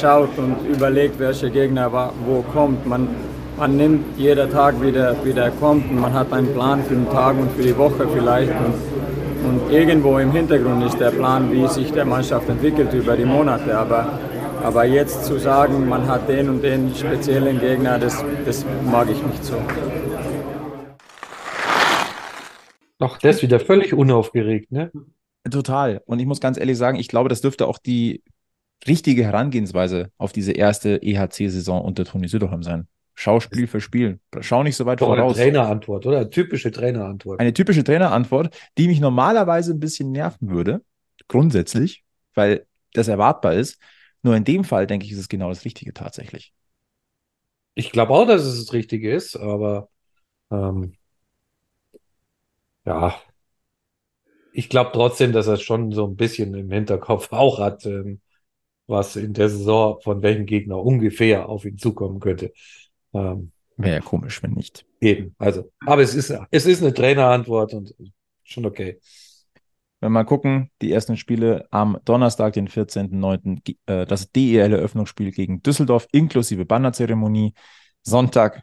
schaut 0.00 0.36
und 0.36 0.56
überlegt, 0.68 1.20
welche 1.20 1.48
Gegner 1.48 1.92
wo 2.26 2.42
kommt. 2.52 2.86
Man, 2.86 3.08
man 3.56 3.76
nimmt 3.76 4.18
jeder 4.18 4.50
Tag, 4.50 4.74
wie 4.80 4.90
der, 4.90 5.14
wie 5.22 5.32
der 5.32 5.50
kommt 5.52 5.88
und 5.90 6.00
man 6.00 6.12
hat 6.12 6.32
einen 6.32 6.52
Plan 6.52 6.82
für 6.82 6.94
den 6.94 7.08
Tag 7.10 7.36
und 7.38 7.52
für 7.52 7.62
die 7.62 7.76
Woche 7.78 8.08
vielleicht. 8.12 8.50
Und, 8.50 9.01
und 9.44 9.70
irgendwo 9.70 10.18
im 10.18 10.32
Hintergrund 10.32 10.84
ist 10.84 10.98
der 10.98 11.10
Plan, 11.10 11.50
wie 11.52 11.66
sich 11.68 11.90
der 11.92 12.04
Mannschaft 12.04 12.48
entwickelt 12.48 12.92
über 12.92 13.16
die 13.16 13.24
Monate. 13.24 13.76
Aber, 13.76 14.18
aber 14.62 14.84
jetzt 14.84 15.24
zu 15.24 15.38
sagen, 15.38 15.88
man 15.88 16.06
hat 16.06 16.28
den 16.28 16.48
und 16.48 16.62
den 16.62 16.94
speziellen 16.94 17.58
Gegner, 17.60 17.98
das, 17.98 18.24
das 18.44 18.64
mag 18.90 19.08
ich 19.10 19.22
nicht 19.24 19.44
so. 19.44 19.56
Ach, 22.98 23.18
der 23.18 23.30
ist 23.30 23.42
wieder 23.42 23.58
völlig 23.58 23.94
unaufgeregt, 23.94 24.70
ne? 24.70 24.92
Total. 25.50 26.02
Und 26.06 26.20
ich 26.20 26.26
muss 26.26 26.40
ganz 26.40 26.56
ehrlich 26.56 26.78
sagen, 26.78 26.98
ich 26.98 27.08
glaube, 27.08 27.28
das 27.28 27.40
dürfte 27.40 27.66
auch 27.66 27.78
die 27.78 28.22
richtige 28.86 29.24
Herangehensweise 29.24 30.10
auf 30.18 30.32
diese 30.32 30.52
erste 30.52 31.02
EHC-Saison 31.02 31.82
unter 31.82 32.04
Toni 32.04 32.28
Söderholm 32.28 32.62
sein. 32.62 32.86
Schau 33.14 33.40
Spiel 33.40 33.66
für 33.66 33.80
Spiel. 33.80 34.20
Schau 34.40 34.62
nicht 34.62 34.76
so 34.76 34.86
weit 34.86 35.00
Doch 35.00 35.08
voraus. 35.08 35.36
Eine 35.36 35.52
Trainerantwort, 35.52 36.06
oder? 36.06 36.18
Eine 36.18 36.30
typische 36.30 36.70
Trainerantwort. 36.70 37.40
Eine 37.40 37.52
typische 37.52 37.84
Trainerantwort, 37.84 38.56
die 38.78 38.88
mich 38.88 39.00
normalerweise 39.00 39.72
ein 39.72 39.80
bisschen 39.80 40.12
nerven 40.12 40.50
würde. 40.50 40.82
Grundsätzlich, 41.28 42.04
weil 42.34 42.66
das 42.92 43.08
erwartbar 43.08 43.54
ist. 43.54 43.78
Nur 44.22 44.36
in 44.36 44.44
dem 44.44 44.64
Fall, 44.64 44.86
denke 44.86 45.06
ich, 45.06 45.12
ist 45.12 45.18
es 45.18 45.28
genau 45.28 45.48
das 45.48 45.64
Richtige 45.64 45.92
tatsächlich. 45.92 46.52
Ich 47.74 47.90
glaube 47.90 48.12
auch, 48.12 48.26
dass 48.26 48.42
es 48.42 48.64
das 48.64 48.72
Richtige 48.72 49.12
ist, 49.12 49.36
aber 49.36 49.88
ähm, 50.50 50.94
ja, 52.84 53.14
ich 54.52 54.68
glaube 54.68 54.90
trotzdem, 54.92 55.32
dass 55.32 55.46
er 55.46 55.56
schon 55.56 55.92
so 55.92 56.06
ein 56.06 56.16
bisschen 56.16 56.54
im 56.54 56.70
Hinterkopf 56.70 57.32
auch 57.32 57.58
hat, 57.58 57.86
ähm, 57.86 58.20
was 58.86 59.16
in 59.16 59.32
der 59.32 59.48
Saison 59.48 60.00
von 60.02 60.22
welchem 60.22 60.46
Gegner 60.46 60.78
ungefähr 60.78 61.48
auf 61.48 61.64
ihn 61.64 61.78
zukommen 61.78 62.20
könnte. 62.20 62.52
Ähm, 63.12 63.52
Wäre 63.76 63.96
ja 63.96 64.00
komisch, 64.00 64.42
wenn 64.42 64.52
nicht. 64.52 64.84
Eben, 65.00 65.34
also, 65.38 65.70
aber 65.86 66.02
es 66.02 66.14
ist, 66.14 66.32
es 66.50 66.66
ist 66.66 66.82
eine 66.82 66.94
Trainerantwort 66.94 67.74
und 67.74 67.94
schon 68.42 68.66
okay. 68.66 69.00
Wenn 70.00 70.10
wir 70.10 70.14
mal 70.14 70.24
gucken, 70.24 70.70
die 70.80 70.92
ersten 70.92 71.16
Spiele 71.16 71.66
am 71.70 71.98
Donnerstag, 72.04 72.54
den 72.54 72.68
14.09., 72.68 73.76
äh, 73.86 74.04
das 74.04 74.32
DEL-Eröffnungsspiel 74.32 75.30
gegen 75.30 75.62
Düsseldorf 75.62 76.08
inklusive 76.12 76.64
Bannerzeremonie. 76.64 77.54
Sonntag 78.02 78.62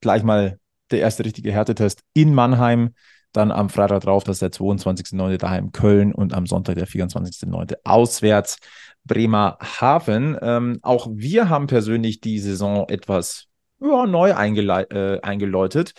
gleich 0.00 0.22
mal 0.22 0.58
der 0.90 1.00
erste 1.00 1.24
richtige 1.24 1.52
Härtetest 1.52 2.02
in 2.14 2.32
Mannheim. 2.32 2.94
Dann 3.32 3.50
am 3.50 3.70
Freitag 3.70 4.02
drauf, 4.02 4.24
das 4.24 4.36
ist 4.36 4.42
der 4.42 4.52
22.09. 4.52 5.38
daheim 5.38 5.72
Köln 5.72 6.12
und 6.14 6.34
am 6.34 6.46
Sonntag 6.46 6.76
der 6.76 6.86
24.09. 6.86 7.76
auswärts 7.82 8.58
Bremerhaven. 9.04 10.38
Ähm, 10.40 10.78
auch 10.82 11.08
wir 11.10 11.48
haben 11.48 11.66
persönlich 11.66 12.20
die 12.20 12.38
Saison 12.38 12.88
etwas 12.88 13.48
ja, 13.82 14.06
neu 14.06 14.30
äh, 14.30 15.20
eingeläutet. 15.20 15.94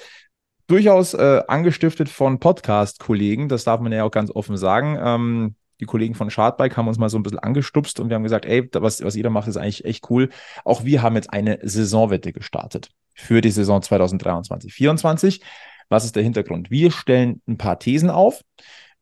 Durchaus 0.67 1.13
äh, 1.13 1.41
angestiftet 1.47 2.09
von 2.09 2.39
Podcast-Kollegen, 2.39 3.49
das 3.49 3.65
darf 3.65 3.81
man 3.81 3.91
ja 3.91 4.03
auch 4.03 4.11
ganz 4.11 4.31
offen 4.31 4.57
sagen. 4.57 4.97
Ähm, 5.01 5.55
die 5.79 5.86
Kollegen 5.86 6.15
von 6.15 6.29
Chartbike 6.29 6.77
haben 6.77 6.88
uns 6.88 6.97
mal 6.97 7.09
so 7.09 7.17
ein 7.17 7.23
bisschen 7.23 7.39
angestupst 7.39 7.99
und 7.99 8.09
wir 8.09 8.15
haben 8.15 8.23
gesagt, 8.23 8.45
ey, 8.45 8.69
was, 8.73 9.03
was 9.03 9.15
ihr 9.15 9.23
da 9.23 9.29
macht, 9.29 9.47
ist 9.47 9.57
eigentlich 9.57 9.84
echt 9.84 10.09
cool. 10.09 10.29
Auch 10.63 10.86
wir 10.86 11.01
haben 11.01 11.15
jetzt 11.15 11.34
eine 11.34 11.59
Saisonwette 11.61 12.31
gestartet 12.31 12.89
für 13.13 13.41
die 13.41 13.51
Saison 13.51 13.81
2023-24. 13.81 15.41
Was 15.89 16.05
ist 16.05 16.15
der 16.15 16.23
Hintergrund? 16.23 16.71
Wir 16.71 16.91
stellen 16.91 17.41
ein 17.47 17.57
paar 17.57 17.79
Thesen 17.79 18.09
auf. 18.09 18.41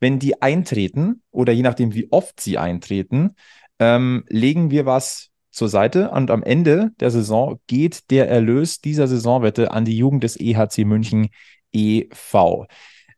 Wenn 0.00 0.18
die 0.18 0.42
eintreten 0.42 1.22
oder 1.30 1.52
je 1.52 1.62
nachdem, 1.62 1.94
wie 1.94 2.10
oft 2.10 2.40
sie 2.40 2.58
eintreten, 2.58 3.36
ähm, 3.78 4.24
legen 4.28 4.70
wir 4.70 4.84
was 4.84 5.31
zur 5.52 5.68
Seite 5.68 6.10
und 6.10 6.30
am 6.30 6.42
Ende 6.42 6.90
der 6.98 7.10
Saison 7.10 7.60
geht 7.66 8.10
der 8.10 8.28
Erlös 8.28 8.80
dieser 8.80 9.06
Saisonwette 9.06 9.70
an 9.70 9.84
die 9.84 9.96
Jugend 9.96 10.24
des 10.24 10.40
EHC 10.40 10.84
München 10.84 11.28
e.V. 11.72 12.66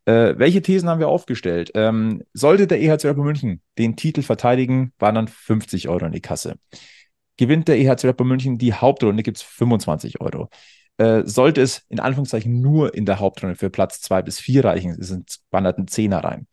Äh, 0.05 0.35
welche 0.37 0.61
Thesen 0.61 0.87
haben 0.89 0.99
wir 0.99 1.07
aufgestellt? 1.07 1.71
Ähm, 1.73 2.21
sollte 2.33 2.67
der 2.67 2.79
EHC 2.79 3.05
Rapper 3.05 3.23
München 3.23 3.61
den 3.77 3.95
Titel 3.95 4.21
verteidigen, 4.21 4.93
waren 4.99 5.15
dann 5.15 5.27
50 5.27 5.89
Euro 5.89 6.05
in 6.05 6.11
die 6.11 6.21
Kasse. 6.21 6.57
Gewinnt 7.37 7.67
der 7.67 7.79
EHC 7.79 8.05
Rapper 8.05 8.23
München 8.23 8.57
die 8.57 8.73
Hauptrunde, 8.73 9.23
gibt 9.23 9.37
es 9.37 9.43
25 9.43 10.21
Euro. 10.21 10.49
Äh, 10.97 11.23
sollte 11.25 11.61
es 11.61 11.83
in 11.89 11.99
Anführungszeichen 11.99 12.61
nur 12.61 12.93
in 12.93 13.05
der 13.05 13.19
Hauptrunde 13.19 13.55
für 13.55 13.69
Platz 13.69 13.99
zwei 14.01 14.21
bis 14.21 14.39
vier 14.39 14.63
reichen, 14.63 15.01
sind 15.01 15.37
wandert 15.51 15.77
ein 15.77 15.87
Zehner 15.87 16.23
rein. 16.23 16.47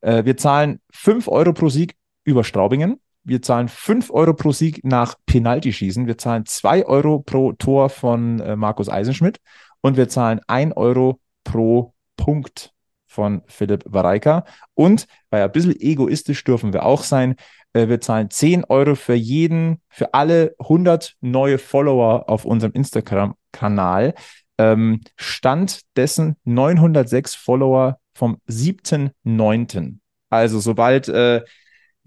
Äh, 0.00 0.24
wir 0.24 0.36
zahlen 0.36 0.80
5 0.90 1.28
Euro 1.28 1.52
pro 1.52 1.68
Sieg 1.68 1.96
über 2.24 2.44
Straubingen. 2.44 3.00
Wir 3.26 3.42
zahlen 3.42 3.66
5 3.66 4.12
Euro 4.12 4.34
pro 4.34 4.52
Sieg 4.52 4.84
nach 4.84 5.16
Penaltyschießen. 5.26 6.06
Wir 6.06 6.16
zahlen 6.16 6.46
2 6.46 6.86
Euro 6.86 7.18
pro 7.18 7.52
Tor 7.54 7.90
von 7.90 8.38
äh, 8.38 8.54
Markus 8.54 8.88
Eisenschmidt. 8.88 9.40
Und 9.80 9.96
wir 9.96 10.08
zahlen 10.08 10.40
1 10.46 10.76
Euro 10.76 11.18
pro 11.42 11.92
Punkt 12.16 12.72
von 13.08 13.42
Philipp 13.48 13.82
Wareika. 13.84 14.44
Und, 14.74 15.08
weil 15.30 15.42
ein 15.42 15.50
bisschen 15.50 15.74
egoistisch 15.80 16.44
dürfen 16.44 16.72
wir 16.72 16.86
auch 16.86 17.02
sein, 17.02 17.34
äh, 17.72 17.88
wir 17.88 18.00
zahlen 18.00 18.30
10 18.30 18.64
Euro 18.66 18.94
für 18.94 19.14
jeden, 19.14 19.82
für 19.88 20.14
alle 20.14 20.54
100 20.60 21.16
neue 21.20 21.58
Follower 21.58 22.28
auf 22.28 22.44
unserem 22.44 22.74
Instagram-Kanal. 22.74 24.14
Ähm, 24.56 25.00
Stand 25.16 25.80
dessen 25.96 26.36
906 26.44 27.34
Follower 27.34 27.98
vom 28.14 28.38
7.9. 28.48 29.98
Also 30.30 30.60
sobald 30.60 31.08
äh, 31.08 31.42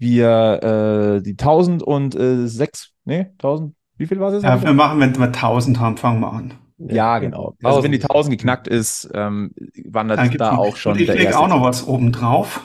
wir 0.00 1.18
äh, 1.18 1.22
die 1.22 1.32
1006, 1.32 2.92
nee, 3.04 3.26
1000, 3.32 3.74
wie 3.98 4.06
viel 4.06 4.18
war 4.18 4.32
es? 4.32 4.42
Ja, 4.42 4.60
wir 4.62 4.72
machen, 4.72 4.98
wenn 4.98 5.16
wir 5.16 5.26
1000 5.26 5.78
haben, 5.78 5.98
fangen 5.98 6.20
wir 6.20 6.32
an. 6.32 6.54
Ja, 6.78 7.18
genau. 7.18 7.54
Also 7.62 7.82
wenn 7.82 7.92
die 7.92 8.02
1000 8.02 8.38
geknackt 8.38 8.66
ist, 8.66 9.10
ähm, 9.12 9.52
wandert 9.84 10.40
da 10.40 10.56
auch 10.56 10.76
schon 10.76 10.92
und 10.92 11.00
ich 11.00 11.06
der 11.06 11.16
lege 11.16 11.38
auch 11.38 11.48
noch 11.48 11.62
was 11.62 11.86
oben 11.86 12.10
drauf. 12.10 12.62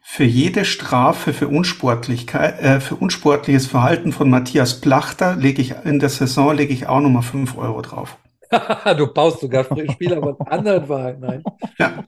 Für 0.00 0.22
jede 0.22 0.64
Strafe 0.64 1.32
für 1.32 1.48
Unsportlichkeit, 1.48 2.60
äh, 2.60 2.78
für 2.78 2.94
unsportliches 2.94 3.66
Verhalten 3.66 4.12
von 4.12 4.30
Matthias 4.30 4.80
Plachter 4.80 5.34
lege 5.34 5.60
ich 5.60 5.74
in 5.84 5.98
der 5.98 6.10
Saison 6.10 6.54
lege 6.54 6.72
ich 6.72 6.86
auch 6.86 7.00
nochmal 7.00 7.22
5 7.22 7.58
Euro 7.58 7.82
drauf. 7.82 8.16
du 8.96 9.12
baust 9.12 9.40
sogar 9.40 9.64
Spieler 9.64 10.22
von 10.22 10.36
anderen 10.46 10.86
Vereinen 10.86 11.24
ein. 11.24 11.42
Ja. 11.78 12.04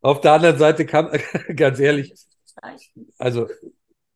Auf 0.00 0.20
der 0.20 0.32
anderen 0.32 0.58
Seite 0.58 0.84
kann, 0.84 1.10
ganz 1.54 1.78
ehrlich, 1.78 2.12
also 3.18 3.46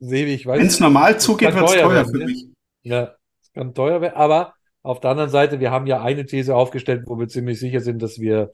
Sebi, 0.04 0.34
ich 0.34 0.46
weiß 0.46 0.58
Wenn 0.58 0.66
es 0.66 0.80
normal 0.80 1.20
zugeht, 1.20 1.54
wird 1.54 1.64
es 1.64 1.72
teuer, 1.72 1.84
teuer 1.84 2.04
für 2.04 2.18
ne? 2.18 2.24
mich. 2.24 2.46
Ja, 2.82 3.14
es 3.40 3.52
kann 3.52 3.72
teuer 3.72 4.00
werden, 4.00 4.16
aber 4.16 4.54
auf 4.82 4.98
der 4.98 5.12
anderen 5.12 5.30
Seite, 5.30 5.60
wir 5.60 5.70
haben 5.70 5.86
ja 5.86 6.02
eine 6.02 6.26
These 6.26 6.56
aufgestellt, 6.56 7.04
wo 7.06 7.16
wir 7.20 7.28
ziemlich 7.28 7.60
sicher 7.60 7.78
sind, 7.78 8.02
dass 8.02 8.18
wir 8.18 8.50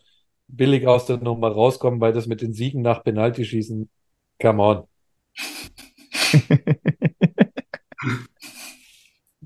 billig 0.46 0.86
aus 0.86 1.06
der 1.06 1.16
Nummer 1.16 1.48
rauskommen, 1.48 2.02
weil 2.02 2.12
das 2.12 2.26
mit 2.26 2.42
den 2.42 2.52
Siegen 2.52 2.82
nach 2.82 3.02
Penaltyschießen, 3.02 3.88
come 4.42 4.62
on. 4.62 4.84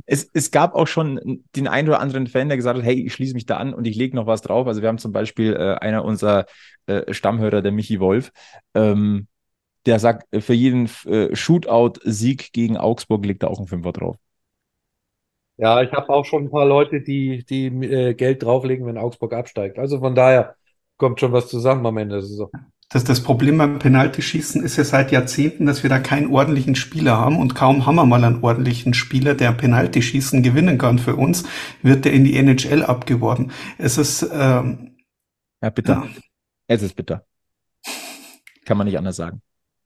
es, 0.07 0.29
es 0.35 0.51
gab 0.51 0.75
auch 0.75 0.89
schon 0.89 1.45
den 1.55 1.69
einen 1.69 1.87
oder 1.87 2.01
anderen 2.01 2.27
Fan, 2.27 2.49
der 2.49 2.57
gesagt 2.57 2.79
hat, 2.79 2.85
hey, 2.85 3.07
ich 3.07 3.13
schließe 3.13 3.35
mich 3.35 3.47
da 3.47 3.59
an 3.59 3.75
und 3.75 3.87
ich 3.87 3.95
lege 3.95 4.17
noch 4.17 4.27
was 4.27 4.43
drauf. 4.43 4.67
Also 4.67 4.83
wir 4.83 4.89
haben 4.89 4.99
zum 4.99 5.13
Beispiel 5.13 5.55
äh, 5.55 5.77
einer 5.81 6.05
unserer 6.05 6.47
äh, 6.87 7.15
Stammhörer, 7.15 7.63
der 7.63 7.71
Michi 7.71 8.01
Wolf, 8.01 8.33
ähm, 8.75 9.29
der 9.87 9.99
sagt, 9.99 10.27
für 10.43 10.55
jeden 10.55 10.89
äh, 11.07 11.35
Shootout-Sieg 11.35 12.53
gegen 12.53 12.77
Augsburg 12.77 13.25
legt 13.25 13.43
er 13.43 13.51
auch 13.51 13.59
ein 13.59 13.67
Fünfer 13.67 13.93
drauf. 13.93 14.17
Ja, 15.57 15.83
ich 15.83 15.93
habe 15.93 16.09
auch 16.09 16.25
schon 16.25 16.45
ein 16.45 16.51
paar 16.51 16.67
Leute, 16.67 17.01
die, 17.01 17.45
die 17.45 17.67
äh, 17.67 18.15
Geld 18.15 18.43
drauflegen, 18.43 18.87
wenn 18.87 18.99
Augsburg 18.99 19.33
absteigt. 19.33 19.79
Also 19.79 20.01
von 20.01 20.15
daher 20.15 20.57
kommt 20.97 21.21
schon 21.21 21.33
was 21.33 21.49
zusammen 21.49 21.85
am 21.87 21.99
Ende 21.99 22.17
der 22.17 22.23
Saison. 22.23 22.51
Das, 22.93 23.05
das 23.05 23.23
Problem 23.23 23.57
beim 23.59 23.79
Penaltyschießen 23.79 24.63
ist 24.63 24.77
ja 24.77 24.85
seit 24.85 25.13
Jahrzehnten, 25.13 25.65
dass 25.65 25.83
wir 25.83 25.89
da 25.89 25.99
keinen 25.99 26.31
ordentlichen 26.31 26.75
Spieler 26.75 27.17
haben 27.17 27.39
und 27.39 27.55
kaum 27.55 27.87
haben 27.87 27.95
wir 27.95 28.05
mal 28.05 28.23
einen 28.23 28.45
ordentlichen 28.45 28.93
Spieler, 28.93 29.35
der 29.35 29.53
Penaltyschießen 29.53 30.43
gewinnen 30.43 30.77
kann 30.77 30.99
für 30.99 31.17
uns, 31.17 31.45
wird 31.81 32.05
der 32.05 32.13
in 32.13 32.25
die 32.25 32.37
NHL 32.37 32.83
abgeworben. 32.83 33.51
Es 33.79 33.97
ist 33.97 34.29
ähm, 34.31 34.97
ja 35.63 35.71
bitter. 35.71 36.05
Ja. 36.05 36.23
Es 36.67 36.83
ist 36.83 36.95
bitter. 36.95 37.25
Kann 38.67 38.77
man 38.77 38.87
nicht 38.87 38.99
anders 38.99 39.17
sagen. 39.17 39.41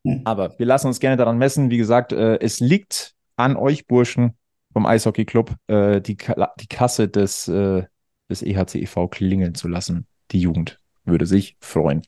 Hm. 0.07 0.23
Aber 0.25 0.57
wir 0.59 0.67
lassen 0.67 0.87
uns 0.87 1.01
gerne 1.01 1.17
daran 1.17 1.37
messen. 1.37 1.71
Wie 1.71 1.79
gesagt, 1.79 2.13
äh, 2.13 2.39
es 2.39 2.61
liegt 2.61 3.15
an 3.37 3.57
euch 3.57 3.87
Burschen 3.87 4.37
vom 4.73 4.87
Eishockey 4.87 5.25
Club, 5.25 5.55
äh, 5.67 6.01
die, 6.01 6.17
die 6.17 6.67
Kasse 6.69 7.09
des, 7.09 7.49
äh, 7.49 7.83
des 8.31 8.43
EHC 8.43 8.77
e.V. 8.77 9.09
klingeln 9.09 9.55
zu 9.55 9.69
lassen. 9.69 10.07
Die 10.31 10.41
Jugend 10.41 10.79
würde 11.05 11.27
sich 11.27 11.57
freuen. 11.61 12.03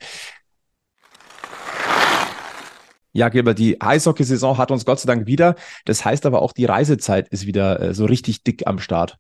Ja, 3.13 3.31
Gilbert, 3.31 3.59
die 3.59 3.81
Eishockey-Saison 3.81 4.59
hat 4.59 4.71
uns 4.71 4.85
Gott 4.85 5.01
sei 5.01 5.07
Dank 5.07 5.27
wieder. 5.27 5.57
Das 5.87 6.05
heißt 6.05 6.25
aber 6.25 6.41
auch, 6.41 6.53
die 6.53 6.67
Reisezeit 6.67 7.29
ist 7.29 7.47
wieder 7.47 7.81
äh, 7.81 7.95
so 7.95 8.05
richtig 8.05 8.45
dick 8.45 8.67
am 8.67 8.79
Start. 8.79 9.17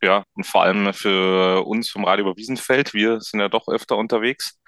Ja, 0.00 0.22
und 0.34 0.46
vor 0.46 0.62
allem 0.62 0.94
für 0.94 1.66
uns 1.66 1.90
vom 1.90 2.04
Radio 2.04 2.24
über 2.24 2.36
Wiesenfeld. 2.36 2.94
Wir 2.94 3.20
sind 3.20 3.40
ja 3.40 3.50
doch 3.50 3.68
öfter 3.68 3.98
unterwegs. 3.98 4.58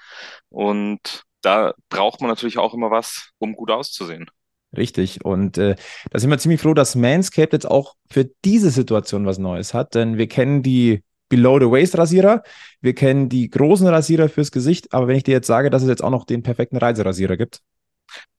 Und 0.50 1.24
da 1.42 1.74
braucht 1.88 2.20
man 2.20 2.30
natürlich 2.30 2.58
auch 2.58 2.74
immer 2.74 2.90
was, 2.90 3.30
um 3.38 3.54
gut 3.54 3.70
auszusehen. 3.70 4.30
Richtig. 4.76 5.24
Und 5.24 5.58
äh, 5.58 5.76
da 6.10 6.18
sind 6.18 6.30
wir 6.30 6.38
ziemlich 6.38 6.60
froh, 6.60 6.74
dass 6.74 6.94
Manscaped 6.94 7.52
jetzt 7.52 7.70
auch 7.70 7.94
für 8.10 8.30
diese 8.44 8.70
Situation 8.70 9.26
was 9.26 9.38
Neues 9.38 9.74
hat. 9.74 9.94
Denn 9.94 10.16
wir 10.16 10.28
kennen 10.28 10.62
die 10.62 11.02
Below-the-Waist-Rasierer, 11.28 12.42
wir 12.80 12.94
kennen 12.94 13.28
die 13.28 13.48
großen 13.48 13.86
Rasierer 13.86 14.28
fürs 14.28 14.50
Gesicht. 14.50 14.92
Aber 14.94 15.08
wenn 15.08 15.16
ich 15.16 15.24
dir 15.24 15.32
jetzt 15.32 15.46
sage, 15.46 15.70
dass 15.70 15.82
es 15.82 15.88
jetzt 15.88 16.02
auch 16.02 16.10
noch 16.10 16.24
den 16.24 16.42
perfekten 16.42 16.78
Reiserasierer 16.78 17.36
gibt, 17.36 17.60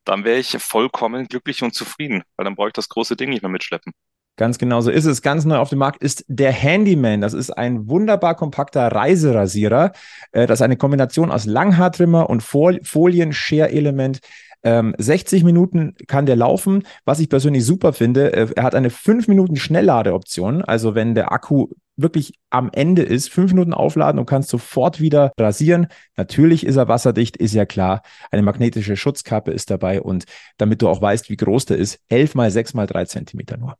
dann 0.05 0.25
wäre 0.25 0.39
ich 0.39 0.57
vollkommen 0.59 1.27
glücklich 1.27 1.63
und 1.63 1.73
zufrieden, 1.73 2.23
weil 2.35 2.43
dann 2.45 2.55
brauche 2.55 2.67
ich 2.67 2.73
das 2.73 2.89
große 2.89 3.15
Ding 3.15 3.29
nicht 3.29 3.41
mehr 3.41 3.51
mitschleppen. 3.51 3.93
Ganz 4.35 4.57
genau 4.57 4.81
so 4.81 4.89
ist 4.89 5.05
es. 5.05 5.21
Ganz 5.21 5.45
neu 5.45 5.57
auf 5.57 5.69
dem 5.69 5.79
Markt 5.79 6.01
ist 6.01 6.25
der 6.27 6.51
Handyman. 6.51 7.21
Das 7.21 7.33
ist 7.33 7.51
ein 7.51 7.87
wunderbar 7.87 8.35
kompakter 8.35 8.87
Reiserasierer. 8.87 9.91
Äh, 10.31 10.47
das 10.47 10.59
ist 10.59 10.63
eine 10.63 10.77
Kombination 10.77 11.31
aus 11.31 11.45
Langhaartrimmer 11.45 12.29
und 12.29 12.41
Folien-Share-Element. 12.41 14.19
60 14.65 15.41
ähm, 15.41 15.45
Minuten 15.45 15.95
kann 16.07 16.25
der 16.25 16.37
laufen. 16.37 16.83
Was 17.03 17.19
ich 17.19 17.27
persönlich 17.27 17.65
super 17.65 17.91
finde, 17.91 18.31
äh, 18.31 18.47
er 18.55 18.63
hat 18.63 18.75
eine 18.75 18.89
5 18.89 19.27
Minuten 19.27 19.57
Schnellladeoption. 19.57 20.63
Also 20.63 20.95
wenn 20.95 21.15
der 21.15 21.33
Akku 21.33 21.67
wirklich 21.95 22.39
am 22.49 22.69
Ende 22.71 23.03
ist, 23.03 23.29
fünf 23.29 23.51
Minuten 23.51 23.73
aufladen 23.73 24.19
und 24.19 24.25
kannst 24.25 24.49
sofort 24.49 24.99
wieder 24.99 25.31
rasieren. 25.37 25.87
Natürlich 26.17 26.65
ist 26.65 26.75
er 26.75 26.87
wasserdicht, 26.87 27.37
ist 27.37 27.53
ja 27.53 27.65
klar. 27.65 28.01
Eine 28.31 28.41
magnetische 28.41 28.95
Schutzkappe 28.95 29.51
ist 29.51 29.69
dabei 29.69 30.01
und 30.01 30.25
damit 30.57 30.81
du 30.81 30.89
auch 30.89 31.01
weißt, 31.01 31.29
wie 31.29 31.37
groß 31.37 31.65
der 31.65 31.77
ist, 31.77 31.99
11 32.09 32.35
mal 32.35 32.49
6 32.49 32.73
mal 32.73 32.87
3 32.87 33.05
Zentimeter 33.05 33.57
nur. 33.57 33.77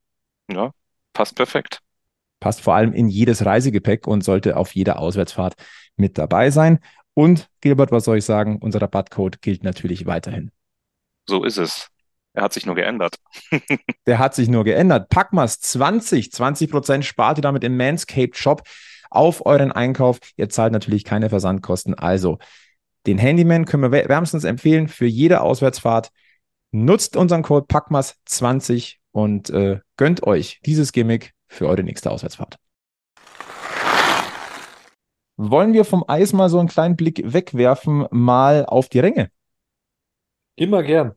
Ja, 0.52 0.72
passt 1.14 1.36
perfekt. 1.36 1.80
Passt 2.40 2.62
vor 2.62 2.76
allem 2.76 2.94
in 2.94 3.08
jedes 3.08 3.46
Reisegepäck 3.46 4.06
und 4.08 4.24
sollte 4.24 4.58
auf 4.58 4.76
jeder 4.76 5.00
Auswärtsfahrt 5.00 5.56
mit 5.96 6.18
dabei 6.18 6.52
sein. 6.52 6.80
Und 7.14 7.48
Gilbert, 7.62 7.92
was 7.92 8.06
soll 8.06 8.18
ich 8.18 8.26
sagen? 8.26 8.58
Unser 8.60 8.82
Rabattcode 8.82 9.42
gilt 9.42 9.64
natürlich 9.64 10.06
weiterhin. 10.06 10.52
So 11.28 11.44
ist 11.44 11.58
es. 11.58 11.90
Er 12.34 12.44
hat 12.44 12.54
sich 12.54 12.66
nur 12.66 12.76
geändert. 12.76 13.18
Der 14.08 14.20
hat 14.20 14.34
sich 14.34 14.50
nur 14.50 14.64
geändert. 14.64 15.10
Packmas 15.10 15.60
20, 15.60 16.32
20 16.32 16.72
Prozent 16.72 17.06
spart 17.06 17.38
ihr 17.38 17.44
damit 17.44 17.64
im 17.64 17.78
Manscaped 17.78 18.36
Shop 18.36 18.64
auf 19.12 19.46
euren 19.46 19.72
Einkauf. 19.72 20.20
Ihr 20.36 20.50
zahlt 20.50 20.74
natürlich 20.74 21.04
keine 21.04 21.30
Versandkosten. 21.30 21.94
Also 21.94 22.40
den 23.06 23.20
Handyman 23.20 23.66
können 23.66 23.84
wir 23.84 24.10
wärmstens 24.10 24.44
empfehlen 24.44 24.88
für 24.88 25.06
jede 25.06 25.42
Auswärtsfahrt. 25.42 26.10
Nutzt 26.72 27.16
unseren 27.16 27.44
Code 27.44 27.68
Packmas 27.68 28.16
20 28.26 29.00
und 29.14 29.50
äh, 29.52 29.80
gönnt 29.96 30.24
euch 30.24 30.60
dieses 30.66 30.92
Gimmick 30.92 31.34
für 31.48 31.68
eure 31.68 31.84
nächste 31.84 32.12
Auswärtsfahrt. 32.12 32.58
Wollen 35.38 35.74
wir 35.74 35.86
vom 35.86 36.04
Eis 36.08 36.34
mal 36.34 36.50
so 36.50 36.60
einen 36.60 36.68
kleinen 36.68 36.96
Blick 36.96 37.22
wegwerfen, 37.24 38.08
mal 38.12 38.66
auf 38.66 38.90
die 38.90 39.00
Ränge? 39.00 39.32
Immer 40.56 40.84
gern. 40.84 41.14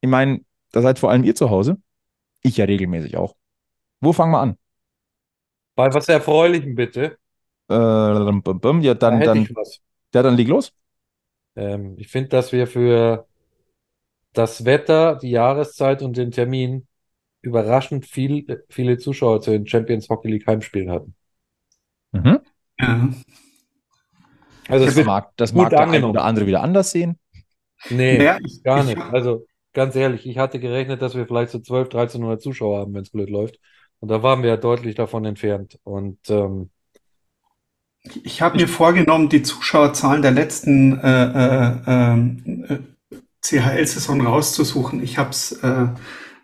Ich 0.00 0.08
meine, 0.08 0.40
da 0.72 0.80
seid 0.80 0.98
vor 0.98 1.10
allem 1.10 1.24
ihr 1.24 1.34
zu 1.34 1.50
Hause. 1.50 1.76
Ich 2.42 2.56
ja 2.56 2.64
regelmäßig 2.64 3.16
auch. 3.16 3.34
Wo 4.00 4.12
fangen 4.12 4.32
wir 4.32 4.40
an? 4.40 4.56
Bei 5.74 5.92
was 5.92 6.08
Erfreulichem, 6.08 6.74
bitte. 6.74 7.18
Äh, 7.68 7.74
ja, 7.74 8.94
dann, 8.94 9.20
da 9.20 9.34
dann, 9.34 9.48
ja, 10.14 10.22
dann 10.22 10.36
leg 10.36 10.48
los. 10.48 10.72
Ähm, 11.56 11.96
ich 11.98 12.08
finde, 12.08 12.30
dass 12.30 12.52
wir 12.52 12.66
für 12.66 13.26
das 14.32 14.64
Wetter, 14.64 15.16
die 15.16 15.30
Jahreszeit 15.30 16.02
und 16.02 16.16
den 16.16 16.30
Termin 16.30 16.86
überraschend 17.42 18.06
viel, 18.06 18.64
viele 18.68 18.98
Zuschauer 18.98 19.40
zu 19.40 19.50
den 19.50 19.66
Champions 19.66 20.08
Hockey 20.08 20.28
League 20.28 20.46
Heimspielen 20.46 20.90
hatten. 20.90 21.14
Mhm. 22.12 22.40
Ja. 22.78 23.08
Also 24.68 24.86
das 24.86 25.04
mag, 25.04 25.32
das 25.36 25.52
mag 25.52 25.70
der 25.70 25.80
eine 25.80 26.06
oder 26.06 26.24
andere 26.24 26.46
wieder 26.46 26.62
anders 26.62 26.90
sehen. 26.90 27.18
Nee, 27.88 28.22
ja, 28.22 28.38
ich, 28.44 28.62
gar 28.62 28.84
nicht. 28.84 28.98
Also 28.98 29.46
ganz 29.72 29.96
ehrlich, 29.96 30.26
ich 30.26 30.38
hatte 30.38 30.60
gerechnet, 30.60 31.02
dass 31.02 31.14
wir 31.14 31.26
vielleicht 31.26 31.50
so 31.50 31.58
12, 31.58 31.88
1300 31.88 32.40
Zuschauer 32.40 32.80
haben, 32.80 32.94
wenn 32.94 33.02
es 33.02 33.10
blöd 33.10 33.30
läuft. 33.30 33.58
Und 34.00 34.10
da 34.10 34.22
waren 34.22 34.42
wir 34.42 34.50
ja 34.50 34.56
deutlich 34.56 34.94
davon 34.94 35.24
entfernt. 35.24 35.78
Und 35.82 36.18
ähm, 36.30 36.70
ich 38.22 38.40
habe 38.42 38.56
mir 38.56 38.68
vorgenommen, 38.68 39.28
die 39.28 39.42
Zuschauerzahlen 39.42 40.22
der 40.22 40.30
letzten 40.30 40.98
äh, 41.00 41.24
äh, 41.24 41.76
ähm, 41.86 42.64
äh, 42.68 43.16
CHL-Saison 43.42 44.26
rauszusuchen. 44.26 45.02
Ich 45.02 45.18
habe 45.18 45.30
es 45.30 45.52
äh, 45.62 45.88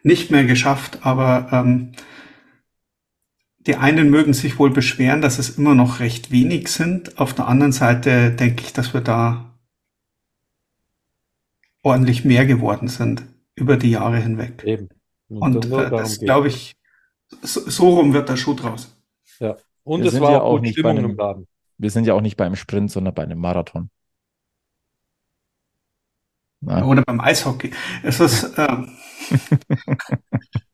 nicht 0.07 0.31
mehr 0.31 0.45
geschafft, 0.45 1.01
aber 1.03 1.49
ähm, 1.51 1.93
die 3.59 3.75
einen 3.75 4.09
mögen 4.09 4.35
sich 4.35 4.59
wohl 4.61 4.71
beschweren, 4.71 5.21
dass 5.21 5.41
es 5.41 5.59
immer 5.59 5.75
noch 5.75 5.99
recht 5.99 6.31
wenig 6.31 6.69
sind. 6.69 7.19
Auf 7.19 7.35
der 7.35 7.49
anderen 7.49 7.73
Seite 7.73 8.31
denke 8.31 8.63
ich, 8.63 8.73
dass 8.73 8.95
wir 8.95 9.01
da 9.01 9.53
ordentlich 11.83 12.25
mehr 12.25 12.47
geworden 12.47 12.87
sind 12.87 13.25
über 13.57 13.77
die 13.77 13.91
Jahre 13.91 14.19
hinweg. 14.19 14.63
Eben. 14.65 14.89
Und, 15.29 15.69
nur 15.69 15.87
äh, 15.87 15.91
das 15.91 16.21
glaube 16.21 16.49
ich, 16.49 16.77
so, 17.43 17.69
so 17.69 17.91
rum 17.91 18.13
wird 18.13 18.29
der 18.29 18.37
Schuh 18.37 18.55
draus. 18.55 18.97
Ja. 19.41 19.57
Und 19.83 20.01
Wir 20.03 20.07
es 20.07 20.13
sind 20.13 20.23
war 20.23 20.31
ja 20.33 20.41
auch 20.41 20.61
nicht 20.61 20.77
bei 20.77 20.91
Stimmung 20.93 20.99
einem- 20.99 21.11
im 21.11 21.17
Laden. 21.17 21.49
Wir 21.79 21.91
sind 21.91 22.07
ja 22.07 22.15
auch 22.15 22.21
nicht 22.21 22.37
beim 22.37 22.55
Sprint, 22.55 22.93
sondern 22.93 23.13
bei 23.13 23.25
einem 23.25 23.41
Marathon. 23.41 23.91
Ja. 26.61 26.85
Oder 26.85 27.03
beim 27.03 27.21
Eishockey. 27.21 27.73
Es 28.03 28.21
ist, 28.21 28.57
äh, 28.57 28.77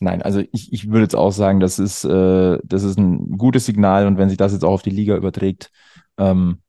Nein, 0.00 0.22
also 0.22 0.42
ich, 0.52 0.72
ich 0.72 0.88
würde 0.88 1.02
jetzt 1.02 1.16
auch 1.16 1.30
sagen, 1.30 1.60
das 1.60 1.78
ist, 1.78 2.04
äh, 2.04 2.58
das 2.64 2.82
ist 2.82 2.98
ein 2.98 3.38
gutes 3.38 3.64
Signal 3.66 4.06
und 4.06 4.18
wenn 4.18 4.28
sich 4.28 4.38
das 4.38 4.52
jetzt 4.52 4.64
auch 4.64 4.72
auf 4.72 4.82
die 4.82 4.90
Liga 4.90 5.16
überträgt, 5.16 5.70
ähm, 6.18 6.60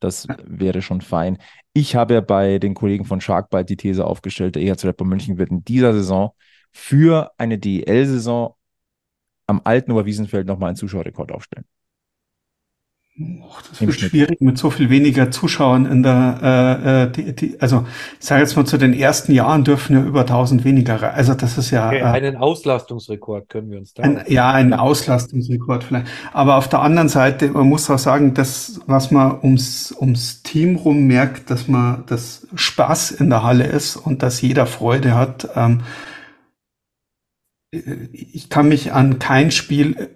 das 0.00 0.26
wäre 0.44 0.82
schon 0.82 1.00
fein. 1.00 1.38
Ich 1.72 1.94
habe 1.94 2.14
ja 2.14 2.20
bei 2.20 2.58
den 2.58 2.74
Kollegen 2.74 3.04
von 3.04 3.20
Sharkbite 3.20 3.66
die 3.66 3.76
These 3.76 4.04
aufgestellt, 4.04 4.56
der 4.56 4.62
EHC 4.62 4.86
Red 4.86 4.96
Bull 4.96 5.06
München 5.06 5.38
wird 5.38 5.50
in 5.50 5.64
dieser 5.64 5.92
Saison 5.92 6.32
für 6.72 7.30
eine 7.38 7.58
DEL-Saison 7.58 8.56
am 9.46 9.60
alten 9.64 9.92
Oberwiesenfeld 9.92 10.46
nochmal 10.46 10.70
einen 10.70 10.76
Zuschauerrekord 10.76 11.30
aufstellen. 11.30 11.66
Das 13.14 13.80
Im 13.80 13.88
wird 13.88 13.98
Schnitt. 13.98 14.10
schwierig 14.10 14.40
mit 14.40 14.56
so 14.56 14.70
viel 14.70 14.88
weniger 14.88 15.30
Zuschauern 15.30 15.84
in 15.84 16.02
der, 16.02 16.38
äh, 16.42 17.02
äh, 17.02 17.10
die, 17.10 17.34
die, 17.34 17.60
also 17.60 17.86
ich 18.18 18.24
sage 18.24 18.40
jetzt 18.40 18.56
mal, 18.56 18.64
zu 18.64 18.78
den 18.78 18.94
ersten 18.94 19.32
Jahren 19.32 19.64
dürfen 19.64 19.94
ja 19.94 20.02
über 20.02 20.20
1000 20.20 20.64
weniger 20.64 21.02
rein. 21.02 21.14
Also 21.14 21.34
das 21.34 21.58
ist 21.58 21.70
ja, 21.70 21.88
Okay, 21.88 21.98
äh, 21.98 22.04
einen 22.04 22.36
Auslastungsrekord 22.36 23.50
können 23.50 23.70
wir 23.70 23.78
uns 23.78 23.92
da. 23.92 24.02
Ein, 24.04 24.22
ja, 24.28 24.50
ein 24.50 24.72
Auslastungsrekord 24.72 25.84
vielleicht. 25.84 26.06
Aber 26.32 26.56
auf 26.56 26.70
der 26.70 26.80
anderen 26.80 27.10
Seite, 27.10 27.50
man 27.50 27.66
muss 27.68 27.90
auch 27.90 27.98
sagen, 27.98 28.32
das, 28.32 28.80
was 28.86 29.10
man 29.10 29.38
ums, 29.42 29.94
ums 30.00 30.42
Team 30.42 30.76
rum 30.76 31.06
merkt, 31.06 31.50
dass 31.50 31.68
man, 31.68 32.04
dass 32.06 32.46
Spaß 32.54 33.10
in 33.10 33.28
der 33.28 33.42
Halle 33.42 33.66
ist 33.66 33.96
und 33.96 34.22
dass 34.22 34.40
jeder 34.40 34.64
Freude 34.64 35.14
hat. 35.14 35.50
Ähm, 35.54 35.82
ich 37.70 38.48
kann 38.48 38.68
mich 38.68 38.92
an 38.92 39.18
kein 39.18 39.50
Spiel 39.50 40.10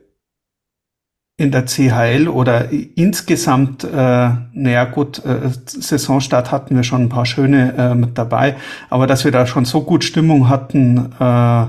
in 1.39 1.51
der 1.51 1.67
CHL 1.67 2.29
oder 2.29 2.71
insgesamt, 2.71 3.85
äh, 3.85 3.89
naja 4.53 4.85
gut, 4.85 5.23
äh, 5.25 5.51
Saisonstart 5.67 6.51
hatten 6.51 6.77
wir 6.77 6.83
schon 6.83 7.03
ein 7.03 7.09
paar 7.11 7.27
schöne 7.27 7.75
äh, 7.77 7.95
mit 7.95 8.17
dabei, 8.17 8.57
aber 8.89 9.07
dass 9.07 9.25
wir 9.25 9.33
da 9.33 9.47
schon 9.47 9.67
so 9.67 9.83
gut 9.83 10.03
Stimmung 10.03 10.49
hatten, 10.49 11.13
äh, 11.21 11.67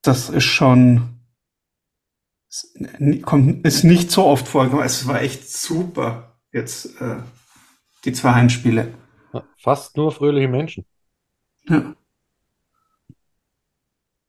das 0.00 0.30
ist 0.30 0.44
schon, 0.44 1.20
kommt, 3.24 3.64
ist 3.66 3.84
nicht 3.84 4.10
so 4.10 4.24
oft 4.24 4.48
vorgekommen. 4.48 4.86
Es 4.86 5.06
war 5.06 5.20
echt 5.20 5.50
super 5.50 6.38
jetzt, 6.50 7.00
äh, 7.02 7.16
die 8.06 8.12
zwei 8.12 8.32
Heimspiele. 8.32 8.94
Fast 9.58 9.96
nur 9.96 10.12
fröhliche 10.12 10.48
Menschen. 10.48 10.86
Ja. 11.68 11.94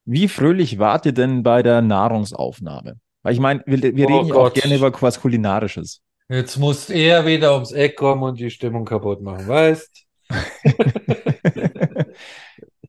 Wie 0.06 0.28
fröhlich 0.28 0.80
wart 0.80 1.06
ihr 1.06 1.14
denn 1.14 1.44
bei 1.44 1.64
der 1.64 1.82
Nahrungsaufnahme? 1.82 3.00
Weil 3.26 3.34
ich 3.34 3.40
meine, 3.40 3.64
wir, 3.66 3.82
wir 3.82 4.06
Oh 4.06 4.08
reden 4.08 4.28
ja 4.28 4.36
auch 4.36 4.54
gerne 4.54 4.76
über 4.76 4.94
was 5.02 5.20
Kulinarisches. 5.20 6.04
Jetzt 6.30 6.58
muss 6.58 6.92
er 6.92 7.26
wieder 7.26 7.56
ums 7.56 7.72
Eck 7.72 7.96
kommen 7.98 8.22
und 8.22 8.40
die 8.40 8.52
Stimmung 8.52 8.86
kaputt 8.86 9.24
machen, 9.24 9.48
weißt? 9.48 10.06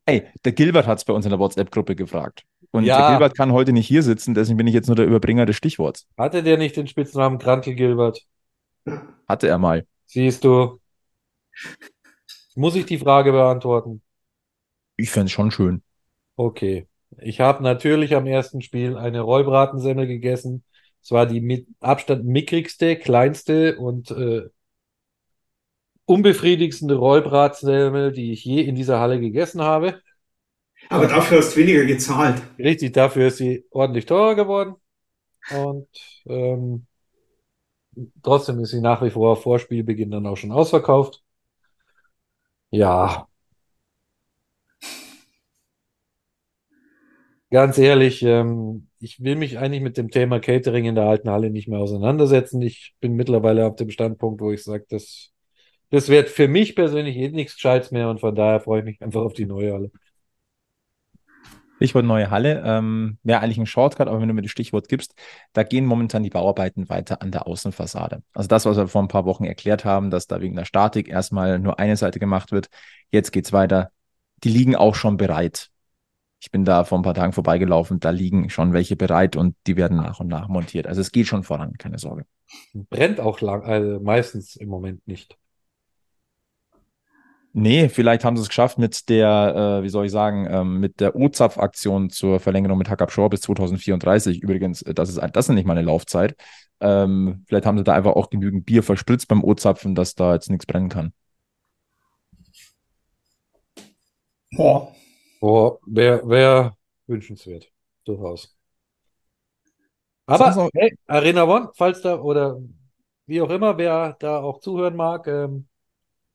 Ey, 0.05 0.25
der 0.45 0.53
Gilbert 0.53 0.87
hat 0.87 0.99
es 0.99 1.07
bei 1.07 1.15
uns 1.15 1.25
in 1.25 1.31
der 1.31 1.39
WhatsApp-Gruppe 1.39 1.97
gefragt. 1.97 2.45
Und 2.71 2.85
Ja. 2.85 2.99
der 2.99 3.07
Gilbert 3.17 3.35
kann 3.35 3.51
heute 3.53 3.73
nicht 3.73 3.87
hier 3.87 4.03
sitzen, 4.03 4.35
deswegen 4.35 4.59
bin 4.59 4.67
ich 4.67 4.75
jetzt 4.75 4.89
nur 4.89 4.97
der 4.97 5.07
Überbringer 5.07 5.47
des 5.47 5.57
Stichworts. 5.57 6.07
Hatte 6.19 6.43
der 6.43 6.59
nicht 6.59 6.77
den 6.77 6.87
Spitznamen 6.87 7.39
Krantel 7.39 7.75
Gilbert? 7.75 8.21
Hatte 9.27 9.49
er 9.49 9.57
mal. 9.57 9.87
Siehst 10.05 10.45
du? 10.45 10.79
Muss 12.55 12.77
ich 12.77 12.85
die 12.85 12.99
Frage 12.99 13.33
beantworten? 13.33 14.03
Ich 14.97 15.11
fände 15.11 15.27
es 15.27 15.33
schon 15.33 15.51
schön. 15.51 15.83
Okay. 16.37 16.87
Ich 17.19 17.41
habe 17.41 17.63
natürlich 17.63 18.15
am 18.15 18.27
ersten 18.27 18.61
Spiel 18.61 18.97
eine 18.97 19.21
Rollbratensemmel 19.21 20.07
gegessen. 20.07 20.65
Es 21.03 21.11
war 21.11 21.27
die 21.27 21.41
mit 21.41 21.69
Abstand 21.81 22.25
mickrigste, 22.25 22.97
kleinste 22.97 23.79
und 23.79 24.11
äh, 24.11 24.43
unbefriedigendste 26.05 26.95
Rollbratensemmel, 26.95 28.13
die 28.13 28.33
ich 28.33 28.45
je 28.45 28.63
in 28.63 28.75
dieser 28.75 29.01
Halle 29.01 29.21
gegessen 29.21 29.63
habe. 29.63 30.01
Aber 30.89 31.07
dafür 31.07 31.39
hast 31.39 31.55
du 31.55 31.61
weniger 31.61 31.85
gezahlt. 31.85 32.43
Richtig, 32.59 32.93
dafür 32.93 33.29
ist 33.29 33.39
sie 33.39 33.65
ordentlich 33.71 34.07
teurer 34.07 34.35
geworden. 34.35 34.75
Und 35.51 35.89
ähm, 36.27 36.87
trotzdem 38.23 38.61
ist 38.61 38.71
sie 38.71 38.81
nach 38.81 39.03
wie 39.03 39.11
vor 39.11 39.37
vor 39.37 39.59
Spielbeginn 39.59 40.11
dann 40.11 40.27
auch 40.27 40.37
schon 40.37 40.53
ausverkauft. 40.53 41.23
Ja. 42.71 43.27
Ganz 47.57 47.79
ehrlich, 47.79 48.23
ähm, 48.23 48.89
ich 49.01 49.25
will 49.25 49.35
mich 49.35 49.59
eigentlich 49.59 49.81
mit 49.81 49.97
dem 49.97 50.11
Thema 50.11 50.41
Catering 50.41 50.85
in 50.85 50.95
der 50.95 51.05
alten 51.05 51.31
Halle 51.31 51.49
nicht 51.49 51.69
mehr 51.69 51.79
auseinandersetzen. 51.79 52.61
Ich 52.61 52.95
bin 53.01 53.15
mittlerweile 53.15 53.65
auf 53.65 53.77
dem 53.77 53.89
Standpunkt, 53.89 54.43
wo 54.43 54.53
ich 54.53 54.63
sage, 54.63 54.85
das, 54.91 55.33
das 55.89 56.11
wird 56.11 56.29
für 56.29 56.49
mich 56.49 56.77
persönlich 56.77 57.17
eh 57.17 57.31
nichts 57.31 57.55
Gescheites 57.55 57.93
mehr 57.93 58.11
und 58.11 58.21
von 58.21 58.35
daher 58.35 58.61
freue 58.61 58.81
ich 58.81 58.85
mich 58.85 59.01
einfach 59.01 59.23
auf 59.23 59.33
die 59.33 59.47
neue 59.47 59.73
Halle. 59.73 59.91
Stichwort 61.77 62.05
neue 62.05 62.31
Halle. 62.31 62.63
Ähm, 62.63 63.17
Wäre 63.23 63.41
eigentlich 63.41 63.57
ein 63.57 63.65
Shortcut, 63.65 64.07
aber 64.07 64.21
wenn 64.21 64.29
du 64.29 64.35
mir 64.35 64.43
das 64.43 64.51
Stichwort 64.51 64.91
gibst, 64.91 65.15
da 65.55 65.63
gehen 65.63 65.87
momentan 65.87 66.25
die 66.25 66.29
Bauarbeiten 66.29 66.91
weiter 66.91 67.23
an 67.23 67.31
der 67.31 67.47
Außenfassade. 67.47 68.23
Also 68.35 68.49
das, 68.49 68.67
was 68.67 68.77
wir 68.77 68.87
vor 68.87 69.01
ein 69.01 69.09
paar 69.09 69.25
Wochen 69.25 69.45
erklärt 69.45 69.87
haben, 69.87 70.11
dass 70.11 70.27
da 70.27 70.43
wegen 70.43 70.57
der 70.57 70.67
Statik 70.67 71.09
erstmal 71.09 71.59
nur 71.59 71.79
eine 71.79 71.97
Seite 71.97 72.19
gemacht 72.19 72.53
wird. 72.53 72.69
Jetzt 73.11 73.33
geht's 73.33 73.55
weiter. 73.55 73.93
Die 74.45 74.51
liegen 74.51 74.77
auch 74.77 74.95
schon 74.95 75.17
bereit. 75.17 75.71
Ich 76.39 76.51
bin 76.51 76.65
da 76.65 76.85
vor 76.85 76.99
ein 76.99 77.03
paar 77.03 77.15
Tagen 77.15 77.33
vorbeigelaufen, 77.33 77.99
da 77.99 78.11
liegen 78.11 78.51
schon 78.51 78.73
welche 78.73 78.97
bereit 78.97 79.37
und 79.37 79.57
die 79.67 79.77
werden 79.77 79.97
nach 79.97 80.21
und 80.21 80.29
nach 80.29 80.49
montiert. 80.49 80.87
Also 80.87 81.01
es 81.01 81.11
geht 81.11 81.27
schon 81.27 81.43
voran, 81.43 81.73
keine 81.79 81.99
Sorge. 81.99 82.25
Brennt 82.75 83.21
auch 83.21 83.41
lang, 83.41 83.63
also 83.65 84.01
meistens 84.01 84.57
im 84.57 84.69
Moment 84.69 85.07
nicht. 85.07 85.37
Nee, 87.59 87.89
vielleicht 87.89 88.23
haben 88.23 88.37
sie 88.37 88.43
es 88.43 88.51
geschafft 88.51 88.77
mit 88.77 89.09
der, 89.09 89.79
äh, 89.81 89.83
wie 89.83 89.89
soll 89.89 90.05
ich 90.05 90.13
sagen, 90.13 90.47
ähm, 90.51 90.79
mit 90.79 91.01
der 91.01 91.17
O-Zapf-Aktion 91.17 92.11
zur 92.11 92.39
Verlängerung 92.39 92.77
mit 92.77 92.91
Hackab 92.91 93.11
Shore 93.11 93.31
bis 93.31 93.41
2034. 93.41 94.43
Übrigens, 94.43 94.83
äh, 94.83 94.93
das 94.93 95.09
ist, 95.09 95.19
das 95.33 95.49
ist 95.49 95.55
nicht 95.55 95.67
mal 95.67 95.73
eine 95.73 95.87
Laufzeit. 95.87 96.37
Ähm, 96.81 97.45
vielleicht 97.47 97.65
haben 97.65 97.79
sie 97.79 97.85
da 97.85 97.95
einfach 97.95 98.13
auch 98.13 98.29
genügend 98.29 98.67
Bier 98.67 98.83
verspritzt 98.83 99.29
beim 99.29 99.43
O-Zapfen, 99.43 99.95
dass 99.95 100.15
da 100.15 100.35
jetzt 100.35 100.51
nichts 100.51 100.67
brennen 100.67 100.91
kann. 100.91 101.15
Boah. 104.53 104.93
Boah, 105.41 105.79
wäre 105.87 106.29
wär 106.29 106.77
wünschenswert. 107.07 107.73
Durchaus. 108.05 108.55
Aber, 110.27 110.55
noch- 110.55 110.71
hey, 110.75 110.97
Arena 111.07 111.45
One, 111.45 111.71
falls 111.75 112.01
da 112.03 112.19
oder 112.21 112.61
wie 113.27 113.41
auch 113.41 113.51
immer, 113.51 113.79
wer 113.79 114.17
da 114.21 114.39
auch 114.41 114.61
zuhören 114.61 114.97
mag, 114.97 115.27
ähm, 115.29 115.69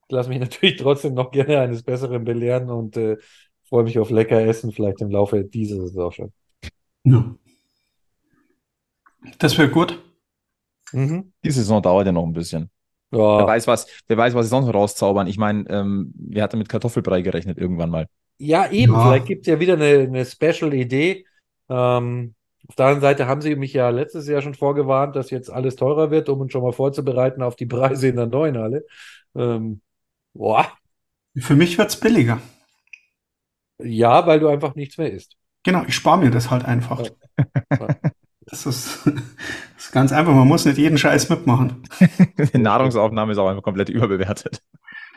ich 0.08 0.12
lasse 0.14 0.28
mich 0.30 0.40
natürlich 0.40 0.78
trotzdem 0.78 1.14
noch 1.14 1.30
gerne 1.32 1.60
eines 1.60 1.82
Besseren 1.84 2.24
belehren 2.24 2.70
und 2.70 2.96
äh, 2.96 3.18
freue 3.64 3.84
mich 3.84 3.98
auf 3.98 4.10
lecker 4.10 4.40
Essen, 4.42 4.72
vielleicht 4.72 5.00
im 5.02 5.10
Laufe 5.10 5.44
dieser 5.44 5.76
Saison 5.82 6.12
schon. 6.12 6.32
Ja. 7.04 7.36
Das 9.38 9.58
wäre 9.58 9.68
gut. 9.68 9.98
Mhm. 10.92 11.32
Die 11.44 11.50
Saison 11.50 11.82
dauert 11.82 12.06
ja 12.06 12.12
noch 12.12 12.24
ein 12.24 12.32
bisschen. 12.32 12.70
Wer 13.36 13.46
Ja, 13.46 13.46
weiß, 13.46 13.66
was, 13.66 13.86
wer 14.08 14.16
weiß, 14.18 14.34
was 14.34 14.46
sie 14.46 14.50
sonst 14.50 14.66
noch 14.66 14.74
rauszaubern. 14.74 15.26
Ich 15.28 15.38
meine, 15.38 15.68
ähm, 15.70 16.12
wer 16.16 16.44
hatte 16.44 16.56
mit 16.56 16.68
Kartoffelbrei 16.68 17.22
gerechnet 17.22 17.58
irgendwann 17.58 17.90
mal? 17.90 18.08
Ja, 18.38 18.70
eben, 18.70 18.92
Ja. 18.92 19.02
vielleicht 19.02 19.26
gibt 19.26 19.42
es 19.46 19.52
ja 19.52 19.60
wieder 19.60 19.74
eine, 19.74 20.00
eine 20.00 20.24
Special-Idee. 20.24 21.26
Ähm, 21.68 22.34
auf 22.68 22.76
der 22.76 22.86
anderen 22.86 23.00
Seite 23.02 23.26
haben 23.26 23.40
sie 23.40 23.56
mich 23.56 23.72
ja 23.72 23.90
letztes 23.90 24.28
Jahr 24.28 24.42
schon 24.42 24.54
vorgewarnt, 24.54 25.16
dass 25.16 25.30
jetzt 25.30 25.50
alles 25.50 25.76
teurer 25.76 26.10
wird, 26.10 26.28
um 26.28 26.40
uns 26.40 26.52
schon 26.52 26.62
mal 26.62 26.72
vorzubereiten 26.72 27.42
auf 27.42 27.56
die 27.56 27.66
Preise 27.66 28.08
in 28.08 28.16
der 28.16 28.26
neuen 28.26 28.58
Halle. 28.58 28.84
Ähm, 29.34 29.80
boah. 30.34 30.66
Für 31.36 31.54
mich 31.56 31.78
wird's 31.78 31.98
billiger. 31.98 32.40
Ja, 33.78 34.26
weil 34.26 34.40
du 34.40 34.48
einfach 34.48 34.74
nichts 34.74 34.98
mehr 34.98 35.10
isst. 35.10 35.36
Genau, 35.64 35.84
ich 35.86 35.94
spare 35.94 36.18
mir 36.18 36.30
das 36.30 36.50
halt 36.50 36.64
einfach. 36.64 37.02
Ja. 37.70 37.88
Das 38.44 38.66
ist, 38.66 39.06
das 39.06 39.14
ist 39.86 39.92
ganz 39.92 40.12
einfach. 40.12 40.34
Man 40.34 40.48
muss 40.48 40.64
nicht 40.66 40.76
jeden 40.76 40.98
Scheiß 40.98 41.28
mitmachen. 41.30 41.84
Die 42.52 42.58
Nahrungsaufnahme 42.58 43.32
ist 43.32 43.38
auch 43.38 43.48
einfach 43.48 43.62
komplett 43.62 43.88
überbewertet. 43.88 44.60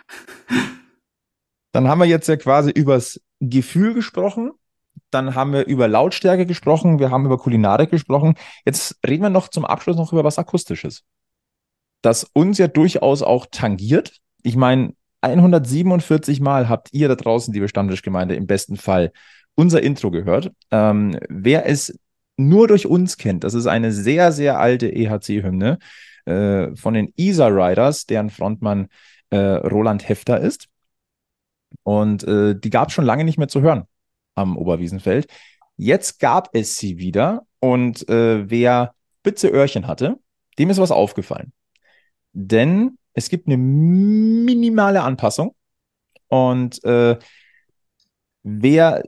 Dann 1.75 1.89
haben 1.89 1.99
wir 1.99 2.05
jetzt 2.05 2.29
ja 2.29 2.37
quasi 2.37 2.71
übers 2.71 3.19
Gefühl 3.41 3.93
gesprochen. 3.93 4.53
Dann 5.11 5.35
haben 5.35 5.51
wir 5.51 5.65
über 5.65 5.89
Lautstärke 5.89 6.45
gesprochen. 6.45 6.99
Wir 6.99 7.11
haben 7.11 7.25
über 7.25 7.37
Kulinarik 7.37 7.91
gesprochen. 7.91 8.35
Jetzt 8.65 8.97
reden 9.05 9.23
wir 9.23 9.29
noch 9.29 9.49
zum 9.49 9.65
Abschluss 9.65 9.97
noch 9.97 10.13
über 10.13 10.23
was 10.23 10.39
Akustisches. 10.39 11.03
Das 12.01 12.23
uns 12.31 12.59
ja 12.59 12.69
durchaus 12.69 13.21
auch 13.21 13.47
tangiert. 13.51 14.21
Ich 14.41 14.55
meine, 14.55 14.93
147 15.19 16.39
Mal 16.39 16.69
habt 16.69 16.93
ihr 16.93 17.09
da 17.09 17.15
draußen, 17.15 17.53
liebe 17.53 17.67
Stammtischgemeinde, 17.67 18.35
im 18.35 18.47
besten 18.47 18.77
Fall 18.77 19.11
unser 19.55 19.83
Intro 19.83 20.11
gehört. 20.11 20.53
Ähm, 20.71 21.19
wer 21.27 21.65
es 21.65 21.99
nur 22.37 22.69
durch 22.69 22.85
uns 22.85 23.17
kennt, 23.17 23.43
das 23.43 23.53
ist 23.53 23.67
eine 23.67 23.91
sehr, 23.91 24.31
sehr 24.31 24.61
alte 24.61 24.87
EHC-Hymne 24.87 25.79
äh, 26.23 26.73
von 26.73 26.93
den 26.93 27.11
Isa 27.17 27.47
Riders, 27.47 28.05
deren 28.05 28.29
Frontmann 28.29 28.87
äh, 29.29 29.35
Roland 29.37 30.07
Hefter 30.07 30.39
ist. 30.39 30.69
Und 31.85 32.23
äh, 32.23 32.59
die 32.59 32.71
gab 32.71 32.87
es 32.87 32.95
schon 32.95 33.05
lange 33.05 33.23
nicht 33.23 33.37
mehr 33.37 33.47
zu 33.47 33.61
hören 33.61 33.83
am 34.33 34.57
Oberwiesenfeld. 34.57 35.27
Jetzt 35.77 36.19
gab 36.19 36.49
es 36.53 36.77
sie 36.77 36.97
wieder 36.97 37.45
und 37.59 38.09
äh, 38.09 38.49
wer 38.49 38.95
spitze 39.19 39.49
Öhrchen 39.49 39.87
hatte, 39.87 40.17
dem 40.57 40.69
ist 40.71 40.79
was 40.79 40.91
aufgefallen. 40.91 41.53
Denn 42.33 42.97
es 43.13 43.29
gibt 43.29 43.47
eine 43.47 43.57
minimale 43.57 45.03
Anpassung 45.03 45.55
und 46.27 46.83
äh, 46.83 47.17
wer 48.43 49.03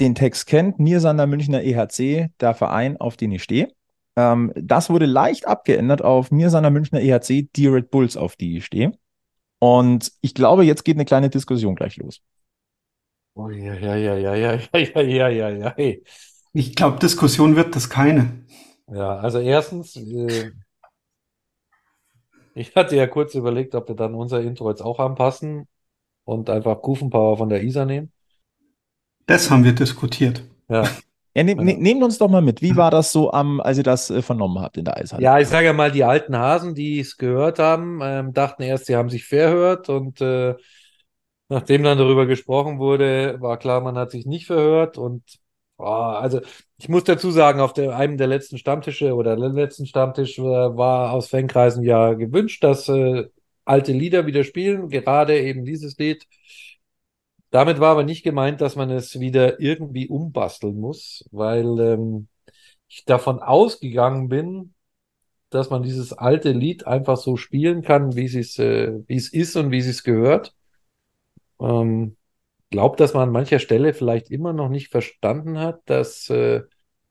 den 0.00 0.14
Text 0.14 0.46
kennt, 0.46 0.80
Niersander 0.80 1.26
Münchner 1.26 1.62
EHC, 1.62 2.30
der 2.40 2.54
Verein, 2.54 2.96
auf 2.96 3.16
den 3.16 3.32
ich 3.32 3.42
stehe. 3.42 3.68
Ähm, 4.16 4.52
das 4.56 4.88
wurde 4.90 5.06
leicht 5.06 5.46
abgeändert 5.46 6.02
auf 6.02 6.30
Niersander 6.30 6.70
Münchner 6.70 7.00
EHC, 7.00 7.48
die 7.54 7.66
Red 7.66 7.90
Bulls, 7.90 8.16
auf 8.16 8.36
die 8.36 8.56
ich 8.56 8.64
stehe. 8.64 8.92
Und 9.62 10.10
ich 10.22 10.34
glaube, 10.34 10.64
jetzt 10.64 10.84
geht 10.84 10.96
eine 10.96 11.04
kleine 11.04 11.30
Diskussion 11.30 11.76
gleich 11.76 11.96
los. 11.96 12.20
Oh, 13.34 13.48
ja, 13.48 13.74
ja, 13.74 13.94
ja, 13.94 14.16
ja, 14.16 14.34
ja, 14.34 14.58
ja, 14.74 15.00
ja, 15.00 15.28
ja, 15.28 15.48
ja. 15.50 15.74
Hey. 15.76 16.02
Ich 16.52 16.74
glaube, 16.74 16.98
Diskussion 16.98 17.54
wird 17.54 17.76
das 17.76 17.88
keine. 17.88 18.44
Ja, 18.88 19.18
also 19.18 19.38
erstens, 19.38 19.94
äh, 19.94 20.50
ich 22.56 22.74
hatte 22.74 22.96
ja 22.96 23.06
kurz 23.06 23.36
überlegt, 23.36 23.76
ob 23.76 23.86
wir 23.86 23.94
dann 23.94 24.16
unser 24.16 24.40
Intro 24.40 24.68
jetzt 24.68 24.82
auch 24.82 24.98
anpassen 24.98 25.68
und 26.24 26.50
einfach 26.50 26.82
Kufenpower 26.82 27.36
von 27.36 27.48
der 27.48 27.62
ISA 27.62 27.84
nehmen. 27.84 28.10
Das 29.26 29.48
haben 29.48 29.62
wir 29.62 29.76
diskutiert. 29.76 30.42
Ja. 30.68 30.90
Ja, 31.34 31.42
ne, 31.44 31.54
ne, 31.54 31.76
nehmt 31.78 32.02
uns 32.02 32.18
doch 32.18 32.28
mal 32.28 32.42
mit. 32.42 32.60
Wie 32.60 32.76
war 32.76 32.90
das 32.90 33.10
so 33.12 33.32
am, 33.32 33.60
als 33.60 33.78
ihr 33.78 33.84
das 33.84 34.10
äh, 34.10 34.20
vernommen 34.20 34.60
habt 34.60 34.76
in 34.76 34.84
der 34.84 34.98
Eishalle? 34.98 35.22
Ja, 35.22 35.38
ich 35.38 35.48
sage 35.48 35.66
ja 35.66 35.72
mal, 35.72 35.90
die 35.90 36.04
alten 36.04 36.36
Hasen, 36.36 36.74
die 36.74 37.00
es 37.00 37.16
gehört 37.16 37.58
haben, 37.58 38.00
ähm, 38.02 38.32
dachten 38.34 38.62
erst, 38.62 38.86
sie 38.86 38.96
haben 38.96 39.08
sich 39.08 39.24
verhört 39.24 39.88
und 39.88 40.20
äh, 40.20 40.54
nachdem 41.48 41.82
dann 41.84 41.98
darüber 41.98 42.26
gesprochen 42.26 42.78
wurde, 42.78 43.36
war 43.40 43.58
klar, 43.58 43.80
man 43.80 43.96
hat 43.96 44.10
sich 44.10 44.26
nicht 44.26 44.46
verhört 44.46 44.98
und 44.98 45.22
oh, 45.78 45.84
also 45.84 46.40
ich 46.78 46.88
muss 46.88 47.04
dazu 47.04 47.30
sagen, 47.30 47.60
auf 47.60 47.72
der, 47.72 47.96
einem 47.96 48.18
der 48.18 48.26
letzten 48.26 48.58
Stammtische 48.58 49.14
oder 49.14 49.36
der 49.36 49.48
letzten 49.48 49.86
Stammtisch 49.86 50.38
äh, 50.38 50.42
war 50.42 51.12
aus 51.12 51.28
Fankreisen 51.28 51.82
ja 51.84 52.12
gewünscht, 52.12 52.62
dass 52.62 52.88
äh, 52.88 53.28
alte 53.64 53.92
Lieder 53.92 54.26
wieder 54.26 54.44
spielen, 54.44 54.88
gerade 54.88 55.40
eben 55.40 55.64
dieses 55.64 55.96
Lied. 55.98 56.26
Damit 57.52 57.80
war 57.80 57.90
aber 57.92 58.02
nicht 58.02 58.22
gemeint, 58.24 58.62
dass 58.62 58.76
man 58.76 58.90
es 58.90 59.20
wieder 59.20 59.60
irgendwie 59.60 60.08
umbasteln 60.08 60.80
muss, 60.80 61.28
weil 61.32 61.78
ähm, 61.80 62.28
ich 62.88 63.04
davon 63.04 63.40
ausgegangen 63.40 64.28
bin, 64.28 64.72
dass 65.50 65.68
man 65.68 65.82
dieses 65.82 66.14
alte 66.14 66.52
Lied 66.52 66.86
einfach 66.86 67.18
so 67.18 67.36
spielen 67.36 67.82
kann, 67.82 68.16
wie 68.16 68.24
es, 68.24 68.58
äh, 68.58 68.94
wie 69.06 69.16
es 69.16 69.30
ist 69.30 69.54
und 69.56 69.70
wie 69.70 69.80
es 69.80 70.02
gehört. 70.02 70.54
Ähm, 71.60 72.16
glaubt, 72.70 73.00
dass 73.00 73.12
man 73.12 73.24
an 73.24 73.32
mancher 73.32 73.58
Stelle 73.58 73.92
vielleicht 73.92 74.30
immer 74.30 74.54
noch 74.54 74.70
nicht 74.70 74.88
verstanden 74.90 75.58
hat, 75.58 75.82
dass 75.84 76.30
äh, 76.30 76.62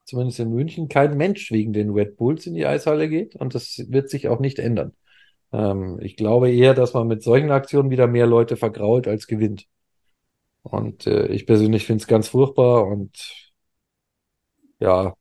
zumindest 0.05 0.39
in 0.39 0.51
München 0.51 0.89
kein 0.89 1.17
Mensch 1.17 1.51
wegen 1.51 1.71
den 1.71 1.91
Red 1.91 2.17
Bulls 2.17 2.47
in 2.47 2.55
die 2.55 2.65
Eishalle 2.65 3.09
geht 3.09 3.35
und 3.35 3.53
das 3.53 3.85
wird 3.89 4.09
sich 4.09 4.27
auch 4.27 4.39
nicht 4.39 4.57
ändern. 4.57 4.93
Ähm, 5.53 5.99
ich 6.01 6.15
glaube 6.15 6.51
eher, 6.51 6.73
dass 6.73 6.95
man 6.95 7.07
mit 7.07 7.21
solchen 7.21 7.51
Aktionen 7.51 7.91
wieder 7.91 8.07
mehr 8.07 8.25
Leute 8.25 8.57
vergrault 8.57 9.07
als 9.07 9.27
gewinnt. 9.27 9.67
Und 10.63 11.07
äh, 11.07 11.27
ich 11.27 11.45
persönlich 11.45 11.85
finde 11.85 12.01
es 12.01 12.07
ganz 12.07 12.27
furchtbar 12.27 12.85
und 12.87 13.51
ja, 14.79 15.15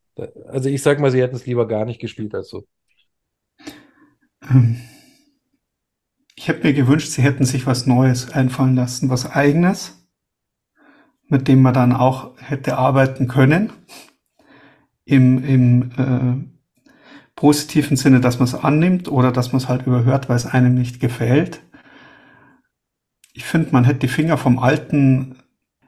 also 0.49 0.68
ich 0.68 0.82
sag 0.82 1.01
mal, 1.01 1.11
sie 1.11 1.20
hätten 1.20 1.36
es 1.36 1.47
lieber 1.47 1.66
gar 1.66 1.84
nicht 1.84 2.01
gespielt 2.01 2.34
als 2.34 2.49
so. 2.49 2.66
Ähm, 4.43 4.80
ich 6.34 6.49
hätte 6.49 6.66
mir 6.66 6.72
gewünscht, 6.72 7.09
sie 7.09 7.22
hätten 7.22 7.45
sich 7.45 7.66
was 7.66 7.86
Neues 7.86 8.32
einfallen 8.32 8.74
lassen, 8.76 9.11
was 9.11 9.30
eigenes, 9.30 10.07
mit 11.28 11.49
dem 11.49 11.62
man 11.62 11.74
dann 11.74 11.93
auch 11.93 12.36
hätte 12.38 12.78
arbeiten 12.78 13.28
können. 13.28 13.72
Im, 15.05 15.45
im 15.45 15.91
äh, 15.99 16.61
positiven 17.34 17.97
Sinne, 17.97 18.20
dass 18.20 18.38
man 18.38 18.47
es 18.47 18.55
annimmt 18.55 19.11
oder 19.11 19.32
dass 19.32 19.53
man 19.53 19.61
es 19.61 19.68
halt 19.68 19.86
überhört, 19.86 20.28
weil 20.28 20.36
es 20.36 20.47
einem 20.47 20.74
nicht 20.74 21.01
gefällt 21.01 21.62
ich 23.33 23.45
finde, 23.45 23.70
man 23.72 23.85
hätte 23.85 24.01
die 24.01 24.09
Finger 24.09 24.37
vom 24.37 24.59
Alten 24.59 25.37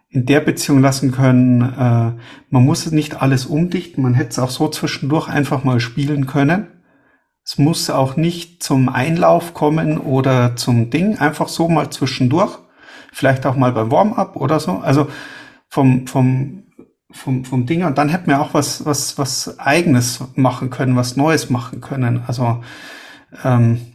in 0.08 0.26
der 0.26 0.40
Beziehung 0.40 0.80
lassen 0.80 1.10
können. 1.10 1.62
Äh, 1.62 2.12
man 2.50 2.64
muss 2.64 2.90
nicht 2.90 3.22
alles 3.22 3.46
umdichten, 3.46 4.02
man 4.02 4.14
hätte 4.14 4.30
es 4.30 4.38
auch 4.38 4.50
so 4.50 4.68
zwischendurch 4.68 5.28
einfach 5.28 5.64
mal 5.64 5.80
spielen 5.80 6.26
können. 6.26 6.66
Es 7.44 7.58
muss 7.58 7.90
auch 7.90 8.16
nicht 8.16 8.62
zum 8.62 8.88
Einlauf 8.88 9.54
kommen 9.54 9.98
oder 9.98 10.54
zum 10.54 10.90
Ding, 10.90 11.18
einfach 11.18 11.48
so 11.48 11.68
mal 11.68 11.90
zwischendurch. 11.90 12.58
Vielleicht 13.12 13.46
auch 13.46 13.56
mal 13.56 13.72
beim 13.72 13.90
Warm-up 13.90 14.36
oder 14.36 14.60
so. 14.60 14.78
Also 14.78 15.08
vom, 15.68 16.06
vom, 16.06 16.64
vom, 17.10 17.44
vom 17.44 17.66
Ding. 17.66 17.84
Und 17.84 17.98
dann 17.98 18.08
hätten 18.10 18.28
wir 18.28 18.40
auch 18.40 18.54
was, 18.54 18.86
was, 18.86 19.18
was 19.18 19.58
eigenes 19.58 20.22
machen 20.34 20.70
können, 20.70 20.96
was 20.96 21.16
Neues 21.16 21.50
machen 21.50 21.80
können. 21.80 22.22
Also, 22.26 22.62
ähm, 23.44 23.91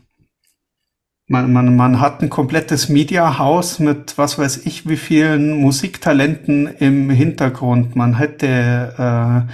man, 1.28 1.52
man, 1.52 1.76
man 1.76 2.00
hat 2.00 2.22
ein 2.22 2.30
komplettes 2.30 2.90
Mediahaus 2.90 3.80
mit 3.80 4.18
was 4.18 4.40
weiß 4.40 4.66
ich 4.66 4.88
wie 4.88 4.98
vielen 4.98 5.62
Musiktalenten 5.62 6.68
im 6.80 7.10
Hintergrund. 7.10 7.96
Man 7.96 8.18
hätte 8.18 9.48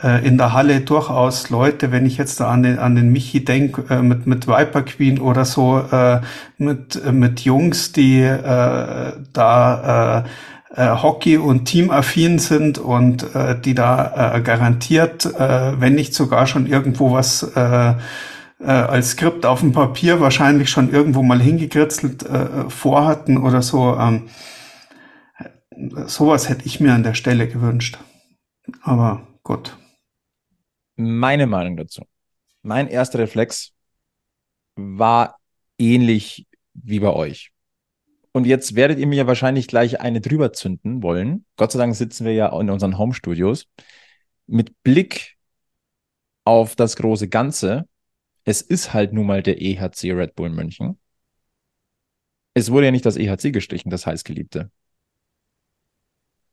äh, 0.00 0.06
äh, 0.06 0.26
in 0.26 0.38
der 0.38 0.52
Halle 0.52 0.80
durchaus 0.80 1.50
Leute, 1.50 1.90
wenn 1.90 2.06
ich 2.06 2.16
jetzt 2.16 2.38
da 2.40 2.48
an 2.50 2.62
den, 2.62 2.78
an 2.78 2.94
den 2.94 3.10
Michi 3.10 3.44
denke, 3.44 3.84
äh, 3.92 4.02
mit, 4.02 4.26
mit 4.26 4.46
Viper 4.46 4.82
Queen 4.82 5.18
oder 5.18 5.44
so, 5.44 5.82
äh, 5.90 6.20
mit, 6.58 7.12
mit 7.12 7.40
Jungs, 7.40 7.90
die 7.92 8.20
äh, 8.20 9.12
da 9.32 10.24
äh, 10.76 10.80
äh, 10.80 11.02
Hockey- 11.02 11.38
und 11.38 11.64
Teamaffin 11.64 12.38
sind 12.38 12.78
und 12.78 13.34
äh, 13.34 13.60
die 13.60 13.74
da 13.74 14.36
äh, 14.36 14.40
garantiert, 14.40 15.26
äh, 15.26 15.80
wenn 15.80 15.96
nicht 15.96 16.14
sogar 16.14 16.46
schon 16.46 16.66
irgendwo 16.66 17.12
was 17.12 17.42
äh, 17.42 17.94
äh, 18.60 18.66
als 18.66 19.10
Skript 19.10 19.46
auf 19.46 19.60
dem 19.60 19.72
Papier 19.72 20.20
wahrscheinlich 20.20 20.70
schon 20.70 20.92
irgendwo 20.92 21.22
mal 21.22 21.40
hingekritzelt 21.40 22.22
äh, 22.24 22.68
vorhatten 22.68 23.38
oder 23.38 23.62
so. 23.62 23.96
Ähm, 23.96 24.28
sowas 26.06 26.48
hätte 26.48 26.66
ich 26.66 26.80
mir 26.80 26.92
an 26.94 27.02
der 27.02 27.14
Stelle 27.14 27.48
gewünscht. 27.48 27.98
Aber 28.82 29.26
gut. 29.42 29.76
Meine 30.96 31.46
Meinung 31.46 31.76
dazu. 31.76 32.02
Mein 32.62 32.88
erster 32.88 33.20
Reflex 33.20 33.72
war 34.76 35.38
ähnlich 35.78 36.46
wie 36.74 37.00
bei 37.00 37.12
euch. 37.12 37.50
Und 38.32 38.46
jetzt 38.46 38.76
werdet 38.76 38.98
ihr 38.98 39.06
mir 39.06 39.16
ja 39.16 39.26
wahrscheinlich 39.26 39.66
gleich 39.66 40.00
eine 40.00 40.20
drüber 40.20 40.52
zünden 40.52 41.02
wollen. 41.02 41.46
Gott 41.56 41.72
sei 41.72 41.78
Dank 41.78 41.96
sitzen 41.96 42.24
wir 42.26 42.34
ja 42.34 42.60
in 42.60 42.70
unseren 42.70 42.96
Home-Studios. 42.96 43.66
Mit 44.46 44.82
Blick 44.82 45.36
auf 46.44 46.76
das 46.76 46.96
große 46.96 47.28
Ganze 47.28 47.88
es 48.44 48.62
ist 48.62 48.92
halt 48.92 49.12
nun 49.12 49.26
mal 49.26 49.42
der 49.42 49.60
EHC 49.60 50.12
Red 50.12 50.34
Bull 50.34 50.50
München. 50.50 50.98
Es 52.54 52.70
wurde 52.70 52.86
ja 52.86 52.92
nicht 52.92 53.06
das 53.06 53.16
EHC 53.16 53.52
gestrichen, 53.52 53.90
das 53.90 54.06
heißgeliebte. 54.06 54.70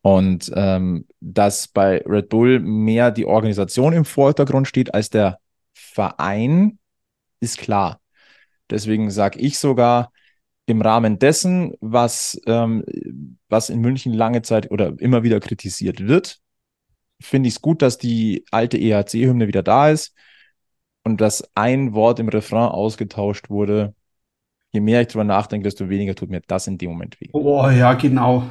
Und 0.01 0.51
ähm, 0.55 1.07
dass 1.19 1.67
bei 1.67 2.01
Red 2.05 2.29
Bull 2.29 2.59
mehr 2.59 3.11
die 3.11 3.25
Organisation 3.25 3.93
im 3.93 4.05
Vordergrund 4.05 4.67
steht 4.67 4.93
als 4.93 5.09
der 5.09 5.39
Verein, 5.73 6.79
ist 7.39 7.57
klar. 7.57 7.99
Deswegen 8.69 9.09
sage 9.11 9.39
ich 9.39 9.59
sogar, 9.59 10.11
im 10.65 10.81
Rahmen 10.81 11.17
dessen, 11.17 11.73
was, 11.79 12.39
ähm, 12.45 12.83
was 13.47 13.69
in 13.69 13.79
München 13.79 14.13
lange 14.13 14.41
Zeit 14.41 14.69
oder 14.69 14.93
immer 14.99 15.23
wieder 15.23 15.39
kritisiert 15.39 16.07
wird, 16.07 16.39
finde 17.21 17.47
ich 17.47 17.55
es 17.55 17.61
gut, 17.61 17.81
dass 17.81 17.97
die 17.97 18.45
alte 18.51 18.77
EHC-Hymne 18.77 19.47
wieder 19.47 19.63
da 19.63 19.89
ist 19.89 20.13
und 21.07 21.21
dass 21.21 21.49
ein 21.55 21.93
Wort 21.93 22.19
im 22.19 22.27
Refrain 22.29 22.69
ausgetauscht 22.69 23.49
wurde, 23.49 23.93
je 24.73 24.81
mehr 24.81 25.01
ich 25.01 25.07
drüber 25.07 25.23
nachdenke, 25.23 25.63
desto 25.63 25.89
weniger 25.89 26.15
tut 26.15 26.29
mir 26.29 26.41
das 26.45 26.67
in 26.67 26.77
dem 26.77 26.91
Moment 26.91 27.19
weh. 27.21 27.29
Oh 27.31 27.67
ja, 27.69 27.93
genau. 27.93 28.43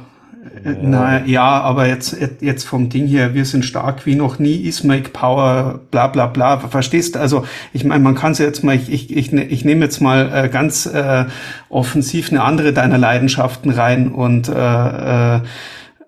Ja. 0.63 0.75
Na 0.81 1.25
ja, 1.25 1.61
aber 1.61 1.87
jetzt, 1.87 2.17
jetzt 2.41 2.63
vom 2.63 2.89
Ding 2.89 3.07
her, 3.07 3.33
wir 3.33 3.45
sind 3.45 3.63
stark 3.63 4.05
wie 4.05 4.15
noch 4.15 4.39
nie, 4.39 4.55
is 4.55 4.83
make 4.83 5.09
power, 5.09 5.81
bla 5.91 6.07
bla 6.07 6.27
bla. 6.27 6.57
Verstehst 6.59 7.15
du? 7.15 7.19
Also 7.19 7.45
ich 7.73 7.83
meine, 7.83 8.03
man 8.03 8.15
kann 8.15 8.31
es 8.31 8.37
jetzt 8.39 8.63
mal, 8.63 8.75
ich, 8.75 8.91
ich, 8.91 9.15
ich, 9.15 9.33
ich 9.33 9.65
nehme 9.65 9.85
jetzt 9.85 9.99
mal 9.99 10.31
äh, 10.33 10.49
ganz 10.49 10.85
äh, 10.85 11.25
offensiv 11.69 12.31
eine 12.31 12.43
andere 12.43 12.73
deiner 12.73 12.97
Leidenschaften 12.97 13.71
rein 13.71 14.11
und 14.11 14.49
äh, 14.49 15.35
äh, 15.35 15.41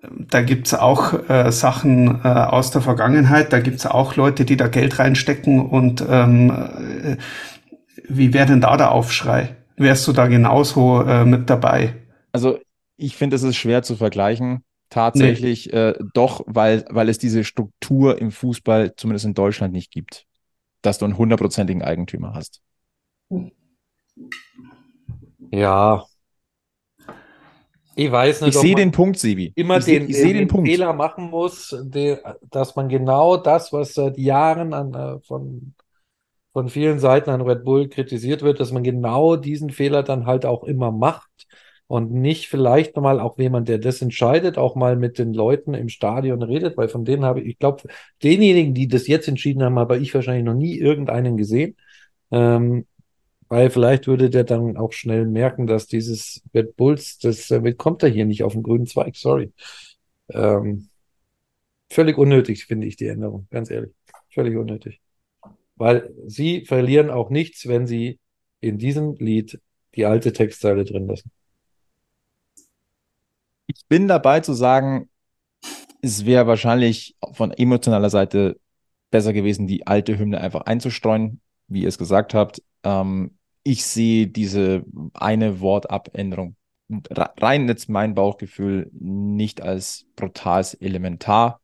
da 0.02 0.42
gibt's 0.42 0.74
auch 0.74 1.28
äh, 1.28 1.50
Sachen 1.52 2.20
äh, 2.24 2.28
aus 2.28 2.70
der 2.70 2.80
Vergangenheit, 2.80 3.52
da 3.52 3.60
gibt's 3.60 3.86
auch 3.86 4.16
Leute, 4.16 4.44
die 4.44 4.56
da 4.56 4.68
Geld 4.68 4.98
reinstecken 4.98 5.60
und 5.60 6.04
ähm, 6.08 6.50
äh, 6.50 7.16
wie 8.08 8.32
wäre 8.32 8.46
denn 8.46 8.60
da 8.60 8.76
der 8.76 8.92
Aufschrei? 8.92 9.56
Wärst 9.76 10.06
du 10.08 10.12
da 10.12 10.26
genauso 10.26 11.02
äh, 11.02 11.24
mit 11.24 11.48
dabei? 11.48 11.94
Also 12.32 12.58
ich 12.96 13.16
finde, 13.16 13.36
es 13.36 13.42
ist 13.42 13.56
schwer 13.56 13.82
zu 13.82 13.96
vergleichen. 13.96 14.64
tatsächlich 14.90 15.72
äh, 15.72 15.94
doch, 16.14 16.42
weil, 16.46 16.84
weil 16.90 17.08
es 17.08 17.18
diese 17.18 17.44
Struktur 17.44 18.20
im 18.20 18.30
Fußball, 18.30 18.94
zumindest 18.96 19.24
in 19.24 19.34
Deutschland, 19.34 19.72
nicht 19.72 19.90
gibt, 19.90 20.26
dass 20.82 20.98
du 20.98 21.04
einen 21.04 21.16
hundertprozentigen 21.16 21.82
Eigentümer 21.82 22.34
hast. 22.34 22.60
Ja. 25.50 26.04
Ich 27.96 28.10
weiß 28.10 28.40
nicht, 28.42 28.50
Ich 28.50 28.56
sehe 28.56 28.74
den 28.74 28.92
Punkt, 28.92 29.18
Sibi. 29.18 29.52
immer 29.54 29.78
ich 29.78 29.84
seh- 29.84 29.98
den, 29.98 30.12
sehe 30.12 30.32
den 30.32 30.38
den 30.38 30.48
Punkt. 30.48 30.70
Fehler 30.70 30.92
machen 30.92 31.30
muss, 31.30 31.76
de, 31.82 32.18
dass 32.50 32.76
man 32.76 32.88
genau 32.88 33.36
das, 33.36 33.72
was 33.72 33.94
seit 33.94 34.16
Jahren 34.18 34.72
an, 34.72 34.94
äh, 34.94 35.20
von, 35.26 35.74
von 36.52 36.68
vielen 36.68 36.98
Seiten 36.98 37.30
an 37.30 37.42
Red 37.42 37.64
Bull 37.64 37.88
kritisiert 37.88 38.42
wird, 38.42 38.60
dass 38.60 38.72
man 38.72 38.82
genau 38.82 39.36
diesen 39.36 39.70
Fehler 39.70 40.02
dann 40.02 40.26
halt 40.26 40.46
auch 40.46 40.64
immer 40.64 40.92
macht 40.92 41.30
und 41.88 42.12
nicht 42.12 42.48
vielleicht 42.48 42.96
mal 42.96 43.20
auch 43.20 43.38
jemand, 43.38 43.68
der 43.68 43.78
das 43.78 44.02
entscheidet, 44.02 44.58
auch 44.58 44.76
mal 44.76 44.96
mit 44.96 45.18
den 45.18 45.34
Leuten 45.34 45.74
im 45.74 45.88
Stadion 45.88 46.42
redet, 46.42 46.76
weil 46.76 46.88
von 46.88 47.04
denen 47.04 47.24
habe 47.24 47.40
ich, 47.40 47.48
ich 47.48 47.58
glaube, 47.58 47.82
denjenigen, 48.22 48.74
die 48.74 48.88
das 48.88 49.06
jetzt 49.08 49.28
entschieden 49.28 49.62
haben, 49.62 49.78
habe 49.78 49.98
ich 49.98 50.14
wahrscheinlich 50.14 50.44
noch 50.44 50.54
nie 50.54 50.78
irgendeinen 50.78 51.36
gesehen. 51.36 51.76
Ähm, 52.30 52.86
weil 53.50 53.68
vielleicht 53.68 54.06
würde 54.06 54.30
der 54.30 54.44
dann 54.44 54.76
auch 54.76 54.92
schnell 54.92 55.26
merken, 55.26 55.66
dass 55.66 55.88
dieses 55.88 56.40
Red 56.54 56.76
Bulls, 56.76 57.18
das 57.18 57.50
äh, 57.50 57.72
kommt 57.72 58.04
er 58.04 58.08
hier 58.08 58.24
nicht 58.24 58.44
auf 58.44 58.52
den 58.52 58.62
grünen 58.62 58.86
Zweig, 58.86 59.16
sorry. 59.16 59.52
Ähm, 60.28 60.88
völlig 61.90 62.16
unnötig, 62.16 62.66
finde 62.66 62.86
ich, 62.86 62.94
die 62.94 63.08
Änderung, 63.08 63.48
ganz 63.50 63.68
ehrlich. 63.68 63.90
Völlig 64.32 64.56
unnötig. 64.56 65.00
Weil 65.74 66.14
sie 66.26 66.64
verlieren 66.64 67.10
auch 67.10 67.28
nichts, 67.28 67.66
wenn 67.66 67.88
sie 67.88 68.20
in 68.60 68.78
diesem 68.78 69.16
Lied 69.16 69.60
die 69.96 70.06
alte 70.06 70.32
Textzeile 70.32 70.84
drin 70.84 71.08
lassen. 71.08 71.32
Ich 73.66 73.84
bin 73.88 74.06
dabei 74.06 74.40
zu 74.40 74.52
sagen, 74.52 75.10
es 76.02 76.24
wäre 76.24 76.46
wahrscheinlich 76.46 77.16
von 77.32 77.50
emotionaler 77.50 78.10
Seite 78.10 78.60
besser 79.10 79.32
gewesen, 79.32 79.66
die 79.66 79.88
alte 79.88 80.16
Hymne 80.16 80.40
einfach 80.40 80.62
einzustreuen, 80.62 81.40
wie 81.66 81.82
ihr 81.82 81.88
es 81.88 81.98
gesagt 81.98 82.32
habt. 82.32 82.62
Ähm, 82.84 83.36
ich 83.62 83.84
sehe 83.84 84.26
diese 84.26 84.84
eine 85.14 85.60
Wortabänderung 85.60 86.56
re- 86.90 87.32
rein 87.38 87.68
jetzt 87.68 87.88
mein 87.88 88.14
Bauchgefühl 88.14 88.90
nicht 88.92 89.60
als 89.60 90.06
brutales 90.16 90.74
Elementar. 90.74 91.60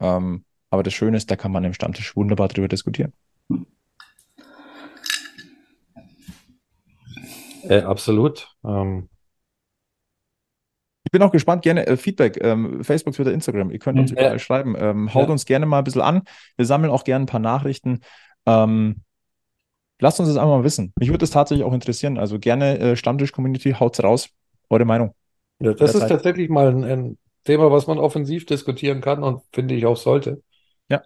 Ähm, 0.00 0.44
aber 0.70 0.82
das 0.82 0.94
Schöne 0.94 1.16
ist, 1.16 1.30
da 1.30 1.36
kann 1.36 1.52
man 1.52 1.64
im 1.64 1.74
Stammtisch 1.74 2.16
wunderbar 2.16 2.48
drüber 2.48 2.68
diskutieren. 2.68 3.12
Äh, 7.64 7.82
absolut. 7.82 8.54
Ähm, 8.64 9.08
Ich 11.04 11.10
bin 11.10 11.22
auch 11.22 11.32
gespannt, 11.32 11.62
gerne 11.62 11.86
äh, 11.86 11.96
Feedback, 11.98 12.38
ähm, 12.42 12.82
Facebook, 12.82 13.12
Twitter, 13.12 13.32
Instagram. 13.32 13.70
Ihr 13.70 13.80
könnt 13.80 13.98
uns 13.98 14.12
Mhm. 14.12 14.16
überall 14.16 14.38
schreiben. 14.38 14.74
Ähm, 14.78 15.12
haut 15.12 15.26
Ja. 15.26 15.32
uns 15.32 15.44
gerne 15.44 15.66
mal 15.66 15.78
ein 15.78 15.84
bisschen 15.84 16.00
an. 16.00 16.22
Wir 16.56 16.64
sammeln 16.64 16.90
auch 16.90 17.04
gerne 17.04 17.24
ein 17.24 17.28
paar 17.28 17.40
Nachrichten. 17.40 18.00
Ähm, 18.46 19.02
lasst 20.02 20.20
uns 20.20 20.28
das 20.28 20.36
einfach 20.36 20.58
mal 20.58 20.64
wissen. 20.64 20.92
Mich 20.98 21.08
würde 21.08 21.18
das 21.18 21.30
tatsächlich 21.30 21.64
auch 21.64 21.72
interessieren. 21.72 22.18
Also 22.18 22.38
gerne 22.38 22.78
äh, 22.78 22.96
Stammtisch-Community, 22.96 23.76
haut's 23.78 24.02
raus. 24.02 24.28
Eure 24.68 24.84
Meinung. 24.84 25.14
Ja, 25.60 25.72
das 25.72 25.94
ist 25.94 26.08
tatsächlich 26.08 26.48
mal 26.48 26.68
ein, 26.68 26.84
ein 26.84 27.18
Thema, 27.44 27.70
was 27.70 27.86
man 27.86 27.98
offensiv 27.98 28.44
diskutieren 28.46 29.00
kann 29.00 29.22
und 29.22 29.42
finde 29.52 29.74
ich 29.74 29.86
auch 29.86 29.96
sollte. 29.96 30.42
Ja. 30.88 31.02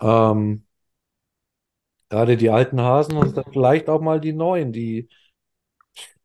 Ähm, 0.00 0.64
gerade 2.08 2.36
die 2.36 2.50
alten 2.50 2.80
Hasen 2.80 3.16
und 3.16 3.36
dann 3.36 3.44
vielleicht 3.52 3.88
auch 3.88 4.00
mal 4.00 4.20
die 4.20 4.32
neuen, 4.32 4.72
die 4.72 5.08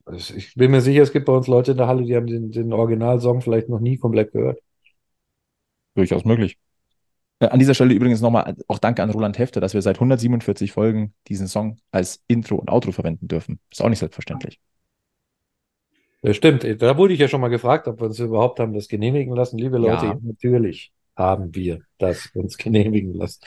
also 0.06 0.34
ich 0.34 0.54
bin 0.56 0.72
mir 0.72 0.82
sicher, 0.82 1.02
es 1.02 1.14
gibt 1.14 1.26
bei 1.26 1.34
uns 1.34 1.48
Leute 1.48 1.72
in 1.72 1.78
der 1.78 1.88
Halle, 1.88 2.04
die 2.04 2.16
haben 2.16 2.28
den, 2.28 2.52
den 2.52 2.74
Originalsong 2.74 3.42
vielleicht 3.42 3.70
noch 3.70 3.80
nie 3.80 3.98
komplett 3.98 4.34
gehört. 4.34 4.60
Durchaus 5.96 6.26
möglich. 6.26 6.58
Äh, 7.44 7.50
an 7.50 7.60
dieser 7.60 7.74
Stelle 7.74 7.94
übrigens 7.94 8.22
nochmal 8.22 8.56
auch 8.68 8.80
Danke 8.80 9.04
an 9.04 9.10
Roland 9.10 9.38
Hefter, 9.38 9.60
dass 9.60 9.74
wir 9.74 9.82
seit 9.82 9.98
147 9.98 10.72
Folgen 10.72 11.14
diesen 11.28 11.48
Song 11.48 11.78
als 11.92 12.24
Intro 12.28 12.56
und 12.56 12.72
Outro 12.72 12.92
verwenden 12.92 13.28
dürfen. 13.28 13.60
Ist 13.72 13.82
auch 13.82 13.90
nicht 13.90 14.00
selbstverständlich. 14.00 14.60
Das 16.22 16.38
stimmt. 16.38 16.64
Da 16.82 16.98
wurde 16.98 17.14
ich 17.14 17.20
ja 17.20 17.28
schon 17.28 17.42
mal 17.42 17.50
gefragt, 17.50 17.88
ob 17.88 18.00
wir 18.00 18.06
uns 18.06 18.20
überhaupt 18.20 18.60
haben 18.60 18.74
das 18.74 18.88
genehmigen 18.88 19.36
lassen. 19.36 19.58
Liebe 19.58 19.78
Leute, 19.78 20.06
Ja. 20.06 20.14
ja, 20.14 20.20
natürlich 20.22 20.94
haben 21.18 21.54
wir 21.54 21.82
das 21.98 22.28
uns 22.34 22.58
genehmigen 22.58 23.14
lassen. 23.14 23.42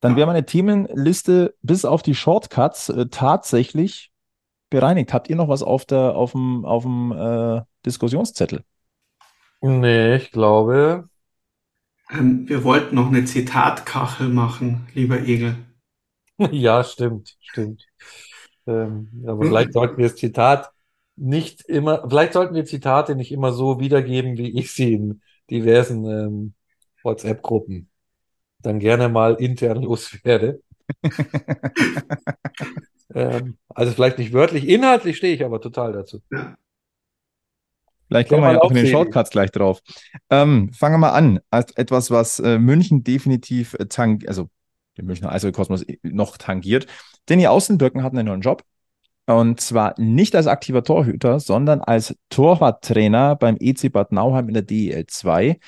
Dann 0.00 0.16
wäre 0.16 0.26
meine 0.26 0.44
Themenliste 0.44 1.54
bis 1.62 1.84
auf 1.84 2.02
die 2.02 2.14
Shortcuts 2.14 2.88
äh, 2.88 3.06
tatsächlich 3.10 4.10
bereinigt. 4.70 5.12
Habt 5.12 5.30
ihr 5.30 5.36
noch 5.36 5.48
was 5.48 5.62
auf 5.62 5.84
der, 5.84 6.16
auf 6.16 6.32
dem, 6.32 6.64
auf 6.64 6.82
dem 6.82 7.12
äh, 7.12 7.62
Diskussionszettel? 7.86 8.64
Nee, 9.62 10.16
ich 10.16 10.32
glaube, 10.32 11.08
Ähm, 12.10 12.48
wir 12.48 12.64
wollten 12.64 12.96
noch 12.96 13.06
eine 13.06 13.24
Zitatkachel 13.26 14.28
machen, 14.28 14.88
lieber 14.94 15.20
Egel. 15.20 15.54
ja, 16.52 16.84
stimmt, 16.84 17.36
stimmt. 17.40 17.86
Ähm, 18.66 19.24
aber 19.26 19.46
Hm. 19.46 19.46
vielleicht 19.46 19.72
sollten 19.72 19.98
wir 19.98 20.08
das 20.08 20.16
Zitat 20.16 20.70
nicht 21.16 21.62
immer, 21.62 22.08
vielleicht 22.08 22.34
sollten 22.34 22.54
wir 22.54 22.64
Zitate 22.64 23.16
nicht 23.16 23.32
immer 23.32 23.52
so 23.52 23.80
wiedergeben, 23.80 24.38
wie 24.38 24.58
ich 24.58 24.72
sie 24.72 24.94
in 24.94 25.22
diversen 25.50 26.06
ähm, 26.06 26.54
WhatsApp-Gruppen 27.02 27.90
dann 28.60 28.80
gerne 28.80 29.08
mal 29.08 29.34
intern 29.36 29.82
loswerde. 29.84 30.62
Ähm, 33.14 33.58
also 33.68 33.92
vielleicht 33.92 34.18
nicht 34.18 34.32
wörtlich, 34.32 34.68
inhaltlich 34.68 35.16
stehe 35.16 35.34
ich 35.34 35.44
aber 35.44 35.60
total 35.60 35.92
dazu. 35.92 36.20
Vielleicht 38.08 38.28
kommen 38.28 38.42
wir 38.42 38.52
ja 38.52 38.60
auch 38.60 38.70
in 38.70 38.76
den. 38.76 38.86
Shortcuts 38.86 39.30
gleich 39.30 39.50
drauf. 39.50 39.80
Ähm, 40.30 40.72
fangen 40.72 40.94
wir 40.94 40.98
mal 40.98 41.10
an. 41.10 41.40
Als 41.50 41.72
etwas, 41.76 42.10
was 42.10 42.38
äh, 42.38 42.58
München 42.58 43.02
definitiv 43.02 43.74
äh, 43.74 43.86
tang 43.86 44.22
also 44.26 44.48
den 44.96 45.06
Münchner 45.06 45.32
Eishockey-Kosmos 45.32 45.84
noch 46.02 46.36
tangiert. 46.36 46.86
Danny 47.26 47.46
Außenbirken 47.46 48.02
hat 48.02 48.12
einen 48.12 48.26
neuen 48.26 48.40
Job. 48.40 48.62
Und 49.26 49.60
zwar 49.60 49.94
nicht 49.98 50.36
als 50.36 50.46
aktiver 50.46 50.84
Torhüter, 50.84 51.40
sondern 51.40 51.80
als 51.80 52.16
Torwarttrainer 52.30 53.34
beim 53.34 53.56
EC 53.58 53.92
Bad 53.92 54.12
Nauheim 54.12 54.48
in 54.48 54.54
der 54.54 54.62
DEL 54.62 55.06
2. 55.06 55.58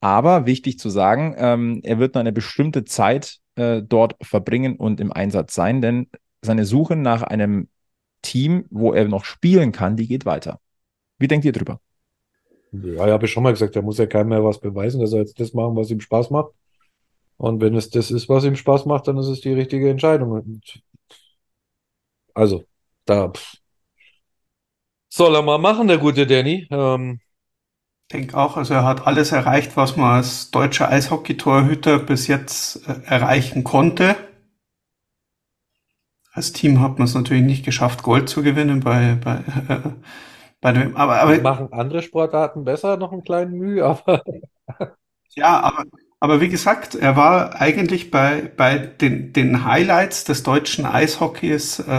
Aber 0.00 0.44
wichtig 0.44 0.78
zu 0.78 0.90
sagen, 0.90 1.34
ähm, 1.38 1.80
er 1.82 1.98
wird 1.98 2.14
noch 2.14 2.20
eine 2.20 2.32
bestimmte 2.32 2.84
Zeit 2.84 3.38
äh, 3.54 3.82
dort 3.82 4.16
verbringen 4.20 4.76
und 4.76 5.00
im 5.00 5.12
Einsatz 5.12 5.54
sein, 5.54 5.80
denn 5.80 6.08
seine 6.42 6.66
Suche 6.66 6.94
nach 6.94 7.22
einem 7.22 7.68
Team, 8.20 8.66
wo 8.70 8.92
er 8.92 9.08
noch 9.08 9.24
spielen 9.24 9.72
kann, 9.72 9.96
die 9.96 10.06
geht 10.06 10.26
weiter. 10.26 10.60
Wie 11.18 11.28
denkt 11.28 11.46
ihr 11.46 11.52
drüber? 11.52 11.80
Ja, 12.84 13.06
ich 13.06 13.12
habe 13.12 13.26
schon 13.28 13.42
mal 13.42 13.52
gesagt, 13.52 13.76
da 13.76 13.82
muss 13.82 13.98
ja 13.98 14.06
keinem 14.06 14.30
mehr 14.30 14.44
was 14.44 14.60
beweisen, 14.60 15.00
dass 15.00 15.12
er 15.12 15.20
jetzt 15.20 15.38
das 15.40 15.52
machen, 15.54 15.76
was 15.76 15.90
ihm 15.90 16.00
Spaß 16.00 16.30
macht. 16.30 16.52
Und 17.36 17.60
wenn 17.60 17.74
es 17.74 17.90
das 17.90 18.10
ist, 18.10 18.28
was 18.28 18.44
ihm 18.44 18.56
Spaß 18.56 18.86
macht, 18.86 19.08
dann 19.08 19.18
ist 19.18 19.26
es 19.26 19.40
die 19.40 19.52
richtige 19.52 19.90
Entscheidung. 19.90 20.32
Und 20.32 20.82
also, 22.34 22.64
da 23.04 23.28
pff, 23.30 23.56
soll 25.08 25.34
er 25.34 25.42
mal 25.42 25.58
machen, 25.58 25.88
der 25.88 25.98
gute 25.98 26.26
Danny. 26.26 26.66
Ähm, 26.70 27.20
denke 28.12 28.36
auch, 28.36 28.56
also 28.56 28.74
er 28.74 28.84
hat 28.84 29.06
alles 29.06 29.32
erreicht, 29.32 29.76
was 29.76 29.96
man 29.96 30.16
als 30.16 30.50
deutscher 30.50 30.90
Eishockey-Torhüter 30.90 31.98
bis 31.98 32.26
jetzt 32.26 32.86
äh, 32.88 33.00
erreichen 33.06 33.64
konnte. 33.64 34.16
Als 36.32 36.52
Team 36.52 36.80
hat 36.80 36.98
man 36.98 37.06
es 37.06 37.14
natürlich 37.14 37.44
nicht 37.44 37.64
geschafft, 37.64 38.02
Gold 38.02 38.28
zu 38.28 38.42
gewinnen 38.42 38.80
bei, 38.80 39.14
bei, 39.14 39.36
äh, 39.68 39.80
bei 40.60 40.72
dem, 40.72 40.96
aber, 40.96 41.20
aber 41.20 41.38
machen 41.38 41.72
andere 41.72 42.02
Sportarten 42.02 42.64
besser, 42.64 42.96
noch 42.96 43.12
einen 43.12 43.22
kleinen 43.24 43.52
Mühe, 43.58 43.84
aber 43.86 44.22
Ja, 45.34 45.60
aber, 45.60 45.84
aber 46.20 46.40
wie 46.40 46.48
gesagt, 46.48 46.94
er 46.94 47.16
war 47.16 47.60
eigentlich 47.60 48.10
bei, 48.10 48.50
bei 48.56 48.78
den, 48.78 49.32
den 49.32 49.64
Highlights 49.64 50.24
des 50.24 50.42
deutschen 50.42 50.86
Eishockeys, 50.86 51.78
äh, 51.80 51.92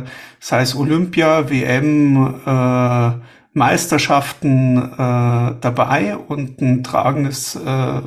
äh, 0.00 0.04
sei 0.40 0.60
es 0.62 0.76
Olympia, 0.76 1.48
WM, 1.50 2.40
äh, 2.46 3.12
Meisterschaften 3.54 4.76
äh, 4.76 5.54
dabei 5.60 6.16
und 6.16 6.60
ein 6.60 6.84
tragendes, 6.84 7.56
äh, 7.56 8.02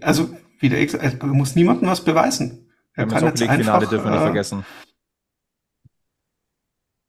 also 0.00 0.30
wie 0.60 0.68
der 0.68 0.80
Ex- 0.80 0.94
er 0.94 1.12
muss 1.26 1.56
niemandem 1.56 1.88
was 1.88 2.04
beweisen. 2.04 2.68
Er 2.94 3.06
kann 3.06 3.24
jetzt 3.24 3.40
League-Finale 3.40 3.86
einfach, 3.86 3.88
dürfen 3.88 4.06
wir 4.06 4.10
nicht 4.12 4.22
äh, 4.22 4.22
vergessen. 4.22 4.66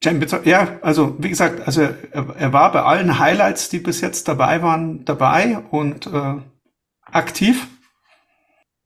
Champions, 0.03 0.35
ja, 0.45 0.79
also 0.81 1.15
wie 1.19 1.29
gesagt, 1.29 1.65
also 1.67 1.81
er, 1.81 2.35
er 2.37 2.53
war 2.53 2.71
bei 2.71 2.81
allen 2.83 3.19
Highlights, 3.19 3.69
die 3.69 3.79
bis 3.79 3.99
jetzt 3.99 4.27
dabei 4.27 4.61
waren, 4.61 5.03
dabei 5.03 5.59
und 5.71 6.07
äh, 6.07 6.35
aktiv. 7.11 7.67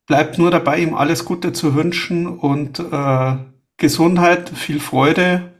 Bleibt 0.07 0.37
nur 0.37 0.51
dabei, 0.51 0.79
ihm 0.79 0.95
alles 0.95 1.23
Gute 1.23 1.53
zu 1.53 1.75
wünschen 1.75 2.27
und 2.27 2.79
äh, 2.79 3.35
Gesundheit, 3.77 4.49
viel 4.49 4.79
Freude. 4.79 5.53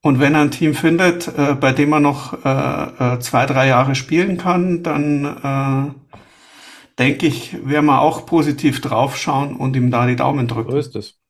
Und 0.00 0.20
wenn 0.20 0.34
er 0.34 0.42
ein 0.42 0.50
Team 0.50 0.74
findet, 0.74 1.28
äh, 1.28 1.54
bei 1.54 1.72
dem 1.72 1.92
er 1.92 2.00
noch 2.00 2.44
äh, 2.44 3.14
äh, 3.14 3.18
zwei, 3.20 3.46
drei 3.46 3.66
Jahre 3.66 3.94
spielen 3.94 4.38
kann, 4.38 4.82
dann 4.82 5.24
äh, 5.24 6.18
denke 6.98 7.26
ich, 7.26 7.66
werden 7.66 7.86
wir 7.86 8.00
auch 8.00 8.26
positiv 8.26 8.80
draufschauen 8.80 9.56
und 9.56 9.74
ihm 9.76 9.90
da 9.90 10.06
die 10.06 10.16
Daumen 10.16 10.46
drücken. 10.46 10.70
so 10.70 10.78
ist 10.78 10.94
es. 10.94 11.23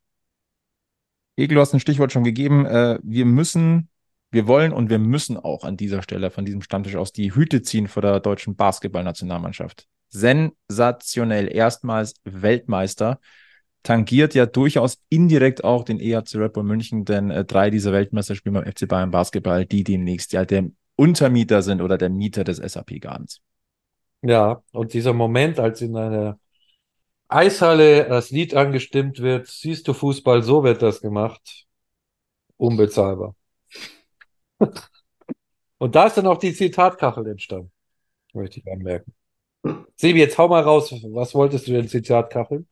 Egel, 1.37 1.57
du 1.57 1.61
hast 1.61 1.75
ein 1.75 1.81
Stichwort 1.81 2.13
schon 2.13 2.25
gegeben. 2.25 2.67
Äh, 2.67 2.99
wir 3.03 3.25
müssen 3.25 3.89
wir 4.35 4.49
wollen 4.49 4.73
und 4.73 4.91
wir 4.91 4.99
müssen 4.99 5.37
auch 5.37 5.63
an 5.63 5.77
dieser 5.77 6.03
Stelle 6.03 6.29
von 6.29 6.45
diesem 6.45 6.61
Stammtisch 6.61 6.97
aus 6.97 7.13
die 7.13 7.37
Hüte 7.37 7.63
ziehen 7.63 7.87
vor 7.87 8.03
der 8.03 8.19
deutschen 8.19 8.57
Basketballnationalmannschaft. 8.57 9.87
Sensationell. 10.09 11.55
Erstmals 11.55 12.15
Weltmeister. 12.25 13.21
Tangiert 13.85 14.35
ja 14.35 14.47
durchaus 14.47 14.99
indirekt 15.09 15.63
auch 15.63 15.85
den 15.85 16.01
EHC 16.01 16.37
Red 16.37 16.55
Bull 16.55 16.65
München, 16.65 17.05
denn 17.05 17.31
äh, 17.31 17.45
drei 17.45 17.71
dieser 17.71 17.93
Weltmeister 17.93 18.35
spielen 18.35 18.55
beim 18.55 18.65
FC 18.65 18.89
Bayern 18.89 19.13
Basketball, 19.13 19.67
die 19.67 19.85
demnächst 19.85 20.33
ja 20.33 20.45
der 20.45 20.71
Untermieter 20.97 21.63
sind 21.63 21.81
oder 21.81 21.97
der 21.97 22.11
Mieter 22.11 22.43
des 22.43 22.57
SAP 22.57 23.01
Gardens. 23.01 23.41
Ja, 24.23 24.63
und 24.73 24.95
dieser 24.95 25.13
Moment, 25.13 25.61
als 25.61 25.81
in 25.81 25.97
einer 25.97 26.41
Eishalle 27.29 28.09
das 28.09 28.31
Lied 28.31 28.55
angestimmt 28.55 29.21
wird, 29.21 29.47
siehst 29.47 29.89
du 29.89 29.95
Fußball, 29.95 30.43
so 30.43 30.65
wird 30.65 30.83
das 30.83 31.01
gemacht. 31.01 31.67
Unbezahlbar. 32.57 33.35
Und 35.79 35.95
da 35.95 36.07
ist 36.07 36.17
dann 36.17 36.27
auch 36.27 36.39
die 36.39 36.55
Zitatkachel 36.55 37.27
entstanden. 37.27 37.71
Möchte 38.33 38.61
ich 38.61 38.71
anmerken. 38.71 39.13
Sebi, 39.97 40.19
jetzt 40.19 40.39
hau 40.39 40.49
mal 40.49 40.63
raus. 40.63 40.95
Was 41.13 41.35
wolltest 41.35 41.67
du 41.67 41.73
denn 41.73 41.89
Zitatkacheln? 41.89 42.67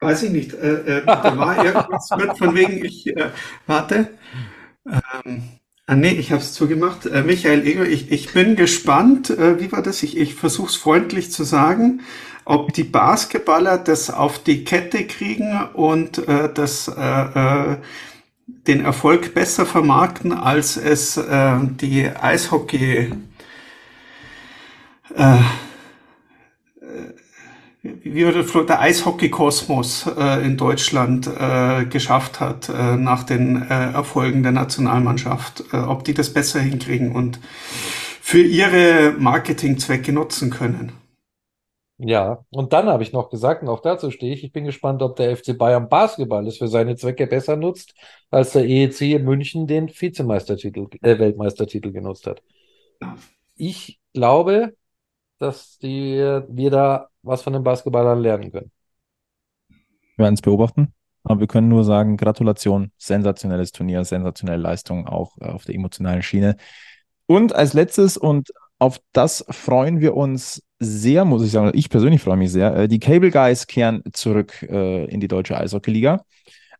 Weiß 0.00 0.22
ich 0.22 0.30
nicht. 0.30 0.54
Äh, 0.54 0.98
äh, 0.98 1.06
da 1.06 1.36
war 1.36 1.64
irgendwas 1.64 2.10
mit 2.16 2.38
von 2.38 2.54
wegen, 2.54 2.84
ich, 2.84 3.06
äh, 3.06 3.30
warte. 3.66 4.08
Ähm, 4.86 5.42
ah, 5.86 5.94
nee, 5.94 6.12
ich 6.12 6.32
habe 6.32 6.40
es 6.40 6.54
zugemacht. 6.54 7.06
Äh, 7.06 7.22
Michael 7.22 7.66
Ego, 7.66 7.82
ich, 7.82 8.10
ich 8.10 8.32
bin 8.32 8.56
gespannt. 8.56 9.30
Äh, 9.30 9.60
wie 9.60 9.70
war 9.72 9.82
das? 9.82 10.02
Ich, 10.02 10.16
ich 10.16 10.34
versuche 10.34 10.70
es 10.70 10.76
freundlich 10.76 11.30
zu 11.30 11.44
sagen, 11.44 12.00
ob 12.50 12.72
die 12.72 12.84
Basketballer 12.84 13.78
das 13.78 14.10
auf 14.10 14.40
die 14.40 14.64
Kette 14.64 15.06
kriegen 15.06 15.68
und 15.72 16.26
äh, 16.26 16.52
das 16.52 16.88
äh, 16.88 16.92
äh, 16.92 17.76
den 18.66 18.84
Erfolg 18.84 19.34
besser 19.34 19.64
vermarkten, 19.66 20.32
als 20.32 20.76
es 20.76 21.16
äh, 21.16 21.58
die 21.80 22.08
Eishockey 22.08 23.12
äh, 25.16 25.36
wie 27.82 28.26
war 28.26 28.64
der 28.66 28.80
Eishockey-Kosmos 28.80 30.10
äh, 30.18 30.44
in 30.44 30.56
Deutschland 30.56 31.28
äh, 31.28 31.84
geschafft 31.86 32.40
hat 32.40 32.68
äh, 32.68 32.96
nach 32.96 33.22
den 33.22 33.62
äh, 33.62 33.92
Erfolgen 33.92 34.42
der 34.42 34.52
Nationalmannschaft, 34.52 35.64
äh, 35.72 35.76
ob 35.76 36.04
die 36.04 36.12
das 36.14 36.32
besser 36.32 36.60
hinkriegen 36.60 37.12
und 37.12 37.38
für 38.20 38.42
ihre 38.42 39.14
Marketingzwecke 39.18 40.12
nutzen 40.12 40.50
können. 40.50 40.99
Ja, 42.02 42.46
und 42.48 42.72
dann 42.72 42.86
habe 42.86 43.02
ich 43.02 43.12
noch 43.12 43.28
gesagt, 43.28 43.62
und 43.62 43.68
auch 43.68 43.80
dazu 43.80 44.10
stehe 44.10 44.32
ich, 44.32 44.42
ich 44.42 44.52
bin 44.52 44.64
gespannt, 44.64 45.02
ob 45.02 45.16
der 45.16 45.36
FC 45.36 45.56
Bayern 45.56 45.90
Basketball 45.90 46.46
es 46.46 46.56
für 46.56 46.68
seine 46.68 46.96
Zwecke 46.96 47.26
besser 47.26 47.56
nutzt, 47.56 47.94
als 48.30 48.52
der 48.52 48.64
EEC 48.64 49.22
München 49.22 49.66
den 49.66 49.90
Vizemeistertitel, 49.90 50.86
äh, 51.02 51.18
Weltmeistertitel 51.18 51.92
genutzt 51.92 52.26
hat. 52.26 52.42
Ich 53.54 54.00
glaube, 54.14 54.74
dass 55.38 55.76
die, 55.76 56.16
wir 56.48 56.70
da 56.70 57.08
was 57.22 57.42
von 57.42 57.52
den 57.52 57.64
Basketballern 57.64 58.20
lernen 58.20 58.50
können. 58.50 58.70
Wir 60.16 60.24
werden 60.24 60.34
es 60.34 60.40
beobachten, 60.40 60.94
aber 61.22 61.40
wir 61.40 61.48
können 61.48 61.68
nur 61.68 61.84
sagen, 61.84 62.16
Gratulation, 62.16 62.92
sensationelles 62.96 63.72
Turnier, 63.72 64.06
sensationelle 64.06 64.62
Leistung 64.62 65.06
auch 65.06 65.36
äh, 65.38 65.50
auf 65.50 65.66
der 65.66 65.74
emotionalen 65.74 66.22
Schiene. 66.22 66.56
Und 67.26 67.54
als 67.54 67.74
letztes, 67.74 68.16
und 68.16 68.54
auf 68.78 69.00
das 69.12 69.44
freuen 69.50 70.00
wir 70.00 70.16
uns 70.16 70.62
sehr, 70.80 71.24
muss 71.24 71.44
ich 71.44 71.52
sagen, 71.52 71.70
ich 71.74 71.90
persönlich 71.90 72.22
freue 72.22 72.36
mich 72.36 72.50
sehr, 72.50 72.74
äh, 72.74 72.88
die 72.88 72.98
Cable 72.98 73.30
Guys 73.30 73.66
kehren 73.66 74.02
zurück 74.12 74.62
äh, 74.62 75.04
in 75.06 75.20
die 75.20 75.28
deutsche 75.28 75.56
Eishockey-Liga. 75.56 76.24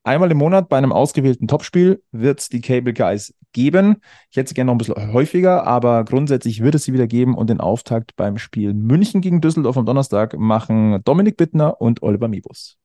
Einmal 0.03 0.31
im 0.31 0.39
Monat 0.39 0.71
bei 0.71 0.79
einem 0.79 0.93
ausgewählten 0.93 1.47
Topspiel 1.47 2.03
wird 2.11 2.41
es 2.41 2.49
die 2.49 2.63
Cable 2.63 2.95
Guys 2.95 3.35
geben. 3.53 3.97
Ich 4.31 4.39
hätte 4.39 4.49
sie 4.49 4.55
gerne 4.55 4.67
noch 4.67 4.75
ein 4.75 4.79
bisschen 4.79 5.13
häufiger, 5.13 5.67
aber 5.67 6.05
grundsätzlich 6.05 6.63
wird 6.63 6.75
es 6.75 6.85
sie 6.85 6.95
wieder 6.95 7.07
geben 7.07 7.35
und 7.35 7.51
den 7.51 7.61
Auftakt 7.61 8.17
beim 8.17 8.39
Spiel 8.39 8.73
München 8.73 9.21
gegen 9.21 9.43
Düsseldorf 9.43 9.77
am 9.77 9.85
Donnerstag 9.85 10.39
machen 10.39 11.03
Dominik 11.05 11.37
Bittner 11.37 11.81
und 11.81 12.03
Oliver 12.03 12.29
Mibus. 12.29 12.79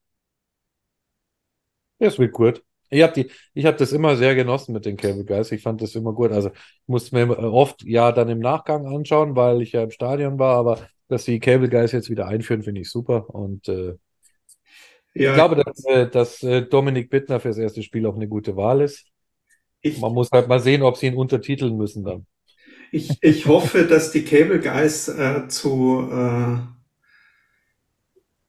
Das 2.00 2.20
wird 2.20 2.34
gut. 2.34 2.62
Ich 2.90 3.02
habe 3.02 3.14
die, 3.14 3.32
ich 3.54 3.66
habe 3.66 3.78
das 3.78 3.92
immer 3.92 4.16
sehr 4.16 4.36
genossen 4.36 4.74
mit 4.74 4.86
den 4.86 4.98
Cable 4.98 5.26
Guys. 5.26 5.52
Ich 5.52 5.62
fand 5.64 5.82
das 5.82 5.96
immer 5.96 6.14
gut. 6.14 6.32
Also 6.32 6.50
ich 6.50 6.88
musste 6.88 7.16
mir 7.16 7.38
oft 7.40 7.84
ja 7.84 8.12
dann 8.12 8.30
im 8.30 8.40
Nachgang 8.40 8.86
anschauen, 8.88 9.36
weil 9.36 9.62
ich 9.62 9.72
ja 9.72 9.84
im 9.84 9.92
Stadion 9.92 10.40
war, 10.40 10.58
aber 10.58 10.88
dass 11.08 11.26
die 11.26 11.40
Cable 11.40 11.70
Guys 11.70 11.92
jetzt 11.92 12.10
wieder 12.10 12.28
einführen, 12.28 12.64
finde 12.64 12.82
ich 12.82 12.90
super. 12.90 13.30
Und 13.34 13.68
äh, 13.68 13.96
ja. 15.16 15.30
Ich 15.30 15.36
glaube, 15.36 15.56
dass, 15.56 15.86
äh, 15.86 16.10
dass 16.10 16.44
äh, 16.44 16.64
Dominik 16.64 17.10
Bittner 17.10 17.40
fürs 17.40 17.58
erste 17.58 17.82
Spiel 17.82 18.06
auch 18.06 18.16
eine 18.16 18.28
gute 18.28 18.58
Wahl 18.58 18.82
ist. 18.82 19.06
Ich, 19.82 20.00
Man 20.00 20.14
muss 20.14 20.30
halt 20.32 20.50
mal 20.50 20.60
sehen, 20.60 20.84
ob 20.84 20.98
sie 20.98 21.08
ihn 21.08 21.16
untertiteln 21.16 21.78
müssen 21.78 22.04
dann. 22.04 22.26
Ich, 22.92 23.18
ich 23.22 23.46
hoffe, 23.46 23.86
dass 23.86 24.12
die 24.12 24.26
Cable 24.26 24.60
Guys 24.60 25.08
äh, 25.08 25.48
zu, 25.48 26.10
äh, 26.12 26.58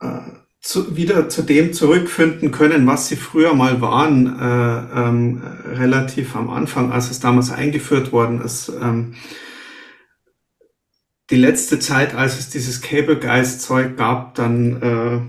äh, 0.01 0.20
zu, 0.66 0.96
wieder 0.96 1.28
zu 1.28 1.42
dem 1.42 1.72
zurückfinden 1.72 2.50
können, 2.50 2.88
was 2.88 3.06
sie 3.06 3.14
früher 3.14 3.54
mal 3.54 3.80
waren, 3.80 4.26
äh, 4.26 5.00
ähm, 5.00 5.42
relativ 5.64 6.34
am 6.34 6.50
Anfang, 6.50 6.90
als 6.90 7.08
es 7.08 7.20
damals 7.20 7.52
eingeführt 7.52 8.10
worden 8.10 8.40
ist. 8.40 8.72
Ähm, 8.82 9.14
die 11.30 11.36
letzte 11.36 11.78
Zeit, 11.78 12.16
als 12.16 12.38
es 12.40 12.50
dieses 12.50 12.82
Cable 12.82 13.16
Guys 13.16 13.60
Zeug 13.60 13.96
gab, 13.96 14.34
dann 14.34 14.82
äh, 14.82 15.20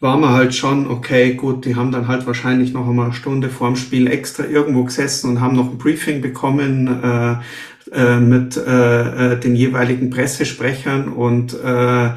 war 0.00 0.16
man 0.16 0.30
halt 0.30 0.52
schon, 0.52 0.88
okay, 0.88 1.34
gut, 1.34 1.64
die 1.64 1.76
haben 1.76 1.92
dann 1.92 2.08
halt 2.08 2.26
wahrscheinlich 2.26 2.72
noch 2.72 2.88
einmal 2.88 3.06
eine 3.06 3.14
Stunde 3.14 3.50
vorm 3.50 3.76
Spiel 3.76 4.08
extra 4.08 4.44
irgendwo 4.44 4.82
gesessen 4.82 5.30
und 5.30 5.40
haben 5.40 5.54
noch 5.54 5.70
ein 5.70 5.78
Briefing 5.78 6.20
bekommen 6.20 6.88
äh, 7.04 7.36
äh, 7.92 8.18
mit 8.18 8.56
äh, 8.56 9.34
äh, 9.34 9.38
den 9.38 9.54
jeweiligen 9.54 10.10
Pressesprechern 10.10 11.08
und 11.08 11.54
äh, 11.54 12.10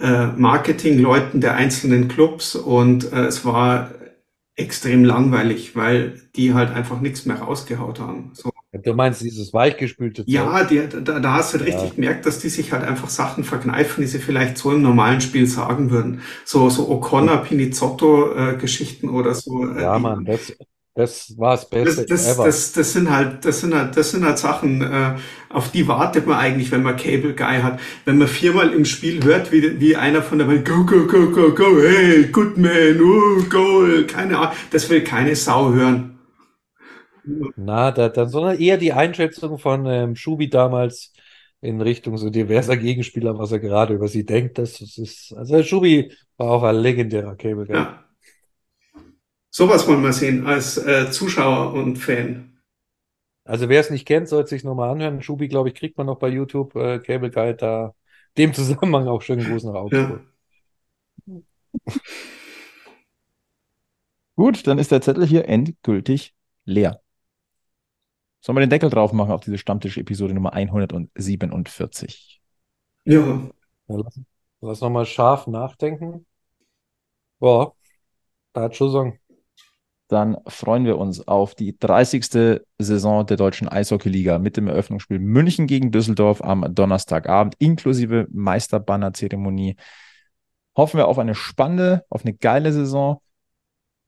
äh, 0.00 0.26
Marketingleuten 0.26 1.40
der 1.40 1.54
einzelnen 1.54 2.08
Clubs 2.08 2.54
und 2.54 3.12
äh, 3.12 3.26
es 3.26 3.44
war 3.44 3.90
extrem 4.56 5.04
langweilig, 5.04 5.76
weil 5.76 6.20
die 6.34 6.54
halt 6.54 6.70
einfach 6.70 7.00
nichts 7.00 7.26
mehr 7.26 7.36
rausgehaut 7.36 8.00
haben. 8.00 8.30
So. 8.32 8.50
Du 8.72 8.94
meinst 8.94 9.22
dieses 9.22 9.52
weichgespülte 9.52 10.24
Zeug? 10.24 10.32
Ja, 10.32 10.64
die, 10.64 10.82
da, 10.88 11.20
da 11.20 11.32
hast 11.34 11.54
du 11.54 11.58
halt 11.58 11.68
ja. 11.68 11.74
richtig 11.74 11.96
gemerkt, 11.96 12.26
dass 12.26 12.38
die 12.38 12.48
sich 12.48 12.72
halt 12.72 12.84
einfach 12.84 13.08
Sachen 13.08 13.44
verkneifen, 13.44 14.02
die 14.02 14.08
sie 14.08 14.18
vielleicht 14.18 14.58
so 14.58 14.72
im 14.72 14.82
normalen 14.82 15.20
Spiel 15.20 15.46
sagen 15.46 15.90
würden. 15.90 16.20
So, 16.44 16.68
so 16.68 16.88
O'Connor, 16.90 17.38
Pinizotto-Geschichten 17.38 19.08
äh, 19.08 19.12
oder 19.12 19.34
so. 19.34 19.66
Äh, 19.66 19.82
ja, 19.82 19.98
Mann, 19.98 20.24
das, 20.24 20.52
das 20.96 21.36
war 21.36 21.50
das 21.50 21.68
Beste 21.68 22.06
das, 22.06 22.24
das, 22.24 22.36
das, 22.38 22.72
das, 22.72 22.92
sind 22.94 23.10
halt, 23.10 23.44
das 23.44 23.60
sind 23.60 23.74
halt, 23.74 23.94
das 23.98 24.10
sind 24.12 24.24
halt 24.24 24.38
Sachen, 24.38 24.80
äh, 24.80 25.16
auf 25.50 25.70
die 25.70 25.86
wartet 25.86 26.26
man 26.26 26.38
eigentlich, 26.38 26.72
wenn 26.72 26.82
man 26.82 26.96
Cable 26.96 27.34
Guy 27.34 27.60
hat. 27.60 27.78
Wenn 28.06 28.16
man 28.16 28.26
viermal 28.26 28.72
im 28.72 28.86
Spiel 28.86 29.22
hört, 29.22 29.52
wie, 29.52 29.78
wie 29.78 29.94
einer 29.94 30.22
von 30.22 30.38
der 30.38 30.48
Welt, 30.48 30.66
go, 30.66 30.86
go, 30.86 31.06
go, 31.06 31.30
go, 31.30 31.54
go, 31.54 31.82
hey, 31.82 32.24
good 32.28 32.56
man, 32.56 32.98
oh, 32.98 33.42
goal, 33.50 34.06
keine 34.06 34.38
Ahnung, 34.38 34.54
das 34.70 34.88
will 34.88 35.04
keine 35.04 35.36
Sau 35.36 35.70
hören. 35.74 36.18
Na, 37.56 37.90
da, 37.90 38.08
dann, 38.08 38.30
sondern 38.30 38.58
eher 38.58 38.78
die 38.78 38.94
Einschätzung 38.94 39.58
von 39.58 39.84
ähm, 39.84 40.16
Schubi 40.16 40.48
damals 40.48 41.12
in 41.60 41.82
Richtung 41.82 42.16
so 42.16 42.30
diverser 42.30 42.78
Gegenspieler, 42.78 43.38
was 43.38 43.52
er 43.52 43.58
gerade 43.58 43.92
über 43.92 44.08
sie 44.08 44.24
denkt. 44.24 44.56
Das 44.56 44.80
ist, 44.80 45.34
also 45.36 45.62
Schubi 45.62 46.10
war 46.38 46.52
auch 46.52 46.62
ein 46.62 46.76
legendärer 46.76 47.36
Cable 47.36 47.66
Guy. 47.66 47.76
Ja. 47.76 48.05
Sowas 49.56 49.88
wollen 49.88 50.02
wir 50.02 50.12
sehen 50.12 50.46
als 50.46 50.76
äh, 50.76 51.10
Zuschauer 51.10 51.72
und 51.72 51.96
Fan. 51.96 52.60
Also 53.42 53.70
wer 53.70 53.80
es 53.80 53.88
nicht 53.88 54.06
kennt, 54.06 54.28
sollte 54.28 54.50
sich 54.50 54.64
nochmal 54.64 54.90
anhören. 54.90 55.22
Schubi, 55.22 55.48
glaube 55.48 55.70
ich, 55.70 55.74
kriegt 55.74 55.96
man 55.96 56.06
noch 56.06 56.18
bei 56.18 56.28
YouTube 56.28 56.76
äh, 56.76 56.98
Cable 56.98 57.30
Guy 57.30 57.56
da. 57.56 57.94
Dem 58.36 58.52
Zusammenhang 58.52 59.08
auch 59.08 59.22
schönen 59.22 59.46
Gruß 59.46 59.64
nach 59.64 59.72
Augsburg. 59.72 60.26
Ja. 61.24 61.40
Gut, 64.36 64.66
dann 64.66 64.78
ist 64.78 64.90
der 64.90 65.00
Zettel 65.00 65.24
hier 65.24 65.48
endgültig 65.48 66.34
leer. 66.66 67.00
Sollen 68.42 68.56
wir 68.56 68.60
den 68.60 68.68
Deckel 68.68 68.90
drauf 68.90 69.14
machen 69.14 69.32
auf 69.32 69.40
diese 69.40 69.56
Stammtisch-Episode 69.56 70.34
Nummer 70.34 70.52
147? 70.52 72.42
Ja. 73.04 73.20
ja 73.20 73.50
lass, 73.88 74.20
lass 74.60 74.80
nochmal 74.82 75.06
scharf 75.06 75.46
nachdenken. 75.46 76.26
Boah, 77.38 77.74
da 78.52 78.60
hat 78.60 78.76
schon 78.76 78.90
sagen. 78.90 79.18
Dann 80.08 80.36
freuen 80.46 80.84
wir 80.84 80.98
uns 80.98 81.26
auf 81.26 81.54
die 81.54 81.76
30. 81.78 82.60
Saison 82.78 83.26
der 83.26 83.36
deutschen 83.36 83.68
Eishockey-Liga 83.68 84.38
mit 84.38 84.56
dem 84.56 84.68
Eröffnungsspiel 84.68 85.18
München 85.18 85.66
gegen 85.66 85.90
Düsseldorf 85.90 86.42
am 86.42 86.74
Donnerstagabend, 86.74 87.56
inklusive 87.58 88.26
Meisterbanner-Zeremonie. 88.30 89.76
Hoffen 90.76 90.98
wir 90.98 91.08
auf 91.08 91.18
eine 91.18 91.34
spannende, 91.34 92.04
auf 92.08 92.24
eine 92.24 92.34
geile 92.34 92.72
Saison. 92.72 93.20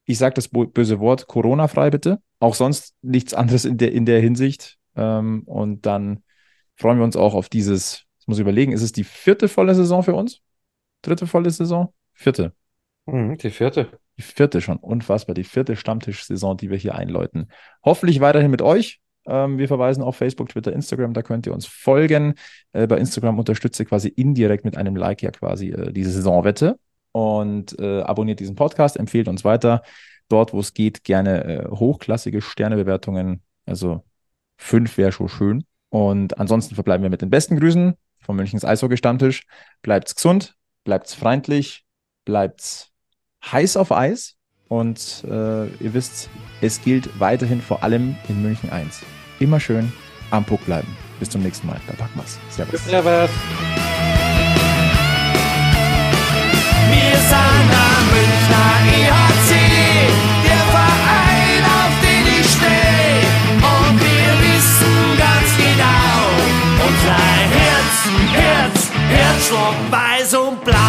Ich 0.04 0.18
sage 0.18 0.34
das 0.34 0.48
böse 0.48 1.00
Wort, 1.00 1.26
Corona-frei 1.26 1.90
bitte 1.90 2.20
auch 2.40 2.54
sonst 2.54 2.94
nichts 3.02 3.34
anderes 3.34 3.64
in 3.64 3.78
der, 3.78 3.92
in 3.92 4.06
der 4.06 4.20
Hinsicht. 4.20 4.78
Ähm, 4.96 5.42
und 5.46 5.86
dann 5.86 6.22
freuen 6.76 6.98
wir 6.98 7.04
uns 7.04 7.16
auch 7.16 7.34
auf 7.34 7.48
dieses, 7.48 8.04
ich 8.20 8.28
muss 8.28 8.38
überlegen, 8.38 8.72
ist 8.72 8.82
es 8.82 8.92
die 8.92 9.04
vierte 9.04 9.48
volle 9.48 9.74
Saison 9.74 10.02
für 10.02 10.14
uns? 10.14 10.40
Dritte 11.02 11.26
volle 11.26 11.50
Saison? 11.50 11.92
Vierte. 12.12 12.52
Mhm, 13.06 13.36
die 13.38 13.50
vierte. 13.50 13.98
Die 14.18 14.22
vierte 14.22 14.60
schon, 14.60 14.76
unfassbar. 14.78 15.34
Die 15.34 15.44
vierte 15.44 15.76
Stammtischsaison, 15.76 16.56
die 16.56 16.70
wir 16.70 16.76
hier 16.76 16.96
einläuten. 16.96 17.50
Hoffentlich 17.84 18.20
weiterhin 18.20 18.50
mit 18.50 18.62
euch. 18.62 19.00
Ähm, 19.26 19.58
wir 19.58 19.68
verweisen 19.68 20.02
auf 20.02 20.16
Facebook, 20.16 20.48
Twitter, 20.48 20.72
Instagram, 20.72 21.12
da 21.12 21.22
könnt 21.22 21.46
ihr 21.46 21.54
uns 21.54 21.66
folgen. 21.66 22.34
Äh, 22.72 22.86
bei 22.86 22.98
Instagram 22.98 23.38
unterstützt 23.38 23.78
ihr 23.78 23.86
quasi 23.86 24.08
indirekt 24.08 24.64
mit 24.64 24.76
einem 24.76 24.96
Like 24.96 25.22
ja 25.22 25.30
quasi 25.30 25.70
äh, 25.70 25.92
diese 25.92 26.10
Saisonwette 26.10 26.78
und 27.12 27.78
äh, 27.78 28.00
abonniert 28.00 28.40
diesen 28.40 28.56
Podcast, 28.56 28.96
empfehlt 28.96 29.28
uns 29.28 29.44
weiter. 29.44 29.82
Dort, 30.28 30.52
wo 30.52 30.60
es 30.60 30.74
geht, 30.74 31.04
gerne 31.04 31.44
äh, 31.44 31.68
hochklassige 31.68 32.40
Sternebewertungen. 32.40 33.42
Also 33.66 34.04
fünf 34.56 34.98
wäre 34.98 35.12
schon 35.12 35.28
schön. 35.28 35.64
Und 35.90 36.38
ansonsten 36.38 36.74
verbleiben 36.74 37.02
wir 37.02 37.10
mit 37.10 37.22
den 37.22 37.30
besten 37.30 37.58
Grüßen 37.58 37.94
vom 38.18 38.36
Münchens 38.36 38.64
Eishockey-Stammtisch. 38.64 39.46
Bleibt's 39.82 40.14
gesund, 40.14 40.56
bleibt's 40.84 41.14
freundlich, 41.14 41.84
bleibt's 42.24 42.92
heiß 43.44 43.76
auf 43.76 43.92
Eis. 43.92 44.34
Und 44.68 45.24
äh, 45.24 45.66
ihr 45.66 45.94
wisst, 45.94 46.28
es 46.60 46.82
gilt 46.82 47.18
weiterhin 47.18 47.62
vor 47.62 47.82
allem 47.82 48.16
in 48.28 48.42
München 48.42 48.70
1. 48.70 49.00
Immer 49.40 49.60
schön 49.60 49.92
am 50.30 50.44
Puck 50.44 50.64
bleiben. 50.66 50.94
Bis 51.18 51.30
zum 51.30 51.42
nächsten 51.42 51.66
Mal. 51.66 51.80
Da 51.86 51.94
packen 51.94 52.18
wir's. 52.18 52.38
Servus. 52.50 52.84
Servus. 52.84 53.30
Wir 56.90 57.16
sind 57.16 57.70
am 57.72 58.04
Münchner 58.12 58.72
EHC, 58.92 59.50
der 60.44 60.62
Verein, 60.70 61.64
auf 61.64 61.94
den 62.02 62.24
ich 62.40 62.46
stehe. 62.46 63.24
Und 63.56 64.00
wir 64.00 64.30
wissen 64.44 64.96
ganz 65.16 65.48
genau, 65.56 66.18
unser 66.86 67.22
Herz, 67.56 67.96
Herz, 68.32 68.90
Herzschlag 69.08 69.76
weiß 69.90 70.34
und 70.34 70.64
blau. 70.64 70.87